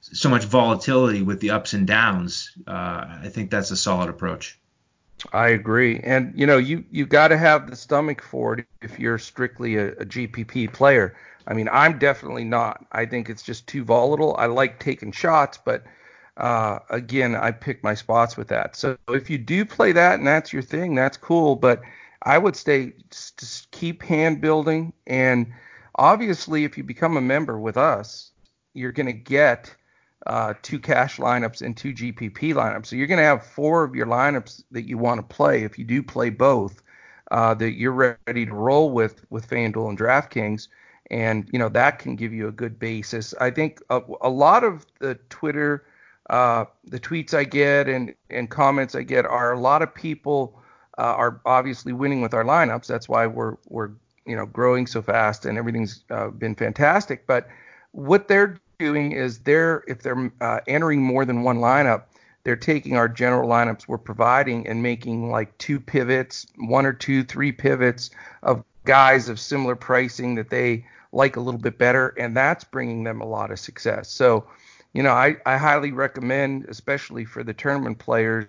so 0.00 0.28
much 0.30 0.44
volatility 0.44 1.22
with 1.22 1.40
the 1.40 1.50
ups 1.50 1.74
and 1.74 1.86
downs. 1.86 2.52
Uh, 2.66 3.18
I 3.22 3.28
think 3.28 3.50
that's 3.50 3.70
a 3.70 3.76
solid 3.76 4.08
approach. 4.08 4.58
I 5.32 5.48
agree, 5.48 6.00
and 6.02 6.32
you 6.34 6.46
know 6.46 6.56
you 6.56 6.84
you 6.90 7.04
got 7.04 7.28
to 7.28 7.36
have 7.36 7.68
the 7.68 7.76
stomach 7.76 8.22
for 8.22 8.58
it 8.58 8.66
if 8.80 8.98
you're 8.98 9.18
strictly 9.18 9.76
a, 9.76 9.88
a 9.92 10.06
GPP 10.06 10.72
player. 10.72 11.14
I 11.46 11.52
mean, 11.54 11.68
I'm 11.70 11.98
definitely 11.98 12.44
not. 12.44 12.84
I 12.92 13.06
think 13.06 13.28
it's 13.28 13.42
just 13.42 13.66
too 13.66 13.84
volatile. 13.84 14.34
I 14.38 14.46
like 14.46 14.78
taking 14.78 15.12
shots, 15.12 15.58
but 15.62 15.84
uh, 16.36 16.78
again, 16.88 17.34
I 17.34 17.50
pick 17.50 17.82
my 17.82 17.94
spots 17.94 18.36
with 18.36 18.48
that. 18.48 18.76
So 18.76 18.96
if 19.08 19.28
you 19.28 19.36
do 19.36 19.64
play 19.64 19.92
that 19.92 20.18
and 20.18 20.26
that's 20.26 20.52
your 20.52 20.62
thing, 20.62 20.94
that's 20.94 21.16
cool. 21.16 21.56
But 21.56 21.82
I 22.22 22.38
would 22.38 22.56
stay 22.56 22.92
just 23.10 23.70
keep 23.70 24.02
hand 24.02 24.40
building 24.40 24.92
and 25.06 25.52
obviously 25.94 26.64
if 26.64 26.76
you 26.76 26.84
become 26.84 27.16
a 27.16 27.20
member 27.20 27.58
with 27.58 27.76
us, 27.76 28.32
you're 28.74 28.92
going 28.92 29.06
to 29.06 29.12
get 29.12 29.74
uh, 30.26 30.54
two 30.62 30.78
cash 30.78 31.16
lineups 31.16 31.62
and 31.62 31.76
two 31.76 31.92
GPP 31.92 32.54
lineups. 32.54 32.86
So 32.86 32.96
you're 32.96 33.06
going 33.06 33.18
to 33.18 33.24
have 33.24 33.46
four 33.46 33.84
of 33.84 33.94
your 33.94 34.06
lineups 34.06 34.62
that 34.70 34.86
you 34.86 34.98
want 34.98 35.20
to 35.20 35.34
play 35.34 35.62
if 35.62 35.78
you 35.78 35.84
do 35.84 36.02
play 36.02 36.30
both 36.30 36.82
uh, 37.30 37.54
that 37.54 37.72
you're 37.72 38.16
ready 38.26 38.46
to 38.46 38.52
roll 38.52 38.90
with 38.90 39.24
with 39.30 39.48
FanDuel 39.48 39.88
and 39.88 39.98
DraftKings. 39.98 40.68
And 41.10 41.48
you 41.52 41.58
know 41.58 41.68
that 41.70 41.98
can 41.98 42.16
give 42.16 42.32
you 42.32 42.48
a 42.48 42.52
good 42.52 42.78
basis. 42.78 43.34
I 43.40 43.50
think 43.50 43.80
a, 43.90 44.00
a 44.20 44.30
lot 44.30 44.62
of 44.62 44.86
the 45.00 45.16
Twitter, 45.28 45.84
uh, 46.28 46.66
the 46.84 47.00
tweets 47.00 47.34
I 47.34 47.44
get 47.44 47.88
and 47.88 48.14
and 48.28 48.48
comments 48.48 48.94
I 48.94 49.02
get 49.02 49.26
are 49.26 49.52
a 49.52 49.58
lot 49.58 49.82
of 49.82 49.92
people 49.92 50.59
uh, 51.01 51.14
are 51.16 51.40
obviously 51.46 51.92
winning 51.92 52.20
with 52.20 52.34
our 52.34 52.44
lineups. 52.44 52.86
That's 52.86 53.09
why 53.09 53.26
we're 53.26 53.57
we're 53.68 53.90
you 54.26 54.36
know 54.36 54.46
growing 54.46 54.86
so 54.86 55.01
fast 55.01 55.46
and 55.46 55.57
everything's 55.57 56.05
uh, 56.11 56.28
been 56.28 56.55
fantastic. 56.55 57.26
But 57.26 57.48
what 57.92 58.28
they're 58.28 58.61
doing 58.78 59.12
is 59.12 59.38
they're 59.40 59.82
if 59.88 60.03
they're 60.03 60.30
uh, 60.42 60.61
entering 60.66 61.01
more 61.01 61.24
than 61.24 61.42
one 61.42 61.59
lineup, 61.59 62.03
they're 62.44 62.55
taking 62.55 62.96
our 62.96 63.09
general 63.09 63.48
lineups 63.48 63.88
we're 63.88 63.98
providing 63.98 64.66
and 64.66 64.82
making 64.82 65.30
like 65.30 65.57
two 65.57 65.80
pivots, 65.80 66.46
one 66.57 66.84
or 66.84 66.92
two, 66.92 67.24
three 67.24 67.51
pivots 67.51 68.11
of 68.42 68.62
guys 68.84 69.30
of 69.30 69.40
similar 69.40 69.76
pricing 69.76 70.34
that 70.34 70.51
they 70.51 70.84
like 71.12 71.36
a 71.36 71.40
little 71.40 71.61
bit 71.61 71.78
better, 71.78 72.09
and 72.18 72.36
that's 72.36 72.62
bringing 72.62 73.05
them 73.05 73.20
a 73.20 73.26
lot 73.26 73.51
of 73.51 73.59
success. 73.59 74.09
So, 74.09 74.46
you 74.92 75.03
know, 75.03 75.12
I, 75.12 75.36
I 75.44 75.57
highly 75.57 75.92
recommend, 75.92 76.66
especially 76.66 77.24
for 77.24 77.42
the 77.42 77.55
tournament 77.55 77.98
players, 77.98 78.46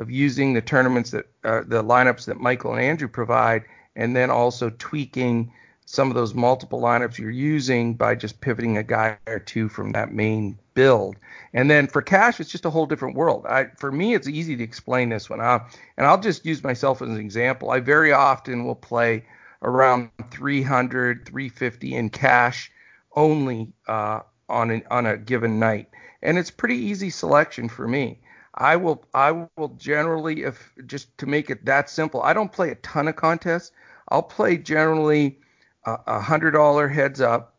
of 0.00 0.10
using 0.10 0.52
the 0.52 0.60
tournaments 0.60 1.10
that 1.10 1.26
uh, 1.44 1.62
the 1.66 1.82
lineups 1.82 2.24
that 2.26 2.40
Michael 2.40 2.72
and 2.72 2.82
Andrew 2.82 3.08
provide, 3.08 3.64
and 3.94 4.16
then 4.16 4.30
also 4.30 4.70
tweaking 4.70 5.52
some 5.84 6.08
of 6.08 6.14
those 6.14 6.34
multiple 6.34 6.80
lineups 6.80 7.18
you're 7.18 7.30
using 7.30 7.94
by 7.94 8.14
just 8.14 8.40
pivoting 8.40 8.78
a 8.78 8.82
guy 8.82 9.18
or 9.26 9.40
two 9.40 9.68
from 9.68 9.92
that 9.92 10.12
main 10.12 10.58
build. 10.74 11.16
And 11.52 11.70
then 11.70 11.88
for 11.88 12.00
cash, 12.00 12.38
it's 12.38 12.50
just 12.50 12.64
a 12.64 12.70
whole 12.70 12.86
different 12.86 13.16
world. 13.16 13.44
I, 13.48 13.66
for 13.76 13.90
me, 13.90 14.14
it's 14.14 14.28
easy 14.28 14.56
to 14.56 14.62
explain 14.62 15.08
this 15.08 15.28
one. 15.28 15.40
And 15.40 16.06
I'll 16.06 16.20
just 16.20 16.46
use 16.46 16.62
myself 16.62 17.02
as 17.02 17.08
an 17.08 17.18
example. 17.18 17.70
I 17.70 17.80
very 17.80 18.12
often 18.12 18.64
will 18.64 18.76
play 18.76 19.24
around 19.62 20.10
300, 20.30 21.26
350 21.26 21.94
in 21.94 22.10
cash 22.10 22.70
only 23.14 23.72
uh, 23.88 24.20
on 24.48 24.70
an, 24.70 24.82
on 24.90 25.06
a 25.06 25.16
given 25.16 25.58
night, 25.58 25.88
and 26.22 26.38
it's 26.38 26.50
pretty 26.50 26.76
easy 26.76 27.10
selection 27.10 27.68
for 27.68 27.86
me. 27.86 28.20
I 28.60 28.76
will 28.76 29.02
I 29.14 29.32
will 29.56 29.68
generally 29.78 30.44
if 30.44 30.72
just 30.86 31.16
to 31.18 31.26
make 31.26 31.48
it 31.48 31.64
that 31.64 31.88
simple, 31.88 32.22
I 32.22 32.34
don't 32.34 32.52
play 32.52 32.70
a 32.70 32.74
ton 32.76 33.08
of 33.08 33.16
contests. 33.16 33.72
I'll 34.08 34.22
play 34.22 34.58
generally 34.58 35.38
a 35.86 36.20
hundred 36.20 36.50
dollar 36.50 36.86
heads 36.86 37.22
up, 37.22 37.56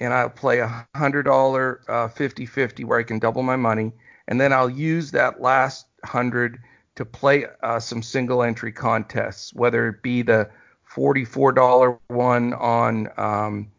and 0.00 0.14
I'll 0.14 0.30
play 0.30 0.60
a 0.60 0.86
hundred 0.94 1.24
dollar 1.24 1.80
uh, 1.88 2.08
50-50 2.08 2.84
where 2.84 3.00
I 3.00 3.02
can 3.02 3.18
double 3.18 3.42
my 3.42 3.56
money, 3.56 3.92
and 4.28 4.40
then 4.40 4.52
I'll 4.52 4.70
use 4.70 5.10
that 5.10 5.40
last 5.40 5.86
hundred 6.04 6.60
to 6.94 7.04
play 7.04 7.46
uh, 7.62 7.80
some 7.80 8.02
single 8.02 8.44
entry 8.44 8.70
contests, 8.70 9.52
whether 9.54 9.88
it 9.88 10.02
be 10.02 10.22
the 10.22 10.48
forty-four 10.84 11.52
dollar 11.52 11.98
one 12.06 12.54
on 12.54 13.08
um, 13.16 13.72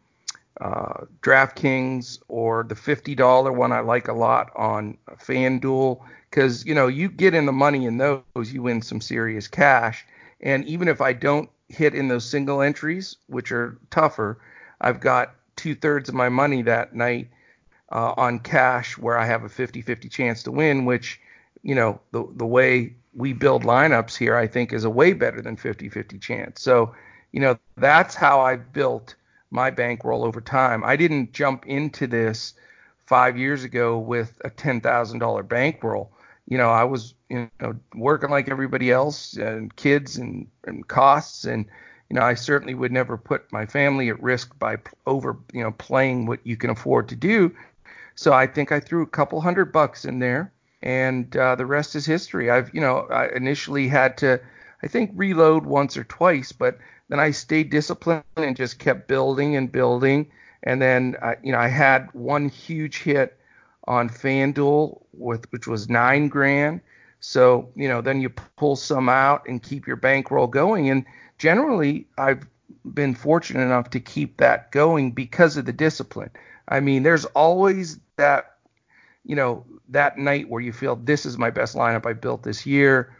uh, 0.60 1.04
DraftKings 1.22 2.18
or 2.28 2.64
the 2.64 2.74
fifty 2.74 3.14
dollar 3.14 3.52
one 3.52 3.72
I 3.72 3.80
like 3.80 4.08
a 4.08 4.12
lot 4.12 4.50
on 4.54 4.98
FanDuel 5.10 6.00
because 6.30 6.64
you 6.66 6.74
know 6.74 6.86
you 6.86 7.08
get 7.08 7.34
in 7.34 7.46
the 7.46 7.52
money 7.52 7.86
in 7.86 7.96
those, 7.98 8.52
you 8.52 8.62
win 8.62 8.82
some 8.82 9.00
serious 9.00 9.48
cash. 9.48 10.06
And 10.40 10.64
even 10.66 10.88
if 10.88 11.00
I 11.00 11.12
don't 11.12 11.50
hit 11.68 11.94
in 11.94 12.08
those 12.08 12.24
single 12.24 12.62
entries, 12.62 13.16
which 13.26 13.52
are 13.52 13.78
tougher, 13.90 14.38
I've 14.80 15.00
got 15.00 15.34
two 15.56 15.74
thirds 15.74 16.08
of 16.08 16.14
my 16.14 16.28
money 16.28 16.62
that 16.62 16.94
night 16.94 17.28
uh, 17.92 18.14
on 18.16 18.38
cash 18.38 18.96
where 18.96 19.18
I 19.18 19.26
have 19.26 19.44
a 19.44 19.48
50-50 19.48 20.10
chance 20.10 20.42
to 20.44 20.50
win, 20.52 20.84
which 20.84 21.20
you 21.62 21.74
know 21.74 22.00
the 22.12 22.26
the 22.36 22.46
way 22.46 22.94
we 23.14 23.32
build 23.32 23.64
lineups 23.64 24.16
here, 24.16 24.36
I 24.36 24.46
think 24.46 24.72
is 24.72 24.84
a 24.84 24.90
way 24.90 25.12
better 25.12 25.42
than 25.42 25.56
50-50 25.56 26.20
chance. 26.20 26.62
So 26.62 26.94
you 27.32 27.40
know 27.40 27.58
that's 27.76 28.14
how 28.14 28.40
I've 28.40 28.72
built 28.72 29.14
my 29.50 29.70
bankroll 29.70 30.24
over 30.24 30.40
time. 30.40 30.84
I 30.84 30.96
didn't 30.96 31.32
jump 31.32 31.66
into 31.66 32.06
this 32.06 32.54
five 33.06 33.36
years 33.36 33.64
ago 33.64 33.98
with 33.98 34.40
a 34.44 34.50
ten 34.50 34.80
thousand 34.80 35.18
dollar 35.18 35.42
bankroll. 35.42 36.12
You 36.46 36.58
know, 36.58 36.70
I 36.70 36.84
was 36.84 37.14
you 37.28 37.50
know 37.60 37.74
working 37.94 38.30
like 38.30 38.48
everybody 38.48 38.90
else 38.90 39.34
and 39.34 39.74
kids 39.74 40.16
and, 40.16 40.46
and 40.64 40.86
costs 40.86 41.44
and 41.44 41.66
you 42.08 42.14
know 42.14 42.22
I 42.22 42.34
certainly 42.34 42.74
would 42.74 42.92
never 42.92 43.16
put 43.16 43.52
my 43.52 43.66
family 43.66 44.08
at 44.08 44.22
risk 44.22 44.58
by 44.58 44.76
over 45.06 45.36
you 45.52 45.62
know 45.62 45.72
playing 45.72 46.26
what 46.26 46.40
you 46.44 46.56
can 46.56 46.70
afford 46.70 47.08
to 47.08 47.16
do. 47.16 47.54
So 48.14 48.32
I 48.32 48.46
think 48.46 48.70
I 48.70 48.80
threw 48.80 49.02
a 49.02 49.06
couple 49.06 49.40
hundred 49.40 49.72
bucks 49.72 50.04
in 50.04 50.18
there, 50.18 50.52
and 50.82 51.34
uh, 51.36 51.54
the 51.56 51.66
rest 51.66 51.96
is 51.96 52.06
history. 52.06 52.50
I've 52.50 52.72
you 52.74 52.80
know 52.80 53.06
I 53.10 53.28
initially 53.28 53.88
had 53.88 54.16
to 54.18 54.40
I 54.82 54.86
think 54.86 55.10
reload 55.14 55.66
once 55.66 55.96
or 55.96 56.04
twice, 56.04 56.52
but 56.52 56.78
then 57.10 57.20
I 57.20 57.32
stayed 57.32 57.70
disciplined 57.70 58.22
and 58.36 58.56
just 58.56 58.78
kept 58.78 59.08
building 59.08 59.56
and 59.56 59.70
building. 59.70 60.30
And 60.62 60.80
then, 60.80 61.16
I, 61.20 61.36
you 61.42 61.52
know, 61.52 61.58
I 61.58 61.68
had 61.68 62.08
one 62.14 62.48
huge 62.48 63.02
hit 63.02 63.36
on 63.84 64.08
FanDuel 64.08 65.02
with 65.12 65.50
which 65.52 65.66
was 65.66 65.90
nine 65.90 66.28
grand. 66.28 66.80
So, 67.18 67.68
you 67.74 67.88
know, 67.88 68.00
then 68.00 68.20
you 68.20 68.30
pull 68.30 68.76
some 68.76 69.08
out 69.08 69.46
and 69.48 69.62
keep 69.62 69.86
your 69.86 69.96
bankroll 69.96 70.46
going. 70.46 70.88
And 70.88 71.04
generally, 71.36 72.06
I've 72.16 72.46
been 72.94 73.14
fortunate 73.14 73.62
enough 73.62 73.90
to 73.90 74.00
keep 74.00 74.36
that 74.36 74.70
going 74.70 75.10
because 75.10 75.56
of 75.56 75.66
the 75.66 75.72
discipline. 75.72 76.30
I 76.68 76.78
mean, 76.78 77.02
there's 77.02 77.24
always 77.26 77.98
that, 78.16 78.56
you 79.24 79.34
know, 79.34 79.66
that 79.88 80.16
night 80.16 80.48
where 80.48 80.62
you 80.62 80.72
feel 80.72 80.94
this 80.94 81.26
is 81.26 81.36
my 81.36 81.50
best 81.50 81.74
lineup 81.74 82.06
I 82.06 82.12
built 82.12 82.44
this 82.44 82.64
year. 82.66 83.14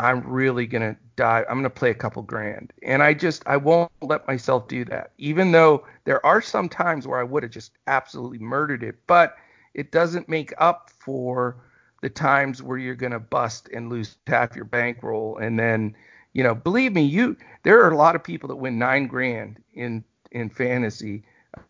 I'm 0.00 0.26
really 0.26 0.66
gonna 0.66 0.96
die. 1.16 1.44
I'm 1.48 1.58
gonna 1.58 1.68
play 1.68 1.90
a 1.90 1.94
couple 1.94 2.22
grand, 2.22 2.72
and 2.82 3.02
I 3.02 3.12
just 3.12 3.42
I 3.46 3.58
won't 3.58 3.92
let 4.00 4.26
myself 4.26 4.66
do 4.66 4.82
that. 4.86 5.12
Even 5.18 5.52
though 5.52 5.86
there 6.04 6.24
are 6.24 6.40
some 6.40 6.70
times 6.70 7.06
where 7.06 7.20
I 7.20 7.22
would 7.22 7.42
have 7.42 7.52
just 7.52 7.72
absolutely 7.86 8.38
murdered 8.38 8.82
it, 8.82 8.96
but 9.06 9.36
it 9.74 9.92
doesn't 9.92 10.26
make 10.26 10.54
up 10.56 10.90
for 10.98 11.56
the 12.00 12.08
times 12.08 12.62
where 12.62 12.78
you're 12.78 12.94
gonna 12.94 13.20
bust 13.20 13.68
and 13.74 13.90
lose 13.90 14.16
half 14.26 14.56
your 14.56 14.64
bankroll, 14.64 15.36
and 15.36 15.58
then 15.58 15.94
you 16.32 16.42
know, 16.42 16.54
believe 16.54 16.94
me, 16.94 17.02
you 17.02 17.36
there 17.62 17.84
are 17.84 17.90
a 17.90 17.96
lot 17.96 18.16
of 18.16 18.24
people 18.24 18.48
that 18.48 18.56
win 18.56 18.78
nine 18.78 19.06
grand 19.06 19.62
in 19.74 20.02
in 20.32 20.48
fantasy 20.48 21.24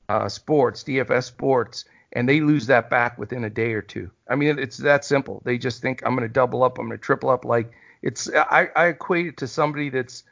uh, 0.09 0.29
sports, 0.29 0.85
DFS 0.85 1.25
sports, 1.25 1.85
and 2.13 2.29
they 2.29 2.41
lose 2.41 2.67
that 2.67 2.91
back 2.91 3.19
within 3.19 3.43
a 3.43 3.51
day 3.51 3.73
or 3.73 3.83
two. 3.83 4.09
I 4.29 4.37
mean, 4.37 4.57
it's 4.57 4.77
that 4.77 5.05
simple. 5.05 5.43
They 5.45 5.59
just 5.59 5.83
think 5.83 6.03
I'm 6.05 6.15
going 6.15 6.29
to 6.29 6.33
double 6.33 6.63
up, 6.63 6.79
I'm 6.79 6.87
going 6.87 6.99
to 6.99 7.03
triple 7.03 7.31
up. 7.31 7.45
Like 7.45 7.73
it's 8.03 8.31
I, 8.35 8.69
I 8.75 8.87
equate 8.87 9.27
it 9.27 9.37
to 9.39 9.47
somebody 9.47 9.91
that's 9.91 10.25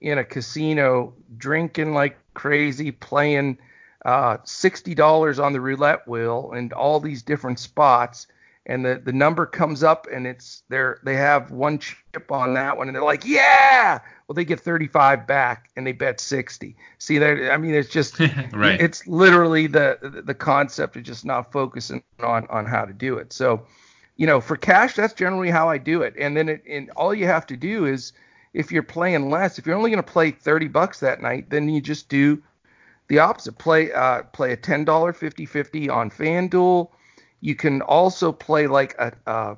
in 0.00 0.18
a 0.18 0.24
casino 0.24 1.14
drinking 1.36 1.94
like 1.94 2.18
crazy, 2.34 2.92
playing 2.92 3.58
uh, 4.04 4.38
sixty 4.44 4.94
dollars 4.94 5.38
on 5.38 5.52
the 5.52 5.60
roulette 5.60 6.06
wheel 6.06 6.52
and 6.54 6.72
all 6.72 7.00
these 7.00 7.22
different 7.22 7.58
spots, 7.58 8.26
and 8.66 8.84
the 8.84 9.00
the 9.04 9.12
number 9.12 9.46
comes 9.46 9.82
up 9.82 10.06
and 10.12 10.26
it's 10.26 10.62
they're 10.68 11.00
they 11.02 11.16
have 11.16 11.50
one 11.50 11.78
chip 11.78 12.30
on 12.30 12.54
that 12.54 12.76
one 12.76 12.88
and 12.88 12.94
they're 12.94 13.02
like 13.02 13.24
yeah! 13.24 14.00
Well 14.28 14.34
they 14.34 14.44
get 14.44 14.60
35 14.60 15.26
back 15.26 15.70
and 15.76 15.86
they 15.86 15.92
bet 15.92 16.20
60 16.20 16.76
see 16.98 17.18
that 17.18 17.52
i 17.52 17.56
mean 17.56 17.74
it's 17.74 17.88
just 17.88 18.18
right. 18.52 18.80
it's 18.80 19.06
literally 19.06 19.68
the 19.68 20.22
the 20.24 20.34
concept 20.34 20.96
of 20.96 21.04
just 21.04 21.24
not 21.24 21.52
focusing 21.52 22.02
on 22.20 22.46
on 22.48 22.66
how 22.66 22.84
to 22.84 22.92
do 22.92 23.18
it. 23.18 23.32
So 23.32 23.66
you 24.16 24.26
know, 24.26 24.40
for 24.40 24.56
cash, 24.56 24.94
that's 24.94 25.14
generally 25.14 25.50
how 25.50 25.68
I 25.68 25.78
do 25.78 26.02
it. 26.02 26.14
And 26.18 26.36
then 26.36 26.48
it, 26.48 26.62
and 26.68 26.90
all 26.90 27.14
you 27.14 27.26
have 27.26 27.46
to 27.48 27.56
do 27.56 27.84
is, 27.84 28.12
if 28.54 28.72
you're 28.72 28.82
playing 28.82 29.30
less, 29.30 29.58
if 29.58 29.66
you're 29.66 29.76
only 29.76 29.90
going 29.90 30.02
to 30.02 30.12
play 30.12 30.30
30 30.30 30.68
bucks 30.68 31.00
that 31.00 31.20
night, 31.20 31.50
then 31.50 31.68
you 31.68 31.80
just 31.80 32.08
do 32.08 32.42
the 33.08 33.18
opposite. 33.18 33.58
Play 33.58 33.92
uh, 33.92 34.22
play 34.22 34.52
a 34.52 34.56
$10 34.56 34.86
50-50 34.86 35.90
on 35.90 36.10
FanDuel. 36.10 36.90
You 37.40 37.54
can 37.54 37.82
also 37.82 38.32
play 38.32 38.66
like 38.66 38.94
a, 38.98 39.12
a 39.26 39.56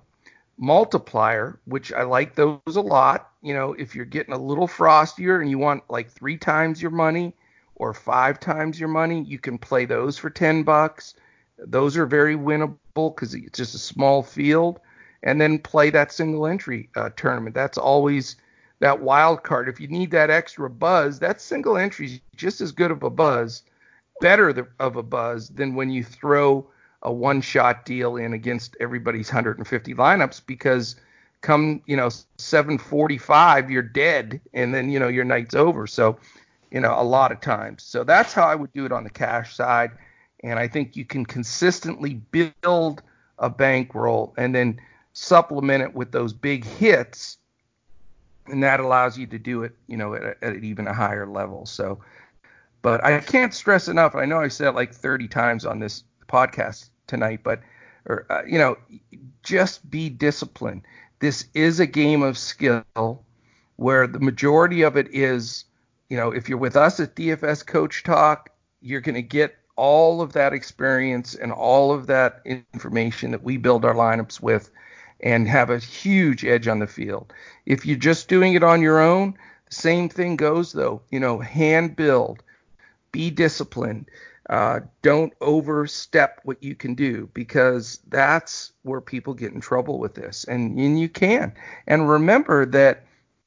multiplier, 0.59 1.61
which 1.65 1.93
I 1.93 2.03
like 2.03 2.35
those 2.35 2.59
a 2.67 2.81
lot. 2.81 3.31
You 3.41 3.55
know, 3.55 3.75
if 3.75 3.95
you're 3.95 4.05
getting 4.05 4.35
a 4.35 4.39
little 4.39 4.67
frostier 4.67 5.41
and 5.41 5.49
you 5.49 5.59
want 5.59 5.85
like 5.89 6.11
three 6.11 6.37
times 6.37 6.83
your 6.83 6.91
money 6.91 7.35
or 7.77 7.95
five 7.95 8.41
times 8.41 8.81
your 8.81 8.89
money, 8.89 9.23
you 9.23 9.39
can 9.39 9.57
play 9.59 9.85
those 9.85 10.19
for 10.19 10.29
10 10.29 10.65
bucks. 10.65 11.15
Those 11.59 11.97
are 11.97 12.07
very 12.07 12.37
winnable 12.37 13.15
because 13.15 13.35
it's 13.35 13.59
just 13.59 13.75
a 13.75 13.79
small 13.79 14.23
field. 14.23 14.81
And 15.23 15.41
then 15.41 15.59
play 15.59 15.91
that 15.91 16.13
single 16.13 16.47
entry 16.47 16.91
uh, 16.95 17.11
tournament. 17.17 17.55
That's 17.55 17.79
always 17.79 18.37
that 18.81 19.01
wild 19.01 19.43
card. 19.43 19.69
If 19.69 19.81
you 19.81 19.89
need 19.89 20.13
that 20.13 20.31
extra 20.31 20.71
buzz, 20.71 21.19
that 21.19 21.41
single 21.41 21.77
entry 21.77 22.07
is 22.07 22.21
just 22.37 22.61
as 22.61 22.71
good 22.71 22.93
of 22.93 23.03
a 23.03 23.11
buzz, 23.11 23.63
better 24.21 24.69
of 24.79 24.97
a 24.97 25.03
buzz 25.03 25.49
than 25.49 25.75
when 25.75 25.91
you 25.91 26.05
throw 26.05 26.69
a 27.03 27.13
one 27.13 27.41
shot 27.41 27.85
deal 27.85 28.17
in 28.17 28.33
against 28.33 28.77
everybody's 28.81 29.29
150 29.29 29.95
lineups 29.95 30.41
because 30.47 30.97
come 31.41 31.81
you 31.87 31.97
know 31.97 32.09
745 32.39 33.71
you're 33.71 33.83
dead 33.83 34.41
and 34.53 34.75
then 34.75 34.91
you 34.91 34.99
know 34.99 35.07
your 35.07 35.25
night's 35.25 35.55
over 35.55 35.87
so 35.87 36.19
you 36.73 36.81
know 36.81 36.95
a 36.99 37.05
lot 37.05 37.31
of 37.31 37.41
times 37.41 37.85
so 37.85 38.03
that's 38.03 38.33
how 38.33 38.49
i 38.49 38.55
would 38.55 38.73
do 38.73 38.85
it 38.85 38.91
on 38.91 39.05
the 39.05 39.11
cash 39.11 39.55
side 39.55 39.93
and 40.43 40.59
I 40.59 40.69
think 40.69 40.97
you 40.97 41.05
can 41.05 41.25
consistently 41.25 42.15
build 42.15 43.03
a 43.39 43.51
bankroll 43.51 44.35
and 44.37 44.55
then 44.55 44.81
supplement 45.13 45.83
it 45.83 45.95
with 45.95 46.13
those 46.13 46.33
big 46.33 46.65
hits, 46.65 47.39
and 48.47 48.63
that 48.63 48.81
allows 48.81 49.19
you 49.19 49.27
to 49.27 49.39
do 49.39 49.63
it, 49.63 49.73
you 49.87 49.97
know, 49.97 50.15
at, 50.15 50.43
at 50.43 50.57
even 50.65 50.87
a 50.87 50.95
higher 50.95 51.27
level. 51.27 51.67
So, 51.67 51.99
but 52.83 53.05
I 53.05 53.21
can't 53.21 53.53
stress 53.53 53.89
enough. 53.89 54.15
I 54.15 54.25
know 54.25 54.41
I 54.41 54.49
said 54.49 54.69
it 54.69 54.75
like 54.75 54.95
30 54.95 55.29
times 55.29 55.67
on 55.67 55.81
this 55.81 56.05
podcast 56.29 56.91
tonight, 57.07 57.41
but 57.43 57.61
or 58.07 58.27
uh, 58.31 58.43
you 58.47 58.59
know, 58.59 58.77
just 59.43 59.89
be 59.91 60.09
disciplined. 60.09 60.83
This 61.21 61.47
is 61.55 61.81
a 61.81 61.87
game 61.87 62.23
of 62.23 62.39
skill 62.39 62.85
where 63.77 64.07
the 64.07 64.21
majority 64.21 64.83
of 64.83 64.97
it 64.97 65.09
is, 65.13 65.65
you 66.09 66.17
know, 66.17 66.31
if 66.31 66.49
you're 66.49 66.59
with 66.59 66.77
us 66.77 67.01
at 67.01 67.17
DFS 67.17 67.67
Coach 67.67 68.05
Talk, 68.05 68.51
you're 68.81 69.01
going 69.01 69.15
to 69.15 69.23
get 69.23 69.57
all 69.79 70.21
of 70.21 70.33
that 70.33 70.53
experience 70.53 71.37
and 71.37 71.53
all 71.53 71.93
of 71.93 72.09
that 72.09 72.43
information 72.45 73.31
that 73.31 73.45
we 73.45 73.57
build 73.57 73.85
our 73.85 73.95
lineups 73.95 74.43
with 74.43 74.71
and 75.21 75.49
have 75.49 75.71
a 75.71 75.79
huge 75.79 76.45
edge 76.45 76.67
on 76.67 76.81
the 76.81 76.87
field. 76.87 77.33
If 77.65 77.87
you're 77.87 77.97
just 77.97 78.29
doing 78.29 78.55
it 78.55 78.65
on 78.65 78.83
your 78.83 79.01
own, 79.01 79.39
the 79.69 79.75
same 79.75 80.09
thing 80.09 80.35
goes 80.35 80.73
though. 80.73 81.01
You 81.11 81.21
know, 81.21 81.39
hand 81.39 81.95
build, 81.95 82.43
be 83.13 83.31
disciplined. 83.31 84.11
Uh, 84.51 84.81
don't 85.03 85.33
overstep 85.41 86.41
what 86.43 86.61
you 86.61 86.75
can 86.75 86.95
do 86.95 87.29
because 87.33 88.01
that's 88.09 88.73
where 88.83 89.01
people 89.01 89.35
get 89.35 89.53
in 89.53 89.61
trouble 89.61 89.99
with 90.01 90.15
this, 90.15 90.45
and, 90.45 90.77
and 90.79 90.99
you 90.99 91.09
can. 91.09 91.53
And 91.87 92.09
remember 92.09 92.65
that 92.67 93.05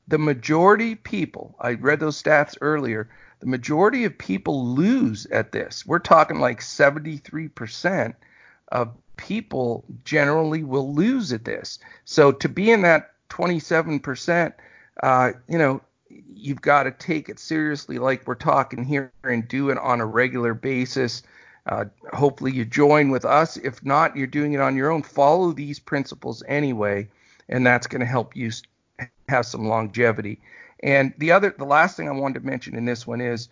the 0.08 0.20
majority 0.20 0.96
people, 0.96 1.56
I 1.60 1.74
read 1.74 2.00
those 2.00 2.22
stats 2.22 2.56
earlier, 2.62 3.10
the 3.42 3.48
majority 3.48 4.06
of 4.06 4.18
people 4.18 4.66
lose 4.66 5.26
at 5.28 5.52
this. 5.52 5.86
We're 5.86 6.00
talking 6.00 6.40
like 6.40 6.62
73% 6.62 8.14
of 8.70 8.96
people 9.18 9.84
generally 10.06 10.64
will 10.64 10.94
lose 10.94 11.34
at 11.34 11.44
this. 11.44 11.80
So 12.06 12.32
to 12.32 12.48
be 12.48 12.72
in 12.72 12.84
that 12.84 13.12
27%, 13.30 14.54
uh, 15.02 15.32
you 15.48 15.58
know, 15.58 15.82
you've 16.10 16.62
got 16.62 16.84
to 16.84 16.92
take 16.92 17.30
it 17.30 17.40
seriously, 17.40 17.98
like 17.98 18.28
we're 18.28 18.36
talking 18.36 18.84
here, 18.84 19.12
and 19.24 19.48
do 19.48 19.70
it 19.70 19.78
on 19.78 20.02
a 20.02 20.06
regular 20.06 20.54
basis. 20.54 21.24
Uh, 21.66 21.86
hopefully, 22.14 22.52
you 22.52 22.66
join 22.66 23.10
with 23.10 23.26
us. 23.26 23.58
If 23.58 23.84
not, 23.86 24.16
you're 24.16 24.28
doing 24.28 24.54
it 24.54 24.62
on 24.62 24.76
your 24.76 24.92
own. 24.92 25.04
Follow 25.04 25.52
these 25.52 25.80
principles 25.80 26.44
anyway, 26.48 27.08
and 27.50 27.66
that's 27.66 27.88
going 27.88 28.00
to 28.00 28.06
help 28.06 28.36
you 28.36 28.52
have 29.30 29.46
some 29.46 29.68
longevity. 29.68 30.40
And 30.84 31.14
the 31.18 31.32
other, 31.32 31.54
the 31.58 31.66
last 31.66 31.96
thing 31.96 32.08
I 32.08 32.12
wanted 32.12 32.40
to 32.40 32.46
mention 32.46 32.76
in 32.76 32.86
this 32.86 33.06
one 33.06 33.22
is 33.22 33.50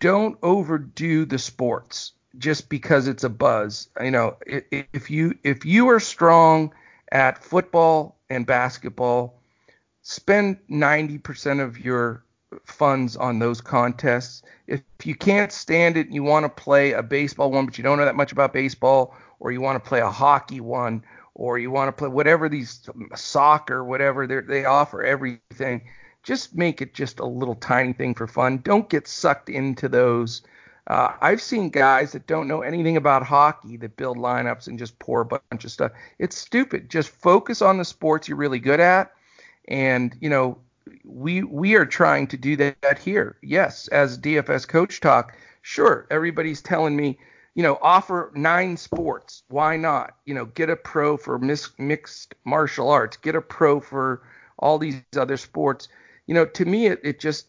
don't 0.00 0.38
overdo 0.42 1.24
the 1.24 1.38
sports 1.38 2.12
just 2.38 2.68
because 2.68 3.06
it's 3.06 3.24
a 3.24 3.28
buzz. 3.28 3.88
You 4.00 4.10
know, 4.10 4.36
if 4.46 5.10
you 5.10 5.38
if 5.44 5.64
you 5.64 5.88
are 5.88 6.00
strong 6.00 6.74
at 7.12 7.42
football 7.42 8.16
and 8.30 8.46
basketball, 8.46 9.40
spend 10.02 10.58
90% 10.70 11.60
of 11.60 11.78
your 11.78 12.24
funds 12.64 13.16
on 13.16 13.38
those 13.38 13.60
contests. 13.60 14.42
If 14.66 14.82
you 15.04 15.14
can't 15.14 15.52
stand 15.52 15.96
it 15.96 16.06
and 16.06 16.14
you 16.14 16.22
want 16.22 16.44
to 16.44 16.62
play 16.62 16.92
a 16.92 17.02
baseball 17.02 17.50
one, 17.50 17.66
but 17.66 17.78
you 17.78 17.84
don't 17.84 17.98
know 17.98 18.04
that 18.04 18.16
much 18.16 18.32
about 18.32 18.52
baseball, 18.52 19.14
or 19.40 19.52
you 19.52 19.60
want 19.60 19.82
to 19.82 19.88
play 19.88 20.00
a 20.00 20.10
hockey 20.10 20.60
one, 20.60 21.04
or 21.34 21.58
you 21.58 21.70
want 21.70 21.88
to 21.88 21.92
play 21.92 22.08
whatever 22.08 22.48
these 22.48 22.88
soccer, 23.14 23.84
whatever 23.84 24.26
they 24.26 24.64
offer 24.64 25.02
everything 25.02 25.82
just 26.24 26.56
make 26.56 26.82
it 26.82 26.94
just 26.94 27.20
a 27.20 27.26
little 27.26 27.54
tiny 27.56 27.92
thing 27.94 28.14
for 28.14 28.26
fun. 28.26 28.58
Don't 28.58 28.90
get 28.90 29.08
sucked 29.08 29.50
into 29.50 29.88
those 29.88 30.42
Uh, 30.86 31.12
I've 31.22 31.40
seen 31.42 31.70
guys 31.70 32.12
that 32.12 32.26
don't 32.26 32.48
know 32.48 32.62
anything 32.62 32.96
about 32.96 33.22
hockey 33.24 33.76
that 33.78 33.96
build 33.96 34.18
lineups 34.18 34.68
and 34.68 34.78
just 34.78 34.98
pour 34.98 35.22
a 35.22 35.26
bunch 35.26 35.64
of 35.64 35.70
stuff. 35.72 35.92
It's 36.18 36.36
stupid. 36.36 36.90
Just 36.90 37.10
focus 37.10 37.62
on 37.62 37.78
the 37.78 37.84
sports 37.86 38.28
you're 38.28 38.36
really 38.38 38.58
good 38.60 38.80
at, 38.80 39.12
and 39.68 40.14
you 40.20 40.28
know 40.30 40.58
we 41.04 41.42
we 41.42 41.74
are 41.76 41.86
trying 41.86 42.26
to 42.28 42.36
do 42.36 42.56
that 42.56 42.98
here. 42.98 43.38
Yes, 43.42 43.88
as 43.88 44.18
DFS 44.18 44.66
coach 44.66 45.00
talk, 45.00 45.36
sure, 45.62 46.06
everybody's 46.10 46.60
telling 46.62 46.96
me, 46.96 47.18
you 47.54 47.62
know, 47.62 47.78
offer 47.82 48.30
nine 48.34 48.76
sports. 48.76 49.42
Why 49.48 49.76
not? 49.78 50.16
You 50.26 50.34
know, 50.34 50.46
get 50.46 50.70
a 50.70 50.76
pro 50.76 51.16
for 51.16 51.38
mis- 51.38 51.70
mixed 51.78 52.34
martial 52.44 52.90
arts, 52.90 53.16
get 53.16 53.36
a 53.36 53.40
pro 53.42 53.80
for 53.80 54.22
all 54.58 54.78
these 54.78 55.00
other 55.16 55.36
sports. 55.38 55.88
You 56.26 56.34
know, 56.34 56.46
to 56.46 56.64
me, 56.64 56.86
it, 56.86 57.00
it 57.02 57.20
just 57.20 57.46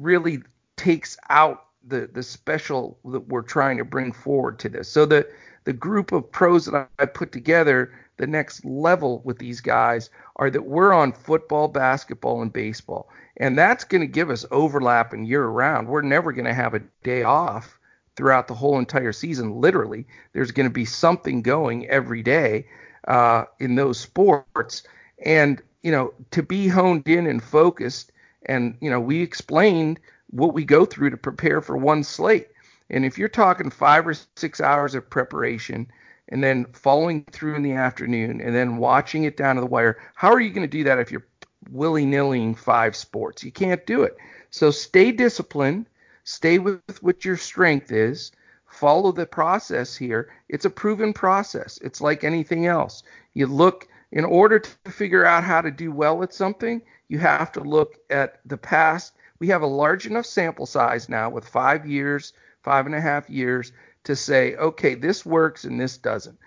really 0.00 0.42
takes 0.76 1.16
out 1.28 1.66
the 1.86 2.08
the 2.12 2.22
special 2.22 2.98
that 3.04 3.28
we're 3.28 3.42
trying 3.42 3.78
to 3.78 3.84
bring 3.84 4.12
forward 4.12 4.58
to 4.60 4.68
this. 4.68 4.88
So 4.88 5.06
the 5.06 5.26
the 5.64 5.72
group 5.72 6.12
of 6.12 6.30
pros 6.30 6.66
that 6.66 6.88
I 6.98 7.06
put 7.06 7.32
together, 7.32 7.92
the 8.16 8.26
next 8.26 8.64
level 8.64 9.20
with 9.24 9.38
these 9.38 9.60
guys 9.60 10.10
are 10.36 10.50
that 10.50 10.64
we're 10.64 10.92
on 10.92 11.12
football, 11.12 11.68
basketball, 11.68 12.42
and 12.42 12.52
baseball, 12.52 13.08
and 13.36 13.56
that's 13.56 13.84
going 13.84 14.00
to 14.00 14.06
give 14.06 14.30
us 14.30 14.44
overlap 14.50 15.12
and 15.12 15.26
year 15.26 15.46
round. 15.46 15.88
We're 15.88 16.02
never 16.02 16.32
going 16.32 16.46
to 16.46 16.54
have 16.54 16.74
a 16.74 16.82
day 17.02 17.22
off 17.22 17.78
throughout 18.16 18.48
the 18.48 18.54
whole 18.54 18.78
entire 18.78 19.12
season. 19.12 19.60
Literally, 19.60 20.06
there's 20.32 20.50
going 20.50 20.68
to 20.68 20.72
be 20.72 20.84
something 20.84 21.42
going 21.42 21.88
every 21.88 22.22
day 22.22 22.66
uh, 23.08 23.44
in 23.58 23.74
those 23.74 23.98
sports, 23.98 24.82
and 25.24 25.62
you 25.82 25.92
know 25.92 26.14
to 26.30 26.42
be 26.42 26.68
honed 26.68 27.08
in 27.08 27.26
and 27.26 27.42
focused. 27.42 28.12
And 28.46 28.76
you 28.80 28.90
know 28.90 29.00
we 29.00 29.22
explained 29.22 30.00
what 30.30 30.54
we 30.54 30.64
go 30.64 30.84
through 30.84 31.10
to 31.10 31.16
prepare 31.16 31.60
for 31.60 31.76
one 31.76 32.02
slate. 32.02 32.48
And 32.90 33.04
if 33.04 33.18
you're 33.18 33.28
talking 33.28 33.70
five 33.70 34.06
or 34.06 34.14
six 34.36 34.60
hours 34.60 34.94
of 34.94 35.08
preparation 35.08 35.90
and 36.28 36.42
then 36.42 36.66
following 36.72 37.24
through 37.32 37.56
in 37.56 37.62
the 37.62 37.72
afternoon 37.72 38.40
and 38.40 38.54
then 38.54 38.76
watching 38.76 39.24
it 39.24 39.36
down 39.36 39.56
to 39.56 39.60
the 39.60 39.66
wire, 39.66 39.98
how 40.14 40.30
are 40.30 40.40
you 40.40 40.50
going 40.50 40.68
to 40.68 40.78
do 40.78 40.84
that 40.84 40.98
if 40.98 41.10
you're 41.10 41.26
willy 41.70 42.04
nillying 42.04 42.56
five 42.56 42.96
sports? 42.96 43.44
You 43.44 43.52
can't 43.52 43.84
do 43.86 44.02
it. 44.02 44.16
So 44.50 44.70
stay 44.70 45.12
disciplined, 45.12 45.86
stay 46.24 46.58
with 46.58 47.02
what 47.02 47.24
your 47.24 47.36
strength 47.36 47.92
is, 47.92 48.32
follow 48.66 49.12
the 49.12 49.26
process 49.26 49.96
here. 49.96 50.30
It's 50.48 50.64
a 50.64 50.70
proven 50.70 51.12
process. 51.12 51.78
It's 51.82 52.00
like 52.00 52.24
anything 52.24 52.66
else. 52.66 53.02
You 53.34 53.46
look, 53.46 53.88
in 54.12 54.24
order 54.24 54.58
to 54.58 54.90
figure 54.90 55.24
out 55.24 55.42
how 55.42 55.60
to 55.60 55.70
do 55.70 55.90
well 55.90 56.22
at 56.22 56.32
something, 56.32 56.82
you 57.08 57.18
have 57.18 57.50
to 57.52 57.60
look 57.60 57.98
at 58.10 58.40
the 58.46 58.56
past 58.56 59.12
we 59.42 59.48
have 59.48 59.62
a 59.62 59.66
large 59.66 60.06
enough 60.06 60.24
sample 60.24 60.66
size 60.66 61.08
now 61.08 61.28
with 61.28 61.48
five 61.48 61.84
years, 61.84 62.32
five 62.62 62.86
and 62.86 62.94
a 62.94 63.00
half 63.00 63.28
years 63.28 63.72
to 64.04 64.14
say, 64.14 64.54
okay, 64.54 64.94
this 64.94 65.26
works 65.26 65.64
and 65.64 65.80
this 65.80 65.98
doesn't. 65.98 66.38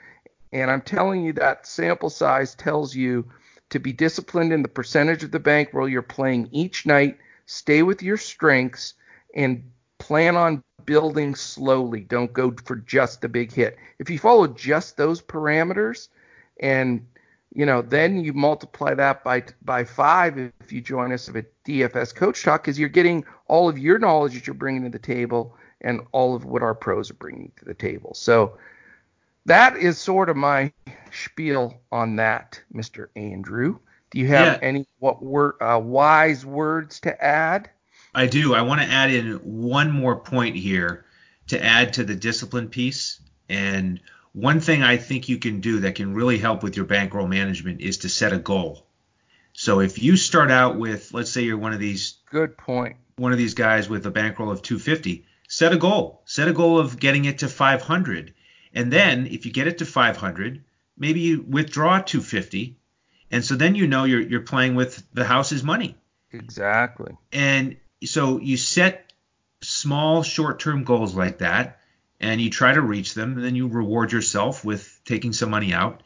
And 0.53 0.71
I'm 0.71 0.79
telling 0.79 1.21
you 1.21 1.33
that 1.33 1.67
sample 1.67 2.09
size 2.09 2.55
tells 2.55 2.95
you 2.95 3.29
to 3.71 3.81
be 3.81 3.91
disciplined 3.91 4.53
in 4.53 4.61
the 4.61 4.69
percentage 4.69 5.25
of 5.25 5.31
the 5.31 5.41
bankroll 5.41 5.89
you're 5.89 6.01
playing 6.01 6.47
each 6.53 6.85
night, 6.85 7.17
stay 7.47 7.83
with 7.83 8.01
your 8.01 8.15
strengths, 8.15 8.93
and 9.35 9.69
plan 9.99 10.37
on 10.37 10.63
building 10.85 11.35
slowly. 11.35 11.99
Don't 11.99 12.31
go 12.31 12.55
for 12.63 12.77
just 12.77 13.19
the 13.19 13.27
big 13.27 13.51
hit. 13.51 13.77
If 13.99 14.09
you 14.09 14.19
follow 14.19 14.47
just 14.47 14.95
those 14.95 15.21
parameters 15.21 16.07
and 16.61 17.05
you 17.55 17.65
know, 17.65 17.81
then 17.81 18.23
you 18.23 18.33
multiply 18.33 18.93
that 18.93 19.23
by 19.23 19.43
by 19.63 19.85
five 19.85 20.37
if 20.37 20.71
you 20.71 20.81
join 20.81 21.13
us 21.13 21.29
at 21.29 21.45
DFS 21.63 22.13
Coach 22.13 22.43
Talk, 22.43 22.63
because 22.63 22.77
you're 22.77 22.89
getting 22.89 23.25
all 23.47 23.69
of 23.69 23.79
your 23.79 23.97
knowledge 23.97 24.33
that 24.33 24.45
you're 24.45 24.53
bringing 24.53 24.83
to 24.83 24.89
the 24.89 24.99
table 24.99 25.55
and 25.79 26.01
all 26.11 26.35
of 26.35 26.43
what 26.43 26.61
our 26.61 26.75
pros 26.75 27.09
are 27.09 27.15
bringing 27.15 27.51
to 27.57 27.65
the 27.65 27.73
table. 27.73 28.13
So 28.13 28.57
that 29.45 29.77
is 29.77 29.97
sort 29.97 30.29
of 30.29 30.35
my 30.35 30.73
spiel 31.11 31.79
on 31.91 32.17
that, 32.17 32.61
Mr. 32.73 33.07
Andrew. 33.15 33.79
Do 34.11 34.19
you 34.19 34.27
have 34.27 34.59
yeah. 34.61 34.67
any 34.67 34.87
what 34.99 35.23
were 35.23 35.61
uh, 35.63 35.79
wise 35.79 36.45
words 36.45 36.99
to 37.01 37.23
add? 37.23 37.69
I 38.13 38.27
do. 38.27 38.53
I 38.53 38.63
want 38.63 38.81
to 38.81 38.87
add 38.87 39.11
in 39.11 39.35
one 39.43 39.91
more 39.91 40.17
point 40.17 40.57
here 40.57 41.05
to 41.47 41.63
add 41.63 41.93
to 41.93 42.03
the 42.03 42.15
discipline 42.15 42.67
piece 42.67 43.21
and 43.47 44.01
one 44.35 44.59
thing 44.59 44.83
I 44.83 44.97
think 44.97 45.29
you 45.29 45.37
can 45.37 45.61
do 45.61 45.79
that 45.79 45.95
can 45.95 46.13
really 46.13 46.37
help 46.37 46.61
with 46.61 46.75
your 46.75 46.85
bankroll 46.85 47.25
management 47.25 47.79
is 47.79 47.99
to 47.99 48.09
set 48.09 48.33
a 48.33 48.37
goal. 48.37 48.85
So 49.53 49.79
if 49.79 50.03
you 50.03 50.17
start 50.17 50.51
out 50.51 50.77
with, 50.77 51.13
let's 51.13 51.31
say 51.31 51.43
you're 51.43 51.57
one 51.57 51.71
of 51.71 51.79
these 51.79 52.17
good 52.29 52.57
point, 52.57 52.97
one 53.15 53.31
of 53.31 53.37
these 53.37 53.53
guys 53.53 53.87
with 53.87 54.05
a 54.05 54.11
bankroll 54.11 54.51
of 54.51 54.61
250, 54.61 55.25
set 55.47 55.71
a 55.71 55.77
goal. 55.77 56.21
Set 56.25 56.49
a 56.49 56.53
goal 56.53 56.77
of 56.77 56.99
getting 56.99 57.23
it 57.23 57.39
to 57.39 57.47
500, 57.47 58.33
and 58.73 58.91
then 58.91 59.25
if 59.25 59.45
you 59.45 59.53
get 59.53 59.67
it 59.67 59.77
to 59.77 59.85
500, 59.85 60.65
maybe 60.97 61.21
you 61.21 61.45
withdraw 61.47 61.99
250, 61.99 62.75
and 63.31 63.43
so 63.43 63.55
then 63.55 63.73
you 63.73 63.87
know 63.87 64.03
you're 64.03 64.19
you're 64.19 64.41
playing 64.41 64.75
with 64.75 65.01
the 65.13 65.23
house's 65.23 65.63
money. 65.63 65.95
Exactly. 66.33 67.13
And 67.31 67.77
so 68.03 68.41
you 68.41 68.57
set 68.57 69.13
small 69.61 70.23
short-term 70.23 70.83
goals 70.83 71.15
like 71.15 71.37
that 71.37 71.79
and 72.19 72.41
you 72.41 72.49
try 72.49 72.73
to 72.73 72.81
reach 72.81 73.13
them, 73.13 73.33
and 73.33 73.43
then 73.43 73.55
you 73.55 73.67
reward 73.67 74.11
yourself 74.11 74.63
with 74.63 74.99
taking 75.05 75.33
some 75.33 75.49
money 75.49 75.73
out. 75.73 76.01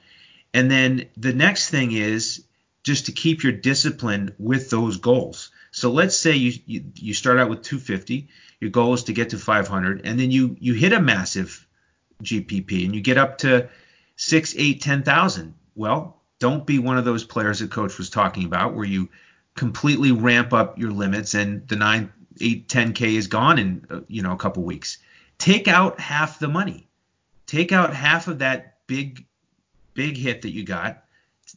And 0.54 0.70
then 0.70 1.10
the 1.16 1.34
next 1.34 1.70
thing 1.70 1.92
is 1.92 2.44
just 2.84 3.06
to 3.06 3.12
keep 3.12 3.44
your 3.44 3.54
discipline 3.54 4.34
with 4.40 4.70
those 4.70 4.98
goals. 4.98 5.52
So 5.72 5.92
let's 5.92 6.18
say 6.18 6.36
you, 6.36 6.60
you, 6.66 6.86
you 6.96 7.14
start 7.14 7.38
out 7.38 7.50
with 7.50 7.62
250, 7.62 8.28
your 8.60 8.72
goal 8.72 8.94
is 8.94 9.04
to 9.04 9.14
get 9.14 9.30
to 9.30 9.38
500, 9.38 10.02
and 10.06 10.20
then 10.20 10.32
you 10.32 10.58
you 10.60 10.74
hit 10.74 10.94
a 10.94 11.00
massive 11.00 11.66
GPP 12.24 12.86
and 12.86 12.96
you 12.96 13.02
get 13.02 13.18
up 13.18 13.40
to 13.40 13.70
six, 14.16 14.54
eight, 14.58 14.82
ten 14.82 15.04
thousand. 15.04 15.54
Well, 15.76 16.22
don't 16.40 16.66
be 16.66 16.80
one 16.80 16.98
of 16.98 17.06
those 17.06 17.24
players 17.24 17.60
that 17.60 17.72
coach 17.72 17.98
was 17.98 18.10
talking 18.10 18.46
about 18.46 18.74
where 18.74 18.86
you 18.86 19.10
completely 19.56 20.12
ramp 20.12 20.54
up 20.54 20.80
your 20.80 20.92
limits 20.92 21.34
and 21.34 21.68
the 21.68 21.76
nine, 21.76 22.12
eight, 22.42 22.68
10k 22.68 23.16
is 23.16 23.28
gone 23.28 23.60
in 23.60 23.86
uh, 23.90 24.00
you 24.08 24.22
know 24.22 24.32
a 24.32 24.38
couple 24.38 24.64
weeks 24.64 24.98
take 25.40 25.68
out 25.68 26.00
half 26.00 26.38
the 26.38 26.48
money. 26.48 26.88
Take 27.48 27.72
out 27.72 27.96
half 27.96 28.28
of 28.28 28.40
that 28.40 28.86
big 28.86 29.26
big 29.96 30.16
hit 30.16 30.44
that 30.44 30.52
you 30.52 30.64
got. 30.64 31.04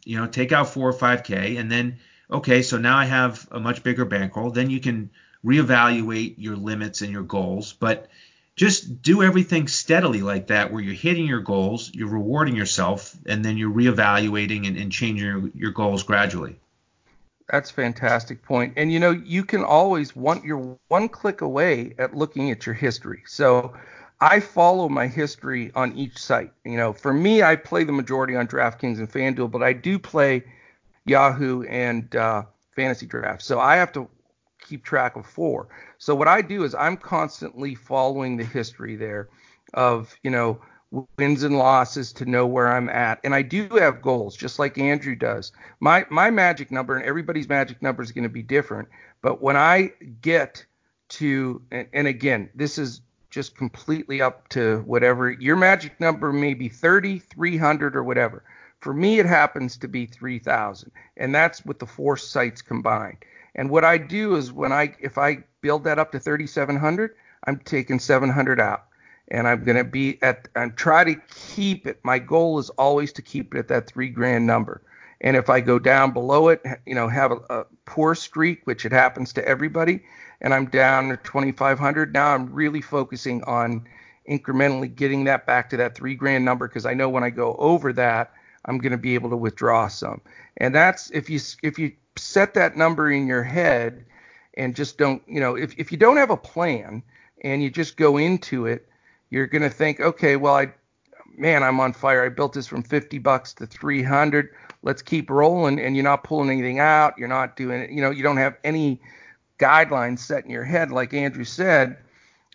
You 0.07 0.19
know, 0.19 0.27
take 0.27 0.53
out 0.53 0.71
4 0.71 0.89
or 0.89 0.93
5k 0.95 1.61
and 1.61 1.71
then 1.71 1.99
okay, 2.31 2.63
so 2.63 2.79
now 2.79 2.97
I 2.97 3.05
have 3.05 3.47
a 3.51 3.61
much 3.61 3.83
bigger 3.83 4.07
bankroll. 4.07 4.51
Then 4.51 4.71
you 4.71 4.81
can 4.81 5.11
reevaluate 5.45 6.37
your 6.39 6.57
limits 6.57 7.03
and 7.03 7.13
your 7.13 7.25
goals, 7.25 7.75
but 7.75 8.09
just 8.57 9.03
do 9.03 9.23
everything 9.23 9.69
steadily 9.69 10.23
like 10.23 10.47
that 10.47 10.73
where 10.73 10.83
you're 10.83 10.95
hitting 10.95 11.27
your 11.27 11.41
goals, 11.41 11.91
you're 11.93 12.09
rewarding 12.09 12.57
yourself, 12.57 13.17
and 13.27 13.45
then 13.45 13.57
you're 13.57 13.73
reevaluating 13.73 14.67
and, 14.67 14.77
and 14.77 14.93
changing 14.93 15.27
your, 15.27 15.51
your 15.55 15.73
goals 15.73 16.03
gradually. 16.03 16.59
That's 17.53 17.71
fantastic 17.71 18.43
point. 18.43 18.73
And 18.79 18.91
you 18.91 18.99
know, 18.99 19.11
you 19.11 19.45
can 19.45 19.63
always 19.63 20.17
want 20.17 20.43
you're 20.43 20.79
one 20.89 21.09
click 21.11 21.43
away 21.43 21.95
at 21.99 22.17
looking 22.17 22.51
at 22.51 22.65
your 22.65 22.75
history. 22.75 23.23
So 23.27 23.75
I 24.23 24.41
follow 24.41 24.89
my 24.89 25.07
history 25.07 25.71
on 25.75 25.93
each 25.93 26.17
site. 26.17 26.53
You 26.65 26.79
know, 26.79 26.95
for 26.95 27.13
me, 27.13 27.43
I 27.43 27.57
play 27.57 27.85
the 27.85 27.93
majority 27.93 28.35
on 28.37 28.47
DraftKings 28.47 28.99
and 28.99 29.13
FanDuel, 29.13 29.51
but 29.51 29.63
I 29.63 29.75
do 29.75 29.99
play 29.99 30.45
Yahoo 31.05 31.65
and 31.65 32.17
uh, 32.17 32.45
Fantasy 32.75 33.05
Draft. 33.05 33.43
So 33.43 33.61
I 33.61 33.77
have 33.77 33.93
to 33.93 34.09
keep 34.59 34.83
track 34.83 35.17
of 35.17 35.27
four. 35.27 35.69
So 35.99 36.15
what 36.15 36.29
I 36.29 36.41
do 36.41 36.65
is 36.65 36.75
I'm 36.75 36.97
constantly 36.97 37.75
following 37.75 38.39
the 38.39 38.45
history 38.45 38.97
there 38.97 39.29
of, 39.75 40.17
you 40.23 40.31
know, 40.31 40.59
wins 40.93 41.43
and 41.43 41.57
losses 41.57 42.13
to 42.13 42.27
know 42.27 42.47
where 42.47 42.69
I'm 42.69 42.89
at. 42.89 43.21
And 43.25 43.35
I 43.35 43.43
do 43.43 43.67
have 43.69 44.03
goals, 44.03 44.37
just 44.37 44.59
like 44.59 44.79
Andrew 44.79 45.15
does. 45.15 45.53
My 45.81 46.07
my 46.11 46.31
magic 46.31 46.71
number 46.71 46.97
and 46.97 47.05
everybody's 47.05 47.49
magic 47.49 47.81
number 47.83 48.03
is 48.03 48.13
going 48.13 48.25
to 48.25 48.29
be 48.29 48.43
different. 48.43 48.89
But 49.23 49.41
when 49.41 49.57
I 49.57 49.93
get 50.21 50.65
to 51.11 51.63
and, 51.71 51.89
and 51.93 52.07
again, 52.07 52.51
this 52.55 52.79
is 52.79 53.01
just 53.31 53.57
completely 53.57 54.21
up 54.21 54.49
to 54.49 54.83
whatever 54.87 55.31
your 55.31 55.57
magic 55.57 55.99
number 55.99 56.33
may 56.33 56.53
be 56.53 56.69
30, 56.69 57.19
300 57.19 57.97
or 57.97 58.05
whatever. 58.05 58.45
For 58.81 58.93
me, 58.93 59.21
it 59.21 59.27
happens 59.27 59.77
to 59.79 59.89
be 59.89 60.07
3,000, 60.07 60.91
and 61.17 61.35
that's 61.35 61.65
with 61.65 61.79
the 61.79 61.87
four 61.87 62.17
sites 62.17 62.61
combined. 62.63 63.19
And 63.55 63.71
what 63.71 63.85
I 63.85 63.97
do 63.97 64.35
is 64.35 64.53
when 64.53 64.73
I 64.73 64.95
if 65.01 65.17
I 65.17 65.45
build 65.63 65.85
that 65.85 65.99
up 65.99 66.13
to 66.13 66.21
3,700, 66.21 67.15
I'm 67.45 67.59
taking 67.59 67.99
700 67.99 68.61
out 68.61 68.85
and 69.33 69.49
I'm 69.49 69.65
going 69.65 69.79
to 69.79 69.85
be 69.85 70.23
at 70.23 70.47
and 70.55 70.77
try 70.77 71.05
to 71.05 71.17
keep 71.35 71.87
it. 71.87 71.99
My 72.05 72.19
goal 72.19 72.59
is 72.59 72.69
always 72.71 73.13
to 73.15 73.23
keep 73.23 73.55
it 73.55 73.59
at 73.59 73.69
that 73.69 73.87
three 73.89 74.11
grand 74.11 74.47
number. 74.47 74.83
And 75.23 75.37
if 75.37 75.49
I 75.49 75.61
go 75.61 75.79
down 75.79 76.13
below 76.13 76.49
it, 76.49 76.63
you 76.85 76.95
know, 76.95 77.09
have 77.09 77.33
a, 77.33 77.37
a 77.49 77.67
poor 77.87 78.15
streak, 78.15 78.61
which 78.67 78.85
it 78.85 78.93
happens 78.93 79.33
to 79.33 79.49
everybody, 79.49 80.03
and 80.43 80.53
I'm 80.53 80.67
down 80.67 81.09
to 81.09 81.17
2,500, 81.17 82.13
now 82.13 82.35
I'm 82.35 82.53
really 82.53 82.83
focusing 82.83 83.43
on 83.45 83.89
incrementally 84.29 84.95
getting 84.95 85.25
that 85.25 85.47
back 85.47 85.71
to 85.71 85.79
that 85.79 85.95
three 85.95 86.15
grand 86.15 86.45
number 86.45 86.69
because 86.69 86.85
I 86.85 86.93
know 86.93 87.09
when 87.09 87.25
I 87.25 87.31
go 87.31 87.55
over 87.55 87.93
that, 87.95 88.33
I'm 88.67 88.79
going 88.79 88.93
to 88.93 88.99
be 88.99 89.15
able 89.15 89.31
to 89.31 89.37
withdraw 89.37 89.89
some. 89.89 90.21
And 90.59 90.75
that's 90.75 91.11
if 91.11 91.31
you 91.31 91.41
if 91.63 91.79
you 91.79 91.93
set 92.17 92.53
that 92.55 92.77
number 92.77 93.11
in 93.11 93.27
your 93.27 93.43
head 93.43 94.05
and 94.55 94.77
just 94.77 94.99
don't, 94.99 95.23
you 95.27 95.41
know, 95.41 95.57
if 95.57 95.79
if 95.79 95.91
you 95.91 95.97
don't 95.97 96.19
have 96.19 96.31
a 96.31 96.37
plan 96.37 97.03
and 97.43 97.63
you 97.63 97.71
just 97.71 97.97
go 97.97 98.19
into 98.19 98.67
it, 98.67 98.87
you're 99.33 99.47
going 99.47 99.63
to 99.63 99.71
think, 99.71 99.99
okay, 99.99 100.37
well, 100.37 100.55
I, 100.55 100.71
man, 101.39 101.63
I'm 101.63 101.81
on 101.81 101.95
fire. 101.95 102.23
I 102.23 102.29
built 102.29 102.53
this 102.53 102.67
from 102.67 102.83
50 102.83 103.19
bucks 103.19 103.55
to 103.55 103.67
300. 103.67 104.51
Let's 104.83 105.01
keep 105.01 105.31
rolling. 105.31 105.81
And 105.81 105.97
you're 105.97 106.05
not 106.05 106.23
pulling 106.23 106.51
anything 106.51 106.81
out. 106.81 107.17
You're 107.17 107.29
not 107.29 107.57
doing 107.57 107.81
it. 107.81 107.91
You 107.91 108.03
know, 108.03 108.11
you 108.11 108.23
don't 108.23 108.37
have 108.37 108.59
any 108.63 109.01
guidelines 109.59 110.19
set 110.19 110.45
in 110.45 110.51
your 110.51 110.65
head. 110.65 110.91
Like 110.91 111.15
Andrew 111.15 111.45
said, 111.45 111.97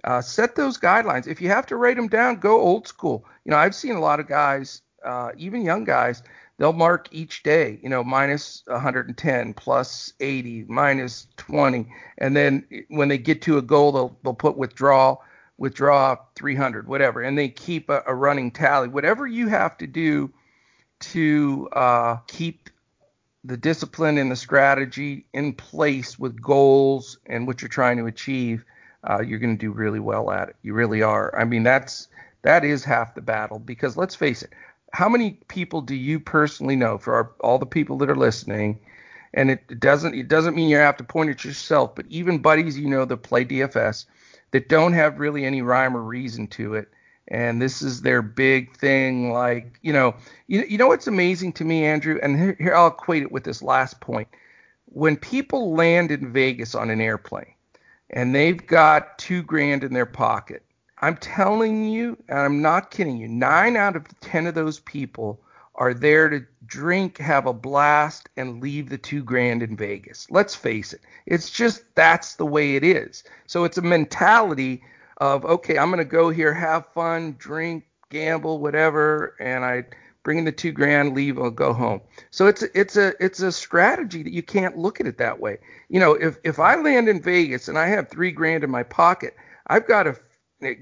uh, 0.03 0.21
set 0.21 0.55
those 0.55 0.77
guidelines. 0.77 1.25
If 1.25 1.41
you 1.41 1.49
have 1.49 1.65
to 1.65 1.77
write 1.77 1.95
them 1.95 2.09
down, 2.09 2.35
go 2.35 2.61
old 2.61 2.87
school. 2.87 3.25
You 3.43 3.49
know, 3.49 3.57
I've 3.57 3.73
seen 3.73 3.95
a 3.95 3.99
lot 3.99 4.19
of 4.19 4.27
guys, 4.27 4.83
uh, 5.03 5.31
even 5.35 5.63
young 5.63 5.83
guys, 5.83 6.21
they'll 6.59 6.73
mark 6.73 7.07
each 7.11 7.41
day, 7.41 7.79
you 7.81 7.89
know, 7.89 8.03
minus 8.03 8.61
110, 8.67 9.55
plus 9.55 10.13
80, 10.19 10.65
minus 10.67 11.27
20, 11.37 11.87
and 12.19 12.35
then 12.35 12.67
when 12.89 13.07
they 13.07 13.17
get 13.17 13.41
to 13.43 13.57
a 13.57 13.61
goal, 13.63 13.91
they'll 13.91 14.17
they'll 14.23 14.33
put 14.33 14.57
withdraw, 14.57 15.17
withdraw 15.57 16.17
300, 16.35 16.87
whatever, 16.87 17.21
and 17.21 17.37
they 17.37 17.49
keep 17.49 17.89
a, 17.89 18.03
a 18.05 18.13
running 18.13 18.51
tally. 18.51 18.87
Whatever 18.87 19.25
you 19.25 19.47
have 19.47 19.77
to 19.77 19.87
do 19.87 20.31
to 20.99 21.69
uh, 21.73 22.17
keep 22.27 22.69
the 23.43 23.57
discipline 23.57 24.17
and 24.17 24.31
the 24.31 24.35
strategy 24.35 25.25
in 25.33 25.53
place 25.53 26.19
with 26.19 26.41
goals 26.41 27.17
and 27.25 27.47
what 27.47 27.61
you're 27.61 27.69
trying 27.69 27.97
to 27.97 28.05
achieve, 28.05 28.63
uh, 29.09 29.21
you're 29.21 29.39
going 29.39 29.57
to 29.57 29.59
do 29.59 29.71
really 29.71 29.99
well 29.99 30.29
at 30.31 30.49
it. 30.49 30.55
You 30.61 30.73
really 30.73 31.01
are. 31.01 31.37
I 31.37 31.45
mean, 31.45 31.63
that's 31.63 32.07
that 32.43 32.63
is 32.63 32.83
half 32.83 33.15
the 33.15 33.21
battle 33.21 33.59
because 33.59 33.97
let's 33.97 34.15
face 34.15 34.43
it, 34.43 34.51
how 34.93 35.09
many 35.09 35.39
people 35.47 35.81
do 35.81 35.95
you 35.95 36.19
personally 36.19 36.75
know 36.75 36.97
for 36.97 37.15
our, 37.15 37.31
all 37.39 37.57
the 37.57 37.65
people 37.65 37.97
that 37.99 38.09
are 38.09 38.15
listening? 38.15 38.79
And 39.33 39.51
it 39.51 39.79
doesn't 39.79 40.15
it 40.15 40.27
doesn't 40.27 40.55
mean 40.55 40.69
you 40.69 40.77
have 40.77 40.97
to 40.97 41.03
point 41.03 41.29
at 41.29 41.45
yourself, 41.45 41.95
but 41.95 42.05
even 42.09 42.39
buddies 42.39 42.77
you 42.77 42.87
know 42.87 43.05
that 43.05 43.17
play 43.17 43.45
DFS 43.45 44.05
that 44.51 44.69
don't 44.69 44.93
have 44.93 45.19
really 45.19 45.45
any 45.45 45.61
rhyme 45.61 45.95
or 45.95 46.03
reason 46.03 46.47
to 46.47 46.75
it, 46.75 46.89
and 47.27 47.61
this 47.61 47.81
is 47.81 48.01
their 48.01 48.21
big 48.21 48.75
thing. 48.77 49.31
Like 49.31 49.79
you 49.81 49.93
know, 49.93 50.15
you, 50.47 50.63
you 50.67 50.77
know 50.77 50.87
what's 50.87 51.07
amazing 51.07 51.53
to 51.53 51.65
me, 51.65 51.85
Andrew, 51.85 52.19
and 52.21 52.37
here, 52.37 52.55
here 52.59 52.75
I'll 52.75 52.87
equate 52.87 53.23
it 53.23 53.31
with 53.31 53.43
this 53.43 53.61
last 53.61 53.99
point. 53.99 54.27
When 54.85 55.17
people 55.17 55.73
land 55.73 56.11
in 56.11 56.31
Vegas 56.31 56.73
on 56.75 56.89
an 56.89 57.01
airplane 57.01 57.53
and 58.09 58.33
they've 58.33 58.65
got 58.65 59.17
two 59.19 59.43
grand 59.43 59.83
in 59.83 59.93
their 59.93 60.05
pocket 60.05 60.63
I'm 60.99 61.17
telling 61.17 61.89
you, 61.89 62.17
and 62.27 62.39
I'm 62.39 62.61
not 62.61 62.91
kidding 62.91 63.17
you, 63.17 63.27
nine 63.27 63.75
out 63.75 63.95
of 63.95 64.07
ten 64.19 64.47
of 64.47 64.55
those 64.55 64.79
people 64.79 65.39
are 65.77 65.93
there 65.93 66.29
to 66.29 66.45
drink, 66.65 67.17
have 67.19 67.45
a 67.45 67.53
blast, 67.53 68.29
and 68.35 68.61
leave 68.61 68.89
the 68.89 68.97
two 68.97 69.23
grand 69.23 69.61
in 69.61 69.77
Vegas. 69.77 70.27
Let's 70.29 70.55
face 70.55 70.93
it. 70.93 71.01
It's 71.25 71.49
just 71.49 71.83
that's 71.95 72.35
the 72.35 72.45
way 72.45 72.75
it 72.75 72.83
is. 72.83 73.23
So 73.45 73.63
it's 73.63 73.77
a 73.77 73.83
mentality 73.83 74.83
of, 75.17 75.45
okay, 75.45 75.77
I'm 75.77 75.89
going 75.89 75.99
to 75.99 76.05
go 76.05 76.29
here, 76.29 76.53
have 76.53 76.87
fun, 76.93 77.35
drink, 77.37 77.85
gamble, 78.09 78.59
whatever, 78.59 79.35
and 79.39 79.63
I 79.63 79.85
bring 80.23 80.39
in 80.39 80.45
the 80.45 80.51
two 80.51 80.71
grand, 80.71 81.15
leave, 81.15 81.39
I'll 81.39 81.51
go 81.51 81.71
home. 81.71 82.01
So 82.31 82.47
it's 82.47 82.61
it's 82.61 82.97
a 82.97 83.13
it's 83.23 83.39
a 83.39 83.51
strategy 83.51 84.23
that 84.23 84.33
you 84.33 84.43
can't 84.43 84.77
look 84.77 84.99
at 84.99 85.07
it 85.07 85.17
that 85.19 85.39
way. 85.39 85.59
You 85.89 85.99
know, 85.99 86.13
if 86.13 86.37
if 86.43 86.59
I 86.59 86.75
land 86.75 87.07
in 87.07 87.21
Vegas 87.21 87.69
and 87.69 87.77
I 87.77 87.87
have 87.87 88.09
three 88.09 88.31
grand 88.31 88.65
in 88.65 88.69
my 88.69 88.83
pocket, 88.83 89.35
I've 89.67 89.87
got 89.87 90.03
to 90.03 90.19
a 90.63 90.77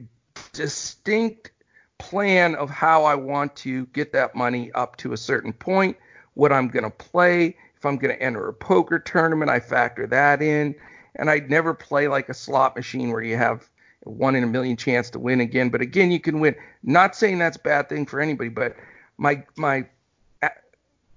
distinct 0.51 1.51
plan 1.97 2.55
of 2.55 2.69
how 2.69 3.03
I 3.03 3.15
want 3.15 3.55
to 3.57 3.85
get 3.87 4.11
that 4.13 4.35
money 4.35 4.71
up 4.73 4.97
to 4.97 5.13
a 5.13 5.17
certain 5.17 5.53
point, 5.53 5.97
what 6.33 6.51
I'm 6.51 6.67
going 6.67 6.83
to 6.83 6.89
play. 6.89 7.57
If 7.77 7.85
I'm 7.85 7.97
going 7.97 8.15
to 8.15 8.21
enter 8.21 8.47
a 8.47 8.53
poker 8.53 8.99
tournament, 8.99 9.51
I 9.51 9.59
factor 9.59 10.07
that 10.07 10.41
in. 10.41 10.75
And 11.15 11.29
I'd 11.29 11.49
never 11.49 11.73
play 11.73 12.07
like 12.07 12.29
a 12.29 12.33
slot 12.33 12.75
machine 12.75 13.11
where 13.11 13.21
you 13.21 13.37
have 13.37 13.69
one 14.03 14.35
in 14.35 14.43
a 14.43 14.47
million 14.47 14.77
chance 14.77 15.09
to 15.11 15.19
win 15.19 15.41
again. 15.41 15.69
But 15.69 15.81
again, 15.81 16.11
you 16.11 16.19
can 16.19 16.39
win. 16.39 16.55
Not 16.83 17.15
saying 17.15 17.39
that's 17.39 17.57
a 17.57 17.61
bad 17.61 17.89
thing 17.89 18.05
for 18.05 18.19
anybody, 18.19 18.49
but 18.49 18.75
my 19.17 19.43
my 19.55 19.85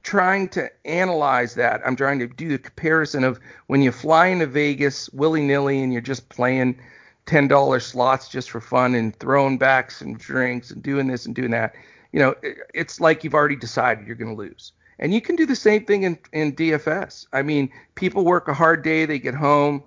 trying 0.09 0.49
to 0.49 0.71
analyze 0.87 1.55
that. 1.55 1.83
I'm 1.85 1.95
trying 1.95 2.19
to 2.21 2.27
do 2.27 2.49
the 2.49 2.59
comparison 2.59 3.25
of 3.25 3.39
when 3.67 3.83
you 3.83 3.93
fly 3.93 4.29
into 4.29 4.47
Vegas 4.47 5.11
willy 5.11 5.43
nilly 5.43 5.83
and 5.83 5.93
you're 5.93 6.01
just 6.01 6.31
playing 6.31 6.81
ten 7.29 7.47
dollar 7.47 7.79
slots 7.79 8.29
just 8.29 8.51
for 8.51 8.61
fun 8.61 8.95
and 8.95 9.15
throwing 9.19 9.59
back 9.59 9.91
some 9.91 10.17
drinks 10.17 10.71
and 10.71 10.83
doing 10.83 11.07
this 11.07 11.27
and 11.27 11.35
doing 11.35 11.51
that. 11.51 11.75
You 12.11 12.21
know, 12.21 12.35
it's 12.75 13.01
like 13.01 13.23
you've 13.23 13.35
already 13.35 13.55
decided 13.55 14.07
you're 14.07 14.17
going 14.17 14.35
to 14.35 14.43
lose. 14.43 14.73
And 14.99 15.13
you 15.13 15.21
can 15.21 15.37
do 15.37 15.47
the 15.47 15.55
same 15.55 15.85
thing 15.85 16.03
in, 16.03 16.19
in 16.33 16.57
DFS. 16.57 17.27
I 17.33 17.43
mean, 17.43 17.71
people 17.95 18.25
work 18.25 18.49
a 18.49 18.55
hard 18.55 18.83
day, 18.83 19.05
they 19.05 19.19
get 19.19 19.35
home, 19.35 19.85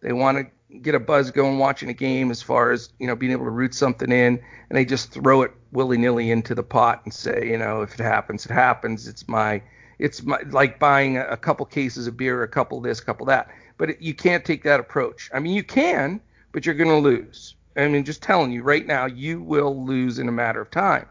they 0.00 0.12
want 0.12 0.38
to 0.38 0.78
get 0.78 0.94
a 0.94 1.00
buzz 1.00 1.32
going 1.32 1.58
watching 1.58 1.90
a 1.90 1.94
game 1.94 2.30
as 2.30 2.40
far 2.40 2.70
as, 2.70 2.90
you 2.98 3.06
know, 3.08 3.16
being 3.16 3.32
able 3.32 3.44
to 3.44 3.50
root 3.50 3.74
something 3.74 4.10
in, 4.10 4.40
and 4.70 4.78
they 4.78 4.84
just 4.84 5.10
throw 5.10 5.42
it 5.42 5.50
willy-nilly 5.72 6.30
into 6.30 6.54
the 6.54 6.62
pot 6.62 7.02
and 7.04 7.12
say, 7.12 7.48
you 7.50 7.58
know, 7.58 7.82
if 7.82 7.94
it 7.94 8.02
happens, 8.02 8.46
it 8.46 8.52
happens. 8.52 9.08
It's 9.08 9.28
my 9.28 9.60
it's 9.98 10.22
my, 10.22 10.40
like 10.50 10.78
buying 10.78 11.16
a, 11.18 11.26
a 11.26 11.36
couple 11.36 11.66
cases 11.66 12.06
of 12.06 12.16
beer, 12.16 12.42
a 12.42 12.48
couple 12.48 12.80
this, 12.80 13.00
a 13.00 13.04
couple 13.04 13.26
that. 13.26 13.48
But 13.78 13.90
it, 13.90 14.00
you 14.00 14.14
can't 14.14 14.44
take 14.44 14.62
that 14.62 14.80
approach. 14.80 15.28
I 15.34 15.40
mean, 15.40 15.54
you 15.54 15.64
can, 15.64 16.20
but 16.54 16.64
you're 16.64 16.76
going 16.76 16.88
to 16.88 16.96
lose. 16.96 17.56
I 17.76 17.88
mean, 17.88 18.04
just 18.04 18.22
telling 18.22 18.52
you 18.52 18.62
right 18.62 18.86
now, 18.86 19.06
you 19.06 19.42
will 19.42 19.84
lose 19.84 20.20
in 20.20 20.28
a 20.28 20.32
matter 20.32 20.60
of 20.60 20.70
time. 20.70 21.06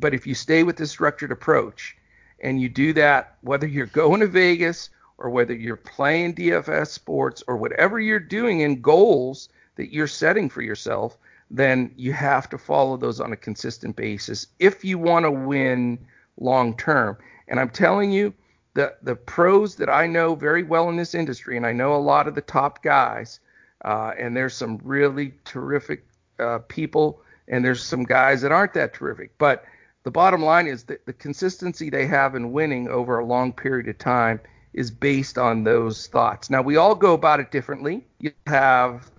But 0.00 0.14
if 0.14 0.26
you 0.26 0.34
stay 0.34 0.64
with 0.64 0.76
this 0.76 0.90
structured 0.90 1.30
approach 1.30 1.96
and 2.40 2.60
you 2.60 2.68
do 2.68 2.92
that, 2.94 3.36
whether 3.42 3.68
you're 3.68 3.86
going 4.02 4.18
to 4.18 4.26
Vegas 4.26 4.90
or 5.16 5.30
whether 5.30 5.54
you're 5.54 5.76
playing 5.76 6.34
DFS 6.34 6.88
sports 6.88 7.44
or 7.46 7.56
whatever 7.56 8.00
you're 8.00 8.18
doing 8.18 8.60
in 8.60 8.82
goals 8.82 9.48
that 9.76 9.92
you're 9.92 10.08
setting 10.08 10.48
for 10.48 10.60
yourself, 10.60 11.16
then 11.52 11.92
you 11.96 12.12
have 12.12 12.48
to 12.48 12.58
follow 12.58 12.96
those 12.96 13.20
on 13.20 13.32
a 13.32 13.36
consistent 13.36 13.94
basis 13.94 14.48
if 14.58 14.84
you 14.84 14.98
want 14.98 15.24
to 15.24 15.30
win 15.30 16.04
long 16.36 16.76
term. 16.76 17.16
And 17.46 17.60
I'm 17.60 17.70
telling 17.70 18.10
you, 18.10 18.34
the 18.74 18.94
the 19.02 19.14
pros 19.16 19.76
that 19.76 19.88
I 19.90 20.08
know 20.08 20.34
very 20.34 20.64
well 20.64 20.88
in 20.88 20.96
this 20.96 21.14
industry, 21.14 21.56
and 21.56 21.66
I 21.66 21.72
know 21.72 21.94
a 21.94 21.98
lot 21.98 22.26
of 22.26 22.34
the 22.34 22.40
top 22.40 22.82
guys, 22.82 23.40
uh, 23.84 24.12
and 24.18 24.36
there's 24.36 24.54
some 24.54 24.80
really 24.82 25.34
terrific 25.44 26.04
uh, 26.38 26.58
people, 26.68 27.22
and 27.48 27.64
there's 27.64 27.82
some 27.82 28.04
guys 28.04 28.42
that 28.42 28.52
aren't 28.52 28.74
that 28.74 28.94
terrific. 28.94 29.36
But 29.38 29.64
the 30.04 30.10
bottom 30.10 30.42
line 30.42 30.66
is 30.66 30.84
that 30.84 31.06
the 31.06 31.12
consistency 31.12 31.90
they 31.90 32.06
have 32.06 32.34
in 32.34 32.52
winning 32.52 32.88
over 32.88 33.18
a 33.18 33.24
long 33.24 33.52
period 33.52 33.88
of 33.88 33.98
time 33.98 34.40
is 34.72 34.90
based 34.90 35.36
on 35.36 35.64
those 35.64 36.06
thoughts. 36.06 36.48
Now, 36.48 36.62
we 36.62 36.76
all 36.76 36.94
go 36.94 37.14
about 37.14 37.40
it 37.40 37.50
differently. 37.50 38.04
You 38.20 38.32
have 38.46 39.10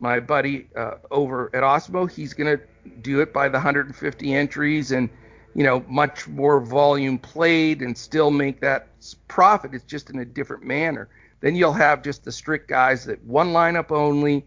my 0.00 0.20
buddy 0.20 0.66
uh, 0.76 0.94
over 1.10 1.50
at 1.54 1.62
Awesemo, 1.62 2.10
he's 2.10 2.34
going 2.34 2.58
to 2.58 2.90
do 3.02 3.20
it 3.20 3.32
by 3.32 3.48
the 3.48 3.58
150 3.58 4.34
entries 4.34 4.92
and 4.92 5.08
you 5.54 5.62
know 5.64 5.84
much 5.88 6.26
more 6.28 6.60
volume 6.60 7.18
played 7.18 7.82
and 7.82 7.96
still 7.96 8.30
make 8.30 8.60
that 8.60 8.88
profit. 9.28 9.74
It's 9.74 9.84
just 9.84 10.10
in 10.10 10.18
a 10.18 10.24
different 10.24 10.64
manner. 10.64 11.08
Then 11.40 11.54
you'll 11.54 11.72
have 11.72 12.02
just 12.02 12.24
the 12.24 12.32
strict 12.32 12.68
guys 12.68 13.04
that 13.06 13.22
one 13.24 13.48
lineup 13.52 13.90
only, 13.90 14.46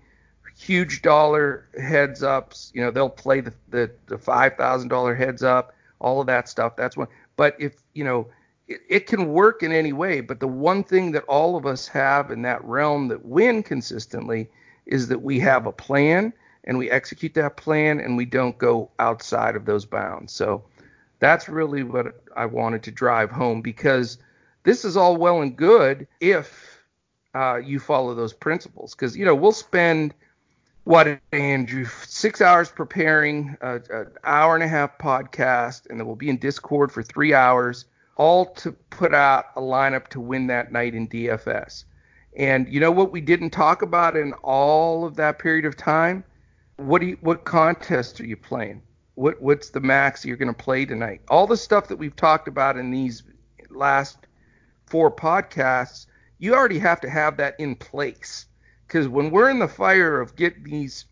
huge 0.57 1.01
dollar 1.01 1.67
heads 1.79 2.23
ups. 2.23 2.71
You 2.73 2.81
know, 2.81 2.91
they'll 2.91 3.09
play 3.09 3.41
the 3.41 3.53
the, 3.69 3.91
the 4.07 4.17
five 4.17 4.55
thousand 4.55 4.89
dollar 4.89 5.15
heads 5.15 5.43
up, 5.43 5.73
all 5.99 6.21
of 6.21 6.27
that 6.27 6.47
stuff. 6.47 6.75
That's 6.75 6.95
one. 6.95 7.07
But 7.35 7.55
if 7.59 7.75
you 7.93 8.03
know, 8.03 8.27
it, 8.67 8.81
it 8.89 9.07
can 9.07 9.29
work 9.29 9.63
in 9.63 9.71
any 9.71 9.93
way. 9.93 10.21
But 10.21 10.39
the 10.39 10.47
one 10.47 10.83
thing 10.83 11.11
that 11.11 11.23
all 11.23 11.55
of 11.55 11.65
us 11.65 11.87
have 11.87 12.31
in 12.31 12.43
that 12.43 12.63
realm 12.63 13.07
that 13.09 13.25
win 13.25 13.63
consistently 13.63 14.49
is 14.85 15.07
that 15.07 15.21
we 15.21 15.39
have 15.39 15.65
a 15.65 15.71
plan 15.71 16.33
and 16.65 16.77
we 16.77 16.89
execute 16.89 17.33
that 17.33 17.57
plan 17.57 17.99
and 17.99 18.15
we 18.15 18.25
don't 18.25 18.57
go 18.57 18.89
outside 18.99 19.55
of 19.55 19.65
those 19.65 19.85
bounds. 19.85 20.33
So 20.33 20.63
that's 21.19 21.49
really 21.49 21.83
what 21.83 22.21
I 22.35 22.45
wanted 22.45 22.83
to 22.83 22.91
drive 22.91 23.31
home 23.31 23.61
because 23.61 24.17
this 24.63 24.85
is 24.85 24.95
all 24.95 25.17
well 25.17 25.41
and 25.41 25.55
good 25.55 26.07
if 26.19 26.72
uh, 27.33 27.57
you 27.57 27.79
follow 27.79 28.13
those 28.13 28.33
principles. 28.33 28.93
Because 28.93 29.17
you 29.17 29.25
know 29.25 29.35
we'll 29.35 29.51
spend 29.51 30.13
what 30.83 31.19
Andrew 31.31 31.85
six 32.05 32.41
hours 32.41 32.69
preparing 32.69 33.55
an 33.61 34.07
hour 34.23 34.55
and 34.55 34.63
a 34.63 34.67
half 34.67 34.97
podcast, 34.97 35.89
and 35.89 35.99
then 35.99 36.05
we'll 36.05 36.15
be 36.15 36.29
in 36.29 36.37
Discord 36.37 36.91
for 36.91 37.01
three 37.01 37.33
hours, 37.33 37.85
all 38.17 38.45
to 38.45 38.71
put 38.71 39.13
out 39.13 39.45
a 39.55 39.61
lineup 39.61 40.07
to 40.09 40.19
win 40.19 40.47
that 40.47 40.71
night 40.71 40.93
in 40.93 41.07
DFS. 41.07 41.85
And 42.35 42.67
you 42.67 42.79
know 42.79 42.91
what 42.91 43.11
we 43.11 43.21
didn't 43.21 43.51
talk 43.51 43.81
about 43.81 44.17
in 44.17 44.33
all 44.43 45.05
of 45.05 45.15
that 45.15 45.39
period 45.39 45.65
of 45.65 45.77
time? 45.77 46.23
What 46.77 47.01
do 47.01 47.07
you, 47.07 47.17
what 47.21 47.45
contest 47.45 48.19
are 48.19 48.25
you 48.25 48.35
playing? 48.35 48.81
What 49.15 49.41
what's 49.41 49.69
the 49.69 49.79
max 49.79 50.25
you're 50.25 50.37
going 50.37 50.53
to 50.53 50.63
play 50.63 50.85
tonight? 50.85 51.21
All 51.29 51.45
the 51.45 51.57
stuff 51.57 51.87
that 51.89 51.97
we've 51.97 52.15
talked 52.15 52.47
about 52.47 52.77
in 52.77 52.89
these 52.89 53.23
last 53.69 54.17
four 54.87 55.11
podcasts 55.11 56.07
you 56.43 56.53
already 56.53 56.77
have 56.77 56.99
to 56.99 57.09
have 57.09 57.37
that 57.37 57.57
in 57.57 57.73
place. 57.73 58.47
Because 58.85 59.07
when 59.07 59.31
we're 59.31 59.49
in 59.49 59.59
the 59.59 59.67
fire 59.67 60.19
of 60.19 60.35
getting 60.35 60.65
these 60.65 61.05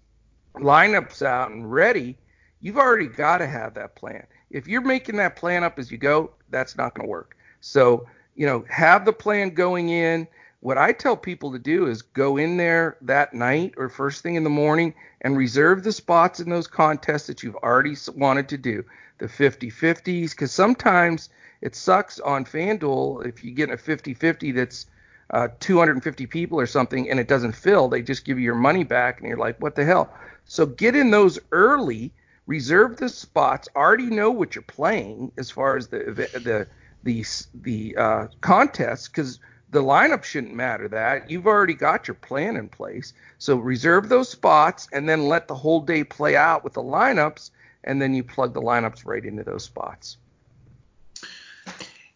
lineups 0.56 1.22
out 1.22 1.52
and 1.52 1.72
ready, 1.72 2.18
you've 2.60 2.78
already 2.78 3.08
got 3.08 3.38
to 3.38 3.48
have 3.48 3.74
that 3.76 3.96
plan. 3.96 4.28
If 4.50 4.68
you're 4.68 4.82
making 4.82 5.16
that 5.16 5.38
plan 5.38 5.64
up 5.64 5.80
as 5.80 5.90
you 5.90 5.98
go, 5.98 6.32
that's 6.50 6.76
not 6.76 6.96
going 6.96 7.08
to 7.08 7.10
work. 7.10 7.38
So, 7.62 8.06
you 8.36 8.46
know, 8.46 8.66
have 8.70 9.06
the 9.06 9.14
plan 9.14 9.52
going 9.52 9.88
in, 9.88 10.28
what 10.60 10.78
I 10.78 10.92
tell 10.92 11.16
people 11.16 11.54
to 11.54 11.60
do 11.60 11.88
is 11.88 12.02
go 12.02 12.36
in 12.36 12.58
there 12.58 12.98
that 13.00 13.34
night 13.34 13.76
or 13.78 13.88
first 13.88 14.24
thing 14.24 14.36
in 14.36 14.44
the 14.44 14.50
morning 14.50 14.94
and 15.22 15.38
reserve 15.38 15.86
the 15.86 15.94
spots 15.94 16.42
in 16.42 16.50
those 16.50 16.68
contests 16.68 17.28
that 17.28 17.42
you've 17.42 17.56
already 17.56 17.96
wanted 18.18 18.50
to 18.50 18.58
do, 18.58 18.84
the 19.20 19.28
50-50s, 19.28 20.32
because 20.32 20.52
sometimes 20.52 21.30
it 21.62 21.74
sucks 21.74 22.20
on 22.20 22.44
FanDuel 22.44 23.26
if 23.26 23.46
you 23.46 23.52
get 23.52 23.72
a 23.72 23.78
50-50 23.78 24.54
that's 24.54 24.88
uh, 25.32 25.48
250 25.60 26.28
people 26.28 26.60
or 26.60 26.66
something 26.66 27.10
and 27.10 27.20
it 27.20 27.28
doesn't 27.28 27.54
fill. 27.54 27.88
They 27.88 28.02
just 28.02 28.26
give 28.26 28.38
you 28.38 28.46
your 28.46 28.56
money 28.56 28.84
back 28.84 29.20
and 29.20 29.28
you're 29.28 29.38
like, 29.38 29.62
what 29.62 29.76
the 29.76 29.86
hell? 29.86 30.14
So 30.46 30.66
get 30.66 30.96
in 30.96 31.12
those 31.12 31.40
early, 31.52 32.12
reserve 32.46 32.98
the 32.98 33.10
spots, 33.10 33.70
already 33.76 34.08
know 34.08 34.32
what 34.32 34.56
you're 34.56 34.64
playing 34.64 35.32
as 35.38 35.50
far 35.50 35.78
as 35.78 35.88
the 35.88 36.00
the 36.44 36.68
the 37.04 37.26
the 37.54 37.96
uh, 37.98 38.28
contest 38.42 39.12
because 39.12 39.40
the 39.70 39.82
lineup 39.82 40.24
shouldn't 40.24 40.54
matter 40.54 40.90
that. 40.90 41.32
You've 41.32 41.48
already 41.48 41.74
got 41.74 42.08
your 42.08 42.16
plan 42.16 42.58
in 42.58 42.68
place. 42.68 43.14
So 43.38 43.56
reserve 43.56 44.10
those 44.10 44.30
spots 44.30 44.90
and 44.92 45.08
then 45.08 45.28
let 45.28 45.48
the 45.48 45.56
whole 45.56 45.80
day 45.80 46.04
play 46.04 46.36
out 46.36 46.64
with 46.64 46.74
the 46.74 46.84
lineups 46.84 47.52
and 47.84 48.02
then 48.02 48.14
you 48.14 48.24
plug 48.24 48.54
the 48.54 48.62
lineups 48.62 49.06
right 49.06 49.24
into 49.24 49.44
those 49.44 49.64
spots. 49.64 50.18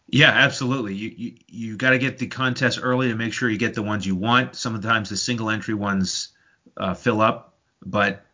Yeah, 0.08 0.30
absolutely. 0.30 0.94
You 0.94 1.12
you, 1.16 1.34
you 1.48 1.76
got 1.76 1.90
to 1.90 1.98
get 1.98 2.18
the 2.18 2.28
contest 2.28 2.78
early 2.80 3.08
to 3.08 3.16
make 3.16 3.32
sure 3.32 3.50
you 3.50 3.58
get 3.58 3.74
the 3.74 3.82
ones 3.82 4.06
you 4.06 4.14
want. 4.14 4.54
Sometimes 4.54 5.08
the 5.10 5.16
single 5.16 5.50
entry 5.50 5.74
ones 5.74 6.28
uh, 6.76 6.94
fill 6.94 7.20
up, 7.20 7.58
but 7.84 8.24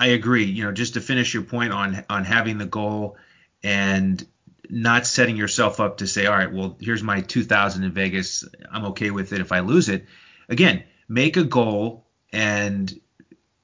I 0.00 0.08
agree. 0.08 0.44
You 0.44 0.64
know, 0.64 0.72
just 0.72 0.94
to 0.94 1.00
finish 1.00 1.34
your 1.34 1.42
point 1.42 1.72
on 1.72 2.04
on 2.08 2.24
having 2.24 2.56
the 2.56 2.66
goal 2.66 3.16
and 3.62 4.24
not 4.70 5.06
setting 5.06 5.36
yourself 5.36 5.80
up 5.80 5.98
to 5.98 6.06
say, 6.06 6.26
all 6.26 6.36
right, 6.36 6.52
well, 6.52 6.76
here's 6.80 7.02
my 7.02 7.20
2000 7.20 7.84
in 7.84 7.92
Vegas. 7.92 8.44
I'm 8.70 8.86
okay 8.86 9.10
with 9.10 9.32
it 9.32 9.40
if 9.40 9.52
I 9.52 9.60
lose 9.60 9.88
it. 9.88 10.06
Again, 10.48 10.84
make 11.08 11.36
a 11.36 11.44
goal 11.44 12.06
and 12.32 12.92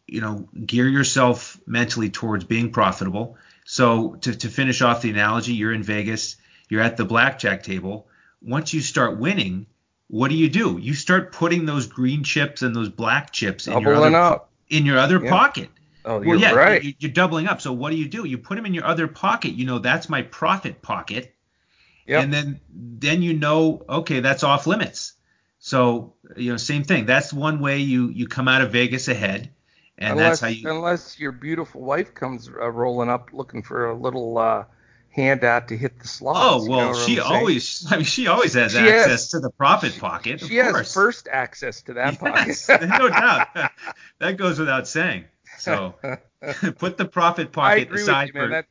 you 0.06 0.20
know 0.20 0.48
gear 0.66 0.88
yourself 0.88 1.58
mentally 1.66 2.10
towards 2.10 2.44
being 2.44 2.72
profitable. 2.72 3.38
So 3.64 4.16
to, 4.16 4.34
to 4.36 4.48
finish 4.48 4.82
off 4.82 5.00
the 5.00 5.10
analogy, 5.10 5.54
you're 5.54 5.72
in 5.72 5.82
Vegas, 5.82 6.36
you're 6.74 6.82
at 6.82 6.96
the 6.96 7.04
blackjack 7.04 7.62
table. 7.62 8.08
Once 8.42 8.74
you 8.74 8.80
start 8.80 9.16
winning, 9.16 9.66
what 10.08 10.28
do 10.28 10.34
you 10.34 10.48
do? 10.48 10.76
You 10.76 10.92
start 10.94 11.30
putting 11.32 11.66
those 11.66 11.86
green 11.86 12.24
chips 12.24 12.62
and 12.62 12.74
those 12.74 12.88
black 12.88 13.30
chips 13.30 13.68
in 13.68 13.80
your 13.80 13.94
other, 13.94 14.40
in 14.68 14.84
your 14.84 14.98
other 14.98 15.22
Yeah. 15.22 15.30
pocket. 15.30 15.68
Oh, 16.04 16.16
Well, 16.18 16.24
you're 16.24 16.36
yeah, 16.36 16.52
right. 16.54 16.82
you- 16.82 16.94
You're 16.98 17.12
doubling 17.12 17.46
up. 17.46 17.60
So 17.60 17.72
what 17.72 17.90
do 17.90 17.96
you 17.96 18.08
do? 18.08 18.26
You 18.26 18.38
put 18.38 18.56
them 18.56 18.66
in 18.66 18.74
your 18.74 18.84
other 18.84 19.06
pocket. 19.06 19.52
You 19.54 19.66
know 19.66 19.78
that's 19.78 20.08
my 20.08 20.22
profit 20.22 20.82
pocket, 20.82 21.32
Yep. 22.06 22.22
and 22.24 22.32
then 22.34 22.60
then 22.74 23.22
you 23.22 23.34
know 23.34 23.84
okay 23.88 24.18
that's 24.18 24.42
off 24.42 24.66
limits. 24.66 25.12
So 25.60 26.12
you 26.36 26.50
know 26.50 26.56
same 26.58 26.82
thing. 26.82 27.06
That's 27.06 27.32
one 27.32 27.60
way 27.60 27.78
you 27.78 28.08
you 28.08 28.26
come 28.26 28.48
out 28.48 28.62
of 28.62 28.72
Vegas 28.72 29.06
ahead, 29.08 29.48
and 29.96 30.18
unless, 30.18 30.40
that's 30.40 30.40
how 30.40 30.48
you. 30.48 30.68
unless 30.70 31.18
your 31.20 31.32
beautiful 31.32 31.80
wife 31.82 32.12
comes 32.14 32.48
uh, 32.50 32.68
rolling 32.70 33.08
up 33.08 33.30
looking 33.32 33.62
for 33.62 33.86
a 33.86 33.94
little 33.94 34.36
uh, 34.36 34.64
handout 35.14 35.68
to 35.68 35.76
hit 35.76 35.98
the 36.00 36.08
slots. 36.08 36.38
Oh 36.42 36.62
you 36.64 36.70
know 36.70 36.76
well, 36.76 36.94
she 36.94 37.20
always 37.20 37.86
I 37.90 37.96
mean 37.96 38.04
she 38.04 38.26
always 38.26 38.54
has 38.54 38.72
She 38.72 38.78
has- 38.78 38.88
access 39.06 39.28
to 39.28 39.40
the 39.40 39.50
profit 39.50 39.98
pocket. 39.98 40.42
Of 40.42 40.48
she 40.48 40.56
has 40.56 40.72
course. 40.72 40.92
first 40.94 41.28
access 41.28 41.82
to 41.82 41.94
that 41.94 42.18
Yes, 42.22 42.66
pocket. 42.66 42.88
no 42.98 43.08
doubt. 43.08 43.48
that 44.18 44.36
goes 44.36 44.58
without 44.58 44.88
saying. 44.88 45.24
So 45.58 45.94
put 46.78 46.96
the 46.98 47.04
profit 47.04 47.48
I 47.48 47.50
pocket 47.50 47.82
agree 47.82 48.02
aside 48.02 48.26
with 48.26 48.34
you, 48.34 48.40
man. 48.40 48.48
for. 48.48 48.54
That, 48.54 48.66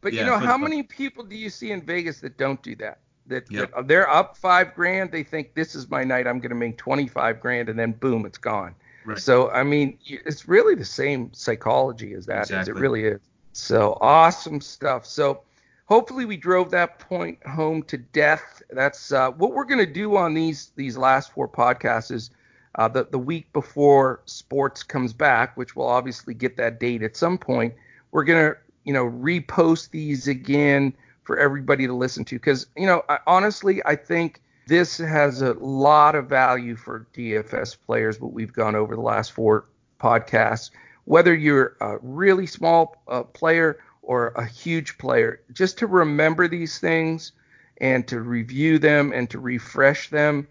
but 0.00 0.12
Yeah, 0.12 0.20
you 0.20 0.26
know, 0.26 0.38
how 0.38 0.58
many 0.58 0.82
people 0.82 1.24
do 1.24 1.36
you 1.36 1.48
see 1.48 1.70
in 1.70 1.80
Vegas 1.82 2.20
that 2.20 2.36
don't 2.36 2.62
do 2.62 2.74
that? 2.76 2.98
That, 3.28 3.50
Yep. 3.50 3.72
that 3.74 3.88
they're 3.88 4.10
up 4.10 4.36
five 4.36 4.74
grand, 4.74 5.10
they 5.10 5.22
think 5.22 5.54
this 5.54 5.74
is 5.74 5.88
my 5.88 6.04
night, 6.04 6.26
I'm 6.26 6.40
going 6.40 6.50
to 6.50 6.54
make 6.56 6.76
25 6.76 7.40
grand, 7.40 7.70
and 7.70 7.78
then 7.78 7.92
boom, 7.92 8.26
it's 8.26 8.36
gone. 8.36 8.74
Right. 9.06 9.18
So 9.18 9.50
I 9.50 9.62
mean, 9.62 9.96
it's 10.06 10.46
really 10.48 10.74
the 10.74 10.84
same 10.84 11.32
psychology 11.32 12.12
as 12.14 12.26
that, 12.26 12.50
as 12.50 12.68
It 12.68 12.74
really 12.74 13.04
is. 13.04 13.20
So 13.52 13.96
awesome 14.00 14.60
stuff. 14.60 15.06
So 15.06 15.40
hopefully 15.86 16.24
we 16.24 16.36
drove 16.36 16.70
that 16.70 16.98
point 16.98 17.44
home 17.46 17.82
to 17.84 17.98
death. 17.98 18.62
That's 18.70 19.12
uh, 19.12 19.30
what 19.32 19.52
we're 19.52 19.64
going 19.64 19.84
to 19.84 19.92
do 19.92 20.16
on 20.16 20.34
these 20.34 20.72
these 20.76 20.96
last 20.96 21.32
four 21.32 21.48
podcasts. 21.48 22.10
Is 22.10 22.30
uh, 22.76 22.88
the 22.88 23.04
the 23.04 23.18
week 23.18 23.52
before 23.52 24.20
sports 24.24 24.82
comes 24.82 25.12
back, 25.12 25.56
which 25.56 25.76
we'll 25.76 25.88
obviously 25.88 26.34
get 26.34 26.56
that 26.56 26.80
date 26.80 27.02
at 27.02 27.16
some 27.16 27.38
point. 27.38 27.74
We're 28.10 28.24
gonna 28.24 28.54
you 28.84 28.92
know 28.92 29.10
repost 29.10 29.90
these 29.90 30.28
again 30.28 30.94
for 31.22 31.38
everybody 31.38 31.86
to 31.86 31.94
listen 31.94 32.24
to 32.26 32.36
because 32.36 32.66
you 32.76 32.86
know 32.86 33.02
I, 33.08 33.18
honestly 33.26 33.82
I 33.84 33.96
think 33.96 34.42
this 34.66 34.98
has 34.98 35.42
a 35.42 35.54
lot 35.54 36.14
of 36.14 36.28
value 36.28 36.76
for 36.76 37.06
DFS 37.14 37.76
players. 37.84 38.20
What 38.20 38.32
we've 38.32 38.52
gone 38.52 38.74
over 38.74 38.94
the 38.94 39.02
last 39.02 39.32
four 39.32 39.66
podcasts, 40.00 40.70
whether 41.04 41.34
you're 41.34 41.76
a 41.80 41.98
really 42.00 42.46
small 42.46 42.96
uh, 43.08 43.22
player 43.24 43.78
or 44.06 44.28
a 44.28 44.46
huge 44.46 44.98
player, 44.98 45.40
just 45.52 45.78
to 45.78 45.86
remember 45.86 46.48
these 46.48 46.78
things 46.78 47.32
and 47.78 48.06
to 48.08 48.20
review 48.20 48.78
them 48.78 49.12
and 49.12 49.28
to 49.30 49.38
refresh 49.38 50.10
them. 50.10 50.46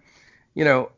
You 0.56 0.66
know, 0.66 0.91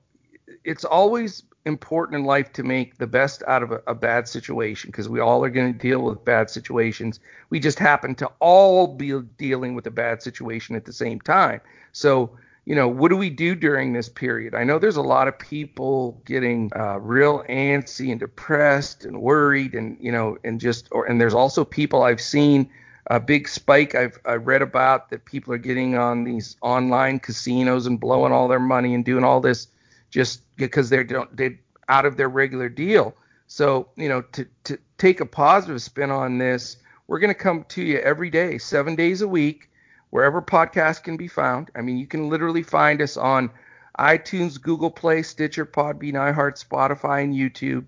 it's 0.64 0.86
always 0.86 1.44
important 1.66 2.20
in 2.20 2.26
life 2.26 2.54
to 2.54 2.64
make 2.64 2.98
the 2.98 3.08
best 3.08 3.44
out 3.48 3.64
of 3.64 3.72
a, 3.72 3.82
a 3.88 3.96
bad 3.96 4.28
situation 4.28 4.90
because 4.92 5.10
we 5.10 5.20
all 5.20 5.44
are 5.44 5.50
going 5.50 5.74
to 5.74 5.78
deal 5.78 6.02
with 6.02 6.24
bad 6.24 6.50
situations. 6.50 7.20
We 7.50 7.60
just 7.60 7.80
happen 7.80 8.16
to 8.16 8.32
all 8.40 8.88
be 8.88 9.20
dealing 9.38 9.76
with 9.76 9.88
a 9.88 9.92
bad 9.92 10.22
situation 10.22 10.76
at 10.76 10.86
the 10.86 10.94
same 10.94 11.20
time. 11.20 11.62
So, 11.92 12.38
you 12.66 12.74
know, 12.74 12.88
what 12.88 13.10
do 13.10 13.18
we 13.18 13.30
do 13.30 13.54
during 13.54 13.94
this 13.94 14.10
period? 14.10 14.56
I 14.56 14.64
know 14.64 14.80
there's 14.80 14.96
a 14.96 15.02
lot 15.04 15.28
of 15.28 15.38
people 15.38 16.20
getting 16.26 16.72
uh, 16.76 16.98
real 17.00 17.44
antsy 17.48 18.10
and 18.10 18.20
depressed 18.20 19.06
and 19.06 19.22
worried, 19.22 19.76
and 19.76 19.98
you 20.00 20.12
know, 20.12 20.38
and 20.44 20.60
just 20.60 20.88
or 20.92 21.06
and 21.06 21.22
there's 21.22 21.36
also 21.36 21.64
people 21.64 22.02
I've 22.02 22.22
seen 22.22 22.70
a 23.08 23.20
big 23.20 23.48
spike 23.48 23.94
I've 23.94 24.18
I 24.26 24.34
read 24.34 24.64
about 24.64 25.12
that 25.12 25.26
people 25.26 25.54
are 25.54 25.60
getting 25.60 25.96
on 25.96 26.24
these 26.24 26.58
online 26.62 27.20
casinos 27.20 27.86
and 27.86 28.00
blowing 28.00 28.34
all 28.34 28.48
their 28.48 28.60
money 28.60 28.96
and 28.96 29.06
doing 29.06 29.24
all 29.24 29.42
this 29.42 29.68
just 30.10 30.42
because 30.56 30.90
they're 30.90 31.04
don't 31.04 31.36
they 31.38 31.60
out 31.88 32.06
of 32.06 32.18
their 32.18 32.30
regular 32.30 32.68
deal. 32.68 33.16
So 33.46 33.90
you 33.96 34.10
know 34.10 34.22
to 34.22 34.48
to 34.64 34.80
take 34.98 35.20
a 35.20 35.26
positive 35.28 35.84
spin 35.84 36.10
on 36.10 36.40
this, 36.40 36.78
we're 37.06 37.20
going 37.20 37.34
to 37.34 37.40
come 37.40 37.64
to 37.70 37.84
you 37.84 38.00
every 38.00 38.32
day, 38.32 38.58
seven 38.58 38.96
days 38.96 39.22
a 39.22 39.28
week, 39.28 39.70
wherever 40.16 40.42
podcasts 40.42 41.04
can 41.04 41.18
be 41.18 41.28
found. 41.28 41.70
I 41.76 41.82
mean, 41.82 41.98
you 41.98 42.08
can 42.08 42.30
literally 42.30 42.64
find 42.64 43.02
us 43.02 43.18
on 43.18 43.52
iTunes, 44.00 44.62
Google 44.62 44.90
Play, 44.90 45.22
Stitcher, 45.24 45.66
Podbean, 45.66 46.14
iHeart, 46.14 46.66
Spotify, 46.66 47.22
and 47.22 47.34
YouTube. 47.36 47.84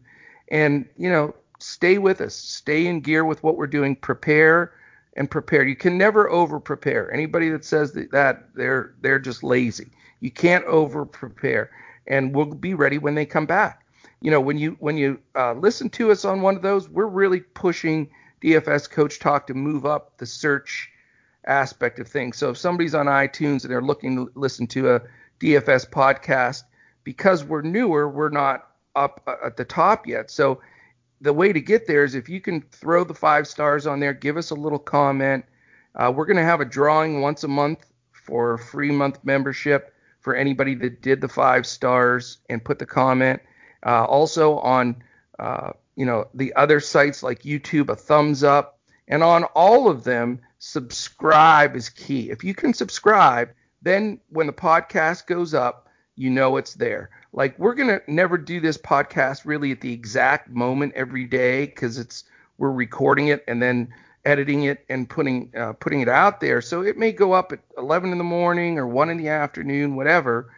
And 0.50 0.90
you 0.98 1.10
know, 1.10 1.34
stay 1.60 1.98
with 1.98 2.20
us, 2.20 2.36
stay 2.36 2.86
in 2.86 3.00
gear 3.00 3.24
with 3.24 3.42
what 3.44 3.56
we're 3.56 3.66
doing. 3.66 3.96
Prepare 3.96 4.74
and 5.16 5.32
prepare. 5.32 5.64
You 5.64 5.78
can 5.78 5.98
never 5.98 6.30
over 6.30 6.60
prepare. 6.60 7.10
Anybody 7.14 7.48
that 7.50 7.64
says 7.64 7.94
that, 7.94 8.54
they're 8.56 8.94
they're 9.00 9.20
just 9.20 9.42
lazy. 9.42 9.88
You 10.20 10.30
can't 10.30 10.66
over 10.66 11.06
prepare, 11.06 11.72
and 12.08 12.36
we'll 12.36 12.48
be 12.48 12.74
ready 12.74 12.98
when 12.98 13.16
they 13.16 13.26
come 13.26 13.46
back. 13.46 13.86
You 14.20 14.32
know, 14.32 14.42
when 14.42 14.58
you 14.58 14.76
when 14.82 14.98
you 14.98 15.22
uh, 15.34 15.54
listen 15.54 15.90
to 15.92 16.12
us 16.12 16.26
on 16.26 16.42
one 16.42 16.58
of 16.58 16.62
those, 16.62 16.90
we're 16.90 17.06
really 17.06 17.40
pushing 17.40 18.10
DFS 18.44 18.90
Coach 18.90 19.20
Talk 19.20 19.48
to 19.48 19.54
move 19.54 19.86
up 19.86 20.18
the 20.18 20.26
search 20.26 20.92
aspect 21.48 22.00
of 22.00 22.08
things. 22.08 22.38
So 22.38 22.52
if 22.52 22.58
somebody's 22.58 22.96
on 22.96 23.08
iTunes 23.08 23.64
and 23.64 23.72
they're 23.72 23.82
looking 23.82 24.16
to 24.18 24.32
listen 24.36 24.68
to 24.68 24.96
a 24.96 25.02
DFS 25.40 25.90
podcast, 25.90 26.64
because 27.04 27.44
we're 27.44 27.62
newer, 27.62 28.10
we're 28.10 28.30
not 28.30 28.68
up 28.96 29.22
uh, 29.28 29.36
at 29.46 29.58
the 29.58 29.66
top 29.66 30.08
yet. 30.08 30.30
So 30.30 30.60
the 31.22 31.34
way 31.34 31.54
to 31.54 31.62
get 31.62 31.88
there 31.88 32.04
is 32.04 32.16
if 32.16 32.30
you 32.30 32.42
can 32.42 32.62
throw 32.62 33.04
the 33.04 33.14
five 33.14 33.48
stars 33.48 33.88
on 33.88 34.00
there, 34.00 34.14
give 34.14 34.38
us 34.38 34.52
a 34.52 34.56
little 34.56 34.80
comment. 34.80 35.46
Uh, 35.96 36.12
we're 36.16 36.26
going 36.26 36.38
to 36.38 36.44
have 36.44 36.62
a 36.62 36.66
drawing 36.66 37.22
once 37.22 37.44
a 37.44 37.48
month 37.48 37.86
for 38.12 38.56
a 38.56 38.60
free 38.60 38.92
month 38.92 39.20
membership 39.24 39.94
for 40.20 40.36
anybody 40.36 40.76
that 40.76 41.02
did 41.02 41.22
the 41.22 41.28
five 41.28 41.66
stars 41.66 42.40
and 42.50 42.64
put 42.64 42.80
the 42.80 42.86
comment. 42.86 43.42
Uh, 43.86 44.04
also 44.04 44.58
on 44.60 45.02
uh, 45.40 45.72
you 45.96 46.06
know 46.06 46.28
the 46.34 46.54
other 46.56 46.80
sites 46.80 47.24
like 47.24 47.44
YouTube, 47.44 47.90
a 47.90 47.96
thumbs 47.96 48.44
up, 48.44 48.80
and 49.08 49.24
on 49.24 49.46
all 49.56 49.90
of 49.90 50.04
them, 50.04 50.42
subscribe 50.60 51.76
is 51.76 51.90
key. 51.90 52.30
If 52.30 52.44
you 52.44 52.54
can 52.54 52.74
subscribe, 52.74 53.50
then 53.82 54.20
when 54.30 54.48
the 54.48 54.54
podcast 54.54 55.28
goes 55.28 55.54
up, 55.54 55.88
you 56.16 56.30
know 56.30 56.58
it's 56.58 56.74
there. 56.74 57.12
Like 57.32 57.58
we're 57.60 57.76
gonna 57.76 58.02
never 58.08 58.38
do 58.38 58.60
this 58.60 58.78
podcast 58.78 59.46
really 59.46 59.72
at 59.72 59.82
the 59.82 59.94
exact 59.94 60.50
moment 60.50 60.94
every 60.96 61.26
day 61.26 61.66
because 61.66 61.98
it's 62.00 62.24
we're 62.58 62.72
recording 62.72 63.28
it 63.28 63.44
and 63.48 63.62
then 63.62 63.94
editing 64.26 64.64
it 64.64 64.84
and 64.90 65.10
putting 65.10 65.52
uh, 65.56 65.74
putting 65.74 66.02
it 66.02 66.10
out 66.10 66.42
there. 66.42 66.62
So 66.62 66.82
it 66.82 66.98
may 66.98 67.12
go 67.12 67.34
up 67.34 67.52
at 67.52 67.60
11 67.78 68.12
in 68.12 68.18
the 68.18 68.24
morning 68.24 68.78
or 68.78 68.88
one 68.88 69.10
in 69.10 69.18
the 69.18 69.30
afternoon, 69.30 69.96
whatever. 69.96 70.52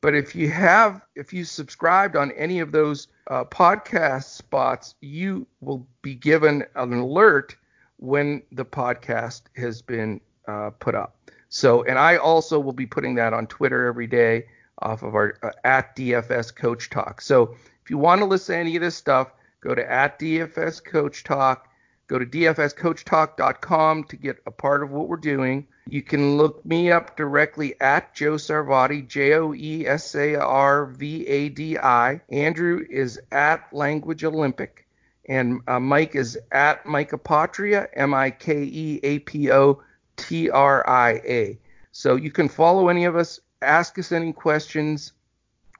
But 0.00 0.14
if 0.14 0.36
you 0.36 0.50
have 0.50 1.00
if 1.14 1.32
you 1.32 1.44
subscribed 1.44 2.14
on 2.14 2.30
any 2.32 2.60
of 2.60 2.70
those 2.70 3.08
uh, 3.28 3.44
podcast 3.44 4.24
spots, 4.24 4.94
you 5.00 5.46
will 5.60 5.86
be 6.02 6.14
given 6.14 6.64
an 6.74 6.92
alert 6.92 7.56
when 7.98 8.42
the 8.52 8.64
podcast 8.64 9.42
has 9.56 9.82
been 9.82 10.20
uh, 10.46 10.70
put 10.70 10.94
up. 10.94 11.16
So, 11.48 11.82
and 11.84 11.98
I 11.98 12.16
also 12.16 12.58
will 12.58 12.72
be 12.72 12.86
putting 12.86 13.14
that 13.16 13.32
on 13.32 13.46
Twitter 13.46 13.86
every 13.86 14.06
day 14.06 14.46
off 14.80 15.02
of 15.02 15.14
our 15.14 15.38
uh, 15.42 15.50
at 15.64 15.96
DFS 15.96 16.54
Coach 16.54 16.90
Talk. 16.90 17.20
So 17.20 17.54
if 17.82 17.90
you 17.90 17.98
want 17.98 18.20
to 18.20 18.26
listen 18.26 18.54
to 18.54 18.60
any 18.60 18.76
of 18.76 18.82
this 18.82 18.96
stuff, 18.96 19.32
go 19.60 19.74
to 19.74 19.90
at 19.90 20.18
DFS 20.18 20.84
Coach 20.84 21.24
Talk. 21.24 21.68
Go 22.08 22.20
to 22.20 22.26
dfscoachtalk.com 22.26 24.04
to 24.04 24.16
get 24.16 24.36
a 24.46 24.50
part 24.52 24.84
of 24.84 24.92
what 24.92 25.08
we're 25.08 25.16
doing. 25.16 25.66
You 25.88 26.02
can 26.02 26.36
look 26.36 26.64
me 26.64 26.92
up 26.92 27.16
directly 27.16 27.80
at 27.80 28.14
Joe 28.14 28.34
Sarvadi, 28.34 29.08
J 29.08 29.34
O 29.34 29.52
E 29.52 29.86
S 29.86 30.14
A 30.14 30.36
R 30.36 30.86
V 30.86 31.26
A 31.26 31.48
D 31.48 31.78
I. 31.78 32.20
Andrew 32.28 32.84
is 32.88 33.20
at 33.32 33.72
Language 33.72 34.22
Olympic, 34.22 34.85
and 35.28 35.60
uh, 35.66 35.80
Mike 35.80 36.14
is 36.14 36.38
at 36.52 36.86
Mike 36.86 37.10
Apotria, 37.10 37.88
M 37.94 38.14
I 38.14 38.30
K 38.30 38.62
E 38.62 39.00
A 39.02 39.18
P 39.20 39.50
O 39.50 39.82
T 40.16 40.48
R 40.50 40.88
I 40.88 41.10
A. 41.24 41.58
So 41.92 42.16
you 42.16 42.30
can 42.30 42.48
follow 42.48 42.88
any 42.88 43.04
of 43.04 43.16
us, 43.16 43.40
ask 43.62 43.98
us 43.98 44.12
any 44.12 44.32
questions. 44.32 45.12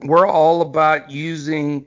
We're 0.00 0.26
all 0.26 0.62
about 0.62 1.10
using 1.10 1.86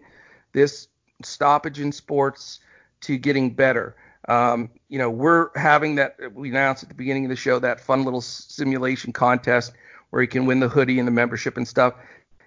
this 0.54 0.88
stoppage 1.24 1.80
in 1.80 1.92
sports 1.92 2.60
to 3.02 3.18
getting 3.18 3.54
better. 3.54 3.96
Um, 4.28 4.70
you 4.88 4.98
know, 4.98 5.10
we're 5.10 5.50
having 5.58 5.96
that. 5.96 6.16
We 6.34 6.50
announced 6.50 6.84
at 6.84 6.90
the 6.90 6.96
beginning 6.96 7.26
of 7.26 7.30
the 7.30 7.36
show 7.36 7.60
that 7.60 7.80
fun 7.80 8.04
little 8.04 8.22
simulation 8.22 9.12
contest 9.12 9.74
where 10.12 10.22
you 10.22 10.28
can 10.28 10.46
win 10.46 10.60
the 10.60 10.70
hoodie 10.70 11.00
and 11.00 11.08
the 11.08 11.12
membership 11.12 11.58
and 11.58 11.68
stuff. 11.68 11.94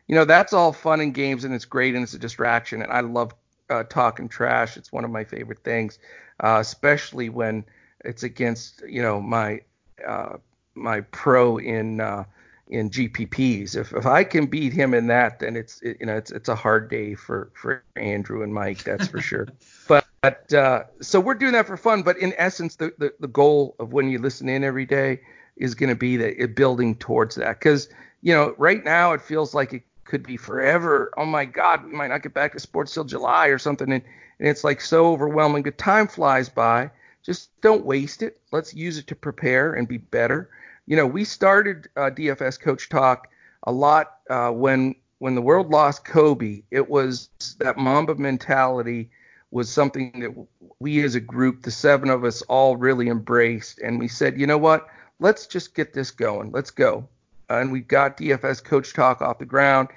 You 0.08 0.14
know, 0.14 0.24
that's 0.24 0.52
all 0.52 0.72
fun 0.72 1.00
and 1.00 1.14
games 1.14 1.44
and 1.44 1.54
it's 1.54 1.64
great 1.64 1.94
and 1.94 2.02
it's 2.02 2.14
a 2.14 2.18
distraction. 2.18 2.82
And 2.82 2.92
I 2.92 3.00
love 3.00 3.34
uh, 3.72 3.84
talking 3.84 4.28
trash. 4.28 4.76
It's 4.76 4.92
one 4.92 5.04
of 5.04 5.10
my 5.10 5.24
favorite 5.24 5.64
things, 5.64 5.98
uh, 6.40 6.58
especially 6.60 7.28
when 7.28 7.64
it's 8.04 8.22
against 8.22 8.82
you 8.86 9.02
know 9.02 9.20
my 9.20 9.60
uh, 10.06 10.36
my 10.74 11.00
pro 11.00 11.56
in 11.58 12.00
uh, 12.00 12.24
in 12.68 12.90
GPPs. 12.90 13.76
If 13.76 13.92
if 13.92 14.06
I 14.06 14.24
can 14.24 14.46
beat 14.46 14.72
him 14.72 14.94
in 14.94 15.06
that, 15.06 15.40
then 15.40 15.56
it's 15.56 15.80
it, 15.82 15.96
you 16.00 16.06
know 16.06 16.16
it's 16.16 16.30
it's 16.30 16.48
a 16.48 16.54
hard 16.54 16.90
day 16.90 17.14
for 17.14 17.50
for 17.54 17.82
Andrew 17.96 18.42
and 18.42 18.52
Mike, 18.52 18.84
that's 18.84 19.08
for 19.08 19.20
sure. 19.20 19.48
but 19.88 20.04
but 20.20 20.52
uh, 20.52 20.84
so 21.00 21.18
we're 21.18 21.34
doing 21.34 21.52
that 21.52 21.66
for 21.66 21.76
fun. 21.76 22.02
But 22.02 22.18
in 22.18 22.34
essence, 22.36 22.76
the 22.76 22.92
the, 22.98 23.14
the 23.20 23.28
goal 23.28 23.74
of 23.78 23.92
when 23.92 24.10
you 24.10 24.18
listen 24.18 24.48
in 24.48 24.64
every 24.64 24.86
day 24.86 25.20
is 25.56 25.74
going 25.74 25.90
to 25.90 25.96
be 25.96 26.16
that 26.16 26.54
building 26.54 26.94
towards 26.96 27.36
that 27.36 27.58
because 27.58 27.88
you 28.20 28.34
know 28.34 28.54
right 28.58 28.84
now 28.84 29.12
it 29.12 29.20
feels 29.20 29.54
like 29.54 29.72
it 29.72 29.82
could 30.04 30.22
be 30.22 30.36
forever. 30.36 31.12
Oh 31.16 31.26
my 31.26 31.44
God, 31.44 31.84
we 31.84 31.92
might 31.92 32.08
not 32.08 32.22
get 32.22 32.34
back 32.34 32.52
to 32.52 32.60
sports 32.60 32.94
till 32.94 33.04
July 33.04 33.48
or 33.48 33.58
something, 33.58 33.92
and, 33.92 34.02
and 34.38 34.48
it's 34.48 34.64
like 34.64 34.80
so 34.80 35.12
overwhelming. 35.12 35.62
But 35.62 35.78
time 35.78 36.08
flies 36.08 36.48
by. 36.48 36.90
Just 37.22 37.50
don't 37.60 37.84
waste 37.84 38.22
it. 38.22 38.40
Let's 38.50 38.74
use 38.74 38.98
it 38.98 39.06
to 39.06 39.14
prepare 39.14 39.74
and 39.74 39.86
be 39.86 39.98
better 39.98 40.50
you 40.86 40.96
know, 40.96 41.06
we 41.06 41.24
started 41.24 41.88
uh, 41.96 42.10
DFS 42.10 42.60
Coach 42.60 42.88
Talk 42.88 43.28
a 43.62 43.72
lot 43.72 44.16
uh, 44.28 44.50
when 44.50 44.94
when 45.18 45.34
the 45.34 45.42
world 45.42 45.70
lost 45.70 46.04
Kobe. 46.04 46.62
It 46.70 46.88
was 46.88 47.28
that 47.58 47.78
Mamba 47.78 48.16
mentality 48.16 49.10
was 49.52 49.70
something 49.70 50.20
that 50.20 50.46
we 50.80 51.02
as 51.04 51.14
a 51.14 51.20
group, 51.20 51.62
the 51.62 51.70
seven 51.70 52.10
of 52.10 52.24
us, 52.24 52.42
all 52.42 52.76
really 52.76 53.08
embraced, 53.08 53.78
and 53.78 53.98
we 53.98 54.08
said, 54.08 54.40
you 54.40 54.46
know 54.46 54.58
what? 54.58 54.88
Let's 55.20 55.46
just 55.46 55.74
get 55.74 55.92
this 55.92 56.10
going. 56.10 56.50
Let's 56.50 56.70
go. 56.70 57.06
And 57.48 57.72
we 57.72 57.80
got 57.80 58.16
DFS 58.16 58.62
Coach 58.64 58.94
Talk 58.94 59.20
off 59.20 59.38
the 59.38 59.44
ground, 59.44 59.88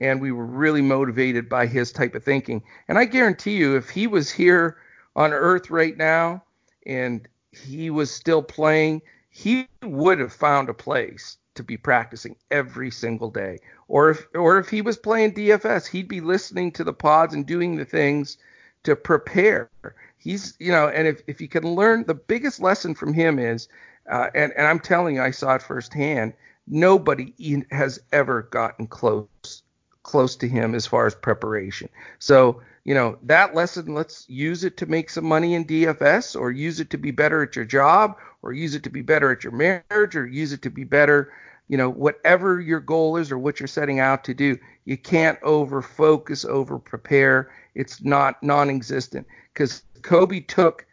and 0.00 0.20
we 0.20 0.32
were 0.32 0.46
really 0.46 0.82
motivated 0.82 1.48
by 1.48 1.66
his 1.66 1.92
type 1.92 2.14
of 2.14 2.24
thinking. 2.24 2.62
And 2.88 2.98
I 2.98 3.04
guarantee 3.04 3.56
you, 3.56 3.76
if 3.76 3.90
he 3.90 4.06
was 4.06 4.30
here 4.30 4.76
on 5.16 5.32
Earth 5.32 5.70
right 5.70 5.96
now 5.96 6.44
and 6.86 7.26
he 7.52 7.90
was 7.90 8.10
still 8.10 8.42
playing, 8.42 9.02
he 9.28 9.68
would 9.82 10.18
have 10.18 10.32
found 10.32 10.68
a 10.68 10.74
place 10.74 11.36
to 11.54 11.62
be 11.62 11.76
practicing 11.76 12.36
every 12.50 12.90
single 12.90 13.30
day. 13.30 13.58
Or 13.88 14.10
if 14.10 14.26
or 14.34 14.58
if 14.58 14.68
he 14.68 14.82
was 14.82 14.96
playing 14.96 15.34
DFS, 15.34 15.86
he'd 15.86 16.08
be 16.08 16.20
listening 16.20 16.72
to 16.72 16.84
the 16.84 16.92
pods 16.92 17.34
and 17.34 17.46
doing 17.46 17.76
the 17.76 17.84
things 17.84 18.38
to 18.84 18.96
prepare. 18.96 19.68
He's 20.16 20.54
you 20.58 20.72
know, 20.72 20.88
and 20.88 21.06
if 21.06 21.22
if 21.26 21.40
you 21.40 21.48
can 21.48 21.74
learn 21.74 22.04
the 22.04 22.14
biggest 22.14 22.60
lesson 22.60 22.94
from 22.94 23.12
him 23.12 23.38
is, 23.38 23.68
uh, 24.08 24.30
and 24.34 24.52
and 24.56 24.66
I'm 24.66 24.80
telling 24.80 25.16
you, 25.16 25.22
I 25.22 25.32
saw 25.32 25.56
it 25.56 25.62
firsthand. 25.62 26.34
Nobody 26.66 27.64
has 27.70 28.00
ever 28.12 28.42
gotten 28.42 28.86
close 28.86 29.62
close 30.02 30.34
to 30.36 30.48
him 30.48 30.74
as 30.74 30.86
far 30.86 31.06
as 31.06 31.14
preparation. 31.14 31.88
So 32.18 32.62
you 32.84 32.94
know 32.94 33.18
that 33.24 33.54
lesson 33.54 33.94
let's 33.94 34.28
use 34.28 34.64
it 34.64 34.76
to 34.78 34.86
make 34.86 35.10
some 35.10 35.26
money 35.26 35.54
in 35.54 35.66
dfs 35.66 36.34
or 36.34 36.50
use 36.50 36.80
it 36.80 36.88
to 36.90 36.96
be 36.96 37.10
better 37.10 37.42
at 37.42 37.54
your 37.54 37.66
job 37.66 38.16
or 38.40 38.54
use 38.54 38.74
it 38.74 38.82
to 38.84 38.90
be 38.90 39.02
better 39.02 39.30
at 39.30 39.44
your 39.44 39.52
marriage 39.52 40.16
or 40.16 40.26
use 40.26 40.54
it 40.54 40.62
to 40.62 40.70
be 40.70 40.84
better 40.84 41.30
you 41.70 41.76
know 41.76 41.88
whatever 41.88 42.60
your 42.60 42.80
goal 42.80 43.16
is 43.16 43.30
or 43.30 43.38
what 43.38 43.60
you're 43.60 43.68
setting 43.68 44.00
out 44.00 44.24
to 44.24 44.34
do. 44.34 44.58
You 44.86 44.96
can't 44.96 45.38
over 45.40 45.80
focus 45.80 46.44
over 46.44 46.80
prepare 46.80 47.52
it's 47.76 48.02
not 48.02 48.42
non-existent. 48.42 49.24
Because 49.52 49.84
kobe 50.02 50.40
took 50.40 50.84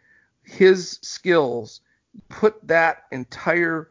his 0.44 1.00
skills 1.02 1.80
put 2.28 2.64
that 2.68 3.02
entire 3.10 3.90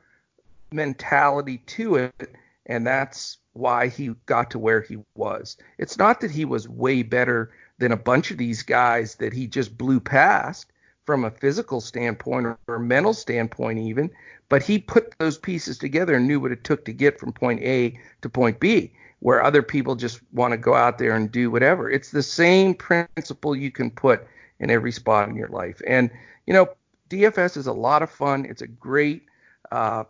mentality 0.71 1.59
to 1.59 1.95
it 1.95 2.35
and 2.65 2.85
that's 2.85 3.37
why 3.53 3.87
he 3.87 4.13
got 4.25 4.51
to 4.51 4.59
where 4.59 4.81
he 4.81 4.97
was. 5.15 5.57
It's 5.77 5.97
not 5.97 6.21
that 6.21 6.31
he 6.31 6.45
was 6.45 6.69
way 6.69 7.01
better 7.01 7.51
than 7.79 7.91
a 7.91 7.97
bunch 7.97 8.29
of 8.29 8.37
these 8.37 8.61
guys 8.61 9.15
that 9.15 9.33
he 9.33 9.47
just 9.47 9.77
blew 9.77 9.99
past 9.99 10.71
from 11.05 11.23
a 11.23 11.31
physical 11.31 11.79
standpoint 11.79 12.45
or 12.45 12.75
a 12.75 12.79
mental 12.79 13.13
standpoint 13.13 13.79
even 13.79 14.11
but 14.49 14.63
he 14.63 14.79
put 14.79 15.17
those 15.17 15.37
pieces 15.37 15.77
together 15.77 16.15
and 16.15 16.27
knew 16.27 16.39
what 16.39 16.51
it 16.51 16.63
took 16.63 16.85
to 16.85 16.93
get 16.93 17.19
from 17.19 17.33
point 17.33 17.61
A 17.61 17.99
to 18.21 18.29
point 18.29 18.59
B 18.59 18.93
where 19.19 19.43
other 19.43 19.63
people 19.63 19.95
just 19.95 20.21
want 20.31 20.51
to 20.51 20.57
go 20.57 20.75
out 20.75 20.99
there 20.99 21.15
and 21.15 21.31
do 21.31 21.49
whatever. 21.49 21.89
It's 21.89 22.11
the 22.11 22.21
same 22.21 22.75
principle 22.75 23.55
you 23.55 23.71
can 23.71 23.89
put 23.89 24.27
in 24.59 24.69
every 24.69 24.91
spot 24.91 25.27
in 25.27 25.35
your 25.35 25.47
life. 25.47 25.81
And 25.87 26.11
you 26.45 26.53
know 26.53 26.69
DFS 27.09 27.57
is 27.57 27.67
a 27.67 27.73
lot 27.73 28.03
of 28.03 28.11
fun. 28.11 28.45
It's 28.45 28.61
a 28.61 28.67
great 28.67 29.23
uh, 29.71 30.03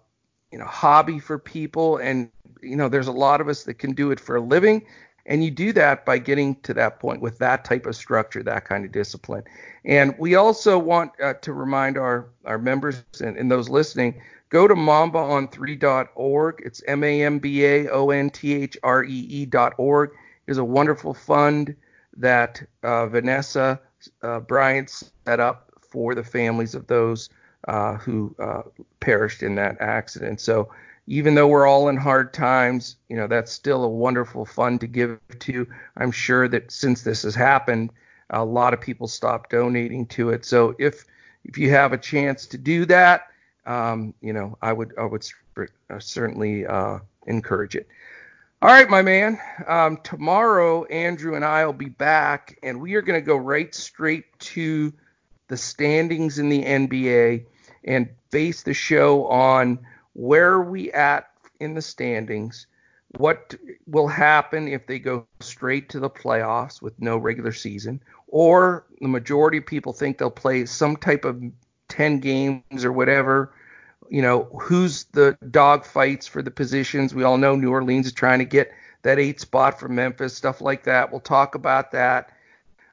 you 0.52 0.58
know 0.58 0.66
hobby 0.66 1.20
for 1.20 1.38
people 1.38 1.98
and 1.98 2.30
you 2.62 2.76
know 2.76 2.90
there's 2.90 3.08
a 3.08 3.12
lot 3.12 3.42
of 3.42 3.48
us 3.48 3.64
that 3.64 3.76
can 3.76 3.94
do 3.94 4.12
it 4.12 4.20
for 4.20 4.36
a 4.36 4.42
living 4.42 4.84
and 5.28 5.44
you 5.44 5.52
do 5.52 5.74
that 5.74 6.06
by 6.06 6.18
getting 6.18 6.56
to 6.62 6.74
that 6.74 7.00
point 7.00 7.22
with 7.22 7.38
that 7.40 7.66
type 7.66 7.86
of 7.86 7.96
structure, 7.96 8.42
that 8.44 8.66
kind 8.66 8.86
of 8.86 8.92
discipline. 8.92 9.44
And 9.84 10.16
we 10.18 10.36
also 10.36 10.80
want 10.80 11.12
uh, 11.22 11.34
to 11.34 11.54
remind 11.54 11.98
our, 11.98 12.30
our 12.46 12.58
members 12.58 13.04
and, 13.22 13.38
and 13.38 13.52
those 13.52 13.70
listening 13.70 14.22
go 14.50 14.68
to 14.68 14.74
mambaon3.org. 14.74 16.62
It's 16.66 16.82
M 16.88 17.04
A 17.04 17.24
M 17.24 17.40
B 17.40 17.66
A 17.66 17.90
O 17.90 18.10
N 18.10 18.30
T 18.30 18.54
H 18.54 18.78
R 18.84 19.04
E 19.04 19.28
E.org. 19.30 20.12
There's 20.46 20.58
a 20.58 20.64
wonderful 20.64 21.14
fund 21.14 21.76
that 22.16 22.64
uh, 22.84 23.08
Vanessa 23.08 23.82
uh, 24.22 24.40
Bryant 24.40 24.90
set 24.90 25.40
up 25.42 25.74
for 25.82 26.16
the 26.16 26.24
families 26.24 26.74
of 26.74 26.88
those 26.88 27.30
uh, 27.68 27.96
who 27.96 28.36
uh, 28.40 28.64
perished 29.00 29.44
in 29.44 29.56
that 29.56 29.78
accident. 29.82 30.40
So 30.40 30.72
even 31.08 31.36
though 31.36 31.48
we're 31.48 31.68
all 31.68 31.90
in 31.90 31.98
hard 31.98 32.34
times, 32.34 32.98
you 33.10 33.16
know, 33.16 33.28
that's 33.28 33.52
still 33.52 33.84
a 33.84 33.90
wonderful 33.90 34.46
fund 34.46 34.82
to 34.82 34.88
give 34.88 35.20
to. 35.40 35.68
I'm 35.96 36.12
sure 36.12 36.48
that 36.48 36.72
since 36.72 37.04
this 37.04 37.24
has 37.24 37.36
happened, 37.36 37.92
a 38.30 38.44
lot 38.44 38.74
of 38.74 38.82
people 38.82 39.08
stopped 39.08 39.52
donating 39.52 40.06
to 40.08 40.30
it. 40.32 40.46
So 40.46 40.76
if 40.78 41.06
if 41.46 41.58
you 41.58 41.70
have 41.70 41.94
a 41.94 41.98
chance 41.98 42.48
to 42.48 42.58
do 42.58 42.86
that, 42.86 43.28
um, 43.66 44.14
you 44.22 44.34
know, 44.34 44.58
I 44.62 44.74
would 44.74 44.94
I 44.98 45.06
would 45.06 45.26
uh, 45.58 46.00
certainly 46.00 46.66
uh, 46.66 47.00
encourage 47.26 47.76
it. 47.76 47.88
All 48.62 48.70
right, 48.70 48.90
my 48.90 49.02
man. 49.02 49.40
Um, 49.68 49.98
tomorrow, 50.04 50.84
Andrew 50.86 51.36
and 51.36 51.46
I 51.46 51.66
will 51.66 51.74
be 51.74 51.90
back, 51.90 52.58
and 52.64 52.82
we 52.82 52.96
are 52.96 53.02
going 53.02 53.20
to 53.20 53.26
go 53.26 53.38
right 53.38 53.74
straight 53.74 54.26
to 54.40 54.94
the 55.48 55.58
standings 55.58 56.40
in 56.40 56.50
the 56.50 56.64
NBA 56.64 57.46
and 57.84 58.10
base 58.32 58.64
the 58.64 58.74
show 58.74 59.26
on 59.28 59.80
where 60.14 60.52
are 60.54 60.64
we 60.64 60.92
at 60.92 61.30
in 61.60 61.74
the 61.74 61.82
standings? 61.82 62.68
What 63.18 63.56
will 63.86 64.08
happen 64.08 64.68
if 64.68 64.86
they 64.88 65.00
go 65.00 65.26
straight 65.40 65.90
to 65.90 66.00
the 66.00 66.10
playoffs 66.10 66.82
with 66.82 67.00
no 67.00 67.18
regular 67.18 67.54
season? 67.54 68.02
Or 68.28 68.86
the 69.00 69.08
majority 69.08 69.60
of 69.60 69.66
people 69.66 69.94
think 69.94 70.18
they'll 70.18 70.30
play 70.30 70.66
some 70.66 70.98
type 70.98 71.24
of 71.24 71.42
10 71.88 72.20
games 72.20 72.84
or 72.84 72.92
whatever. 72.92 73.54
You 74.10 74.22
know, 74.22 74.44
who's 74.62 75.06
the 75.06 75.38
dog 75.50 75.86
fights 75.86 76.28
for 76.28 76.42
the 76.42 76.52
positions? 76.52 77.16
We 77.16 77.24
all 77.24 77.38
know 77.38 77.56
New 77.56 77.72
Orleans 77.72 78.08
is 78.08 78.14
trying 78.14 78.40
to 78.40 78.46
get 78.46 78.72
that 79.04 79.20
eight 79.20 79.40
spot 79.40 79.80
from 79.80 79.96
Memphis, 79.96 80.36
stuff 80.36 80.62
like 80.62 80.84
that. 80.84 81.12
We'll 81.12 81.22
talk 81.22 81.56
about 81.56 81.92
that. 81.92 82.34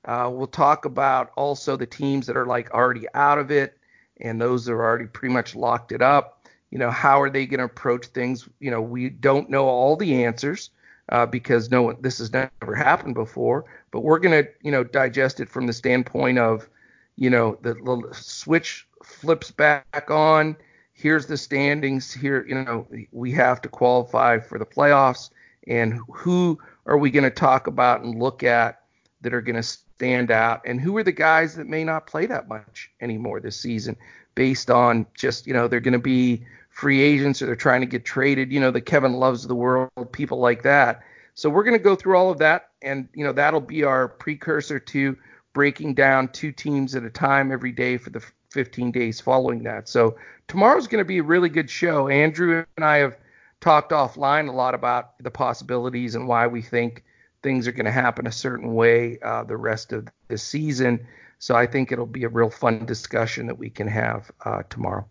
Uh, 0.05 0.31
we'll 0.33 0.47
talk 0.47 0.85
about 0.85 1.33
also 1.37 1.77
the 1.77 1.87
teams 1.87 2.27
that 2.27 2.37
are 2.37 2.47
like 2.47 2.71
already 2.73 3.07
out 3.15 3.39
of 3.39 3.51
it 3.51 3.79
and 4.21 4.41
those 4.41 4.65
that 4.65 4.73
are 4.73 4.85
already 4.85 5.07
pretty 5.07 5.33
much 5.33 5.55
locked 5.55 5.93
it 5.93 6.03
up 6.03 6.35
you 6.75 6.81
know, 6.81 6.91
how 6.91 7.23
are 7.23 7.31
they 7.31 7.47
going 7.47 7.59
to 7.59 7.67
approach 7.67 8.07
things? 8.07 8.49
You 8.59 8.73
know, 8.73 8.83
we 8.83 9.09
don't 9.09 9.49
know 9.49 9.67
all 9.67 9.95
the 9.95 10.25
answers 10.25 10.71
uh, 11.11 11.25
because 11.25 11.71
no 11.71 11.83
one, 11.83 11.97
this 12.01 12.19
has 12.19 12.33
never 12.33 12.75
happened 12.75 13.15
before, 13.15 13.65
but 13.93 14.01
we're 14.01 14.19
going 14.19 14.45
to, 14.45 14.51
you 14.61 14.73
know, 14.73 14.83
digest 14.83 15.39
it 15.39 15.49
from 15.49 15.69
the 15.69 15.73
standpoint 15.73 16.39
of, 16.39 16.69
you 17.15 17.31
know, 17.31 17.57
the 17.63 17.75
little 17.75 18.13
switch 18.13 18.89
flips 19.05 19.53
back 19.53 20.11
on. 20.11 20.57
Here's 20.95 21.27
the 21.27 21.37
standings. 21.37 22.13
Here, 22.13 22.45
you 22.45 22.57
know, 22.57 22.89
we 23.13 23.31
have 23.31 23.63
to 23.63 23.69
qualify 23.69 24.41
for 24.41 24.59
the 24.59 24.67
playoffs, 24.67 25.31
and 25.69 26.01
who 26.13 26.59
are 26.87 26.99
we 26.99 27.13
going 27.13 27.23
to 27.23 27.31
talk 27.31 27.69
about 27.69 28.01
and 28.01 28.21
look 28.21 28.43
at 28.43 28.81
that 29.21 29.33
are 29.33 29.41
going 29.41 29.63
to 29.63 29.63
stand 30.05 30.31
out, 30.31 30.61
and 30.67 30.79
who 30.79 30.95
are 30.99 31.03
the 31.03 31.13
guys 31.13 31.55
that 31.55 31.67
may 31.67 31.83
not 31.83 32.07
play 32.07 32.27
that 32.27 32.47
much 32.47 32.91
anymore 33.01 33.41
this 33.41 33.57
season, 33.57 33.97
based 34.35 34.71
on 34.71 35.07
just 35.15 35.47
you 35.47 35.55
know 35.55 35.67
they're 35.67 35.81
going 35.81 35.93
to 35.93 35.99
be 35.99 36.45
free 36.69 37.01
agents 37.01 37.41
or 37.41 37.47
they're 37.47 37.57
trying 37.57 37.81
to 37.81 37.87
get 37.87 38.05
traded. 38.05 38.53
You 38.53 38.61
know 38.61 38.71
the 38.71 38.83
Kevin 38.83 39.15
Loves 39.15 39.47
the 39.47 39.55
world, 39.55 39.91
people 40.13 40.39
like 40.39 40.63
that. 40.63 41.03
So 41.33 41.49
we're 41.49 41.65
going 41.65 41.79
to 41.79 41.83
go 41.83 41.97
through 41.97 42.19
all 42.19 42.31
of 42.31 42.37
that, 42.39 42.69
and 42.83 43.09
you 43.15 43.25
know 43.25 43.33
that'll 43.33 43.63
be 43.63 43.83
our 43.83 44.09
precursor 44.09 44.79
to 44.79 45.17
breaking 45.55 45.95
down 45.95 46.29
two 46.29 46.53
teams 46.53 46.95
at 46.95 47.03
a 47.03 47.11
time 47.11 47.51
every 47.51 47.73
day 47.73 47.97
for 47.97 48.11
the 48.11 48.23
15 48.51 48.91
days 48.91 49.23
following 49.23 49.63
that. 49.63 49.89
So 49.89 50.19
tomorrow's 50.49 50.87
going 50.87 51.01
to 51.01 51.09
be 51.09 51.19
a 51.19 51.23
really 51.23 51.49
good 51.49 51.71
show. 51.71 52.09
Andrew 52.09 52.63
and 52.77 52.85
I 52.85 52.99
have 52.99 53.17
talked 53.61 53.93
offline 53.93 54.51
a 54.51 54.53
lot 54.53 54.75
about 54.75 55.17
the 55.23 55.31
possibilities 55.31 56.15
and 56.15 56.29
why 56.29 56.47
we 56.47 56.61
think 56.61 57.05
things 57.45 57.69
are 57.69 57.73
going 57.73 57.85
to 57.85 57.93
happen 57.93 58.27
a 58.27 58.33
certain 58.33 58.75
way 58.75 59.19
uh, 59.23 59.45
the 59.45 59.57
rest 59.57 59.93
of 59.93 60.09
the 60.27 60.39
season. 60.39 61.07
So 61.39 61.55
I 61.55 61.67
think 61.67 61.93
it'll 61.93 62.07
be 62.07 62.25
a 62.25 62.29
real 62.29 62.51
fun 62.51 62.87
discussion 62.87 63.47
that 63.47 63.59
we 63.59 63.71
can 63.71 63.87
have 63.87 64.33
uh, 64.45 64.63
tomorrow. 64.69 65.07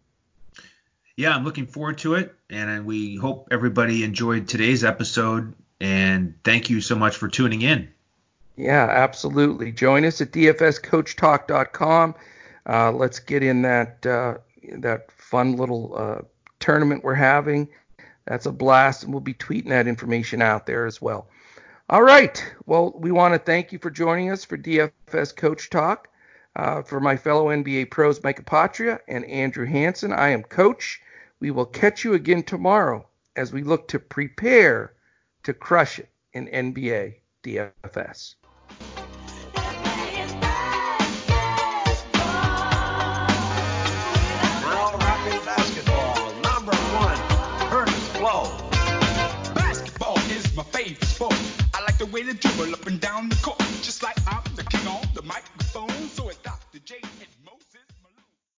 Yeah, 1.16 1.36
I'm 1.36 1.44
looking 1.44 1.68
forward 1.68 2.00
to 2.00 2.16
it, 2.16 2.34
and 2.50 2.86
we 2.88 3.16
hope 3.18 3.50
everybody 3.52 4.04
enjoyed 4.04 4.48
today's 4.48 4.84
episode. 4.84 5.54
And 5.80 6.34
thank 6.44 6.72
you 6.72 6.82
so 6.82 6.96
much 6.96 7.18
for 7.18 7.28
tuning 7.28 7.62
in. 7.62 7.90
Yeah, 8.58 8.88
absolutely. 8.90 9.72
Join 9.72 10.06
us 10.06 10.22
at 10.22 10.32
dfscoachtalk.com. 10.32 12.16
Uh, 12.68 12.92
let's 12.92 13.20
get 13.20 13.44
in 13.44 13.62
that 13.62 14.06
uh, 14.06 14.38
that 14.78 15.12
fun 15.12 15.56
little 15.56 15.94
uh, 15.96 16.22
tournament 16.60 17.04
we're 17.04 17.14
having. 17.14 17.70
That's 18.26 18.46
a 18.48 18.52
blast, 18.52 19.04
and 19.04 19.14
we'll 19.14 19.22
be 19.22 19.34
tweeting 19.34 19.70
that 19.70 19.88
information 19.88 20.42
out 20.42 20.66
there 20.66 20.88
as 20.88 21.02
well. 21.02 21.28
All 21.90 22.02
right. 22.02 22.42
Well, 22.66 22.94
we 22.98 23.12
want 23.12 23.34
to 23.34 23.40
thank 23.40 23.74
you 23.74 23.80
for 23.80 23.90
joining 23.90 24.32
us 24.32 24.46
for 24.46 24.58
DFS 24.58 25.36
Coach 25.36 25.70
Talk. 25.70 26.08
Uh, 26.56 26.82
for 26.82 27.00
my 27.00 27.18
fellow 27.18 27.48
NBA 27.48 27.92
pros, 27.92 28.24
Mike 28.24 28.44
Apotria 28.44 29.00
and 29.08 29.26
Andrew 29.26 29.66
Hanson, 29.66 30.14
I 30.14 30.30
am 30.30 30.44
Coach. 30.44 31.02
We 31.40 31.52
will 31.52 31.66
catch 31.66 32.06
you 32.06 32.14
again 32.14 32.44
tomorrow 32.44 33.08
as 33.36 33.52
we 33.52 33.64
look 33.64 33.88
to 33.90 34.00
prepare 34.00 34.94
to 35.44 35.54
crush 35.54 36.00
it 36.00 36.10
in 36.32 36.48
NBA 36.48 37.16
DFS. 37.44 38.36
play 52.24 52.32
the 52.32 52.40
dribble 52.40 52.74
up 52.74 52.86
and 52.88 53.00
down 53.00 53.30
the 53.30 53.36
court, 53.38 53.60
just 53.82 54.04
like 54.04 54.18
I 54.28 54.43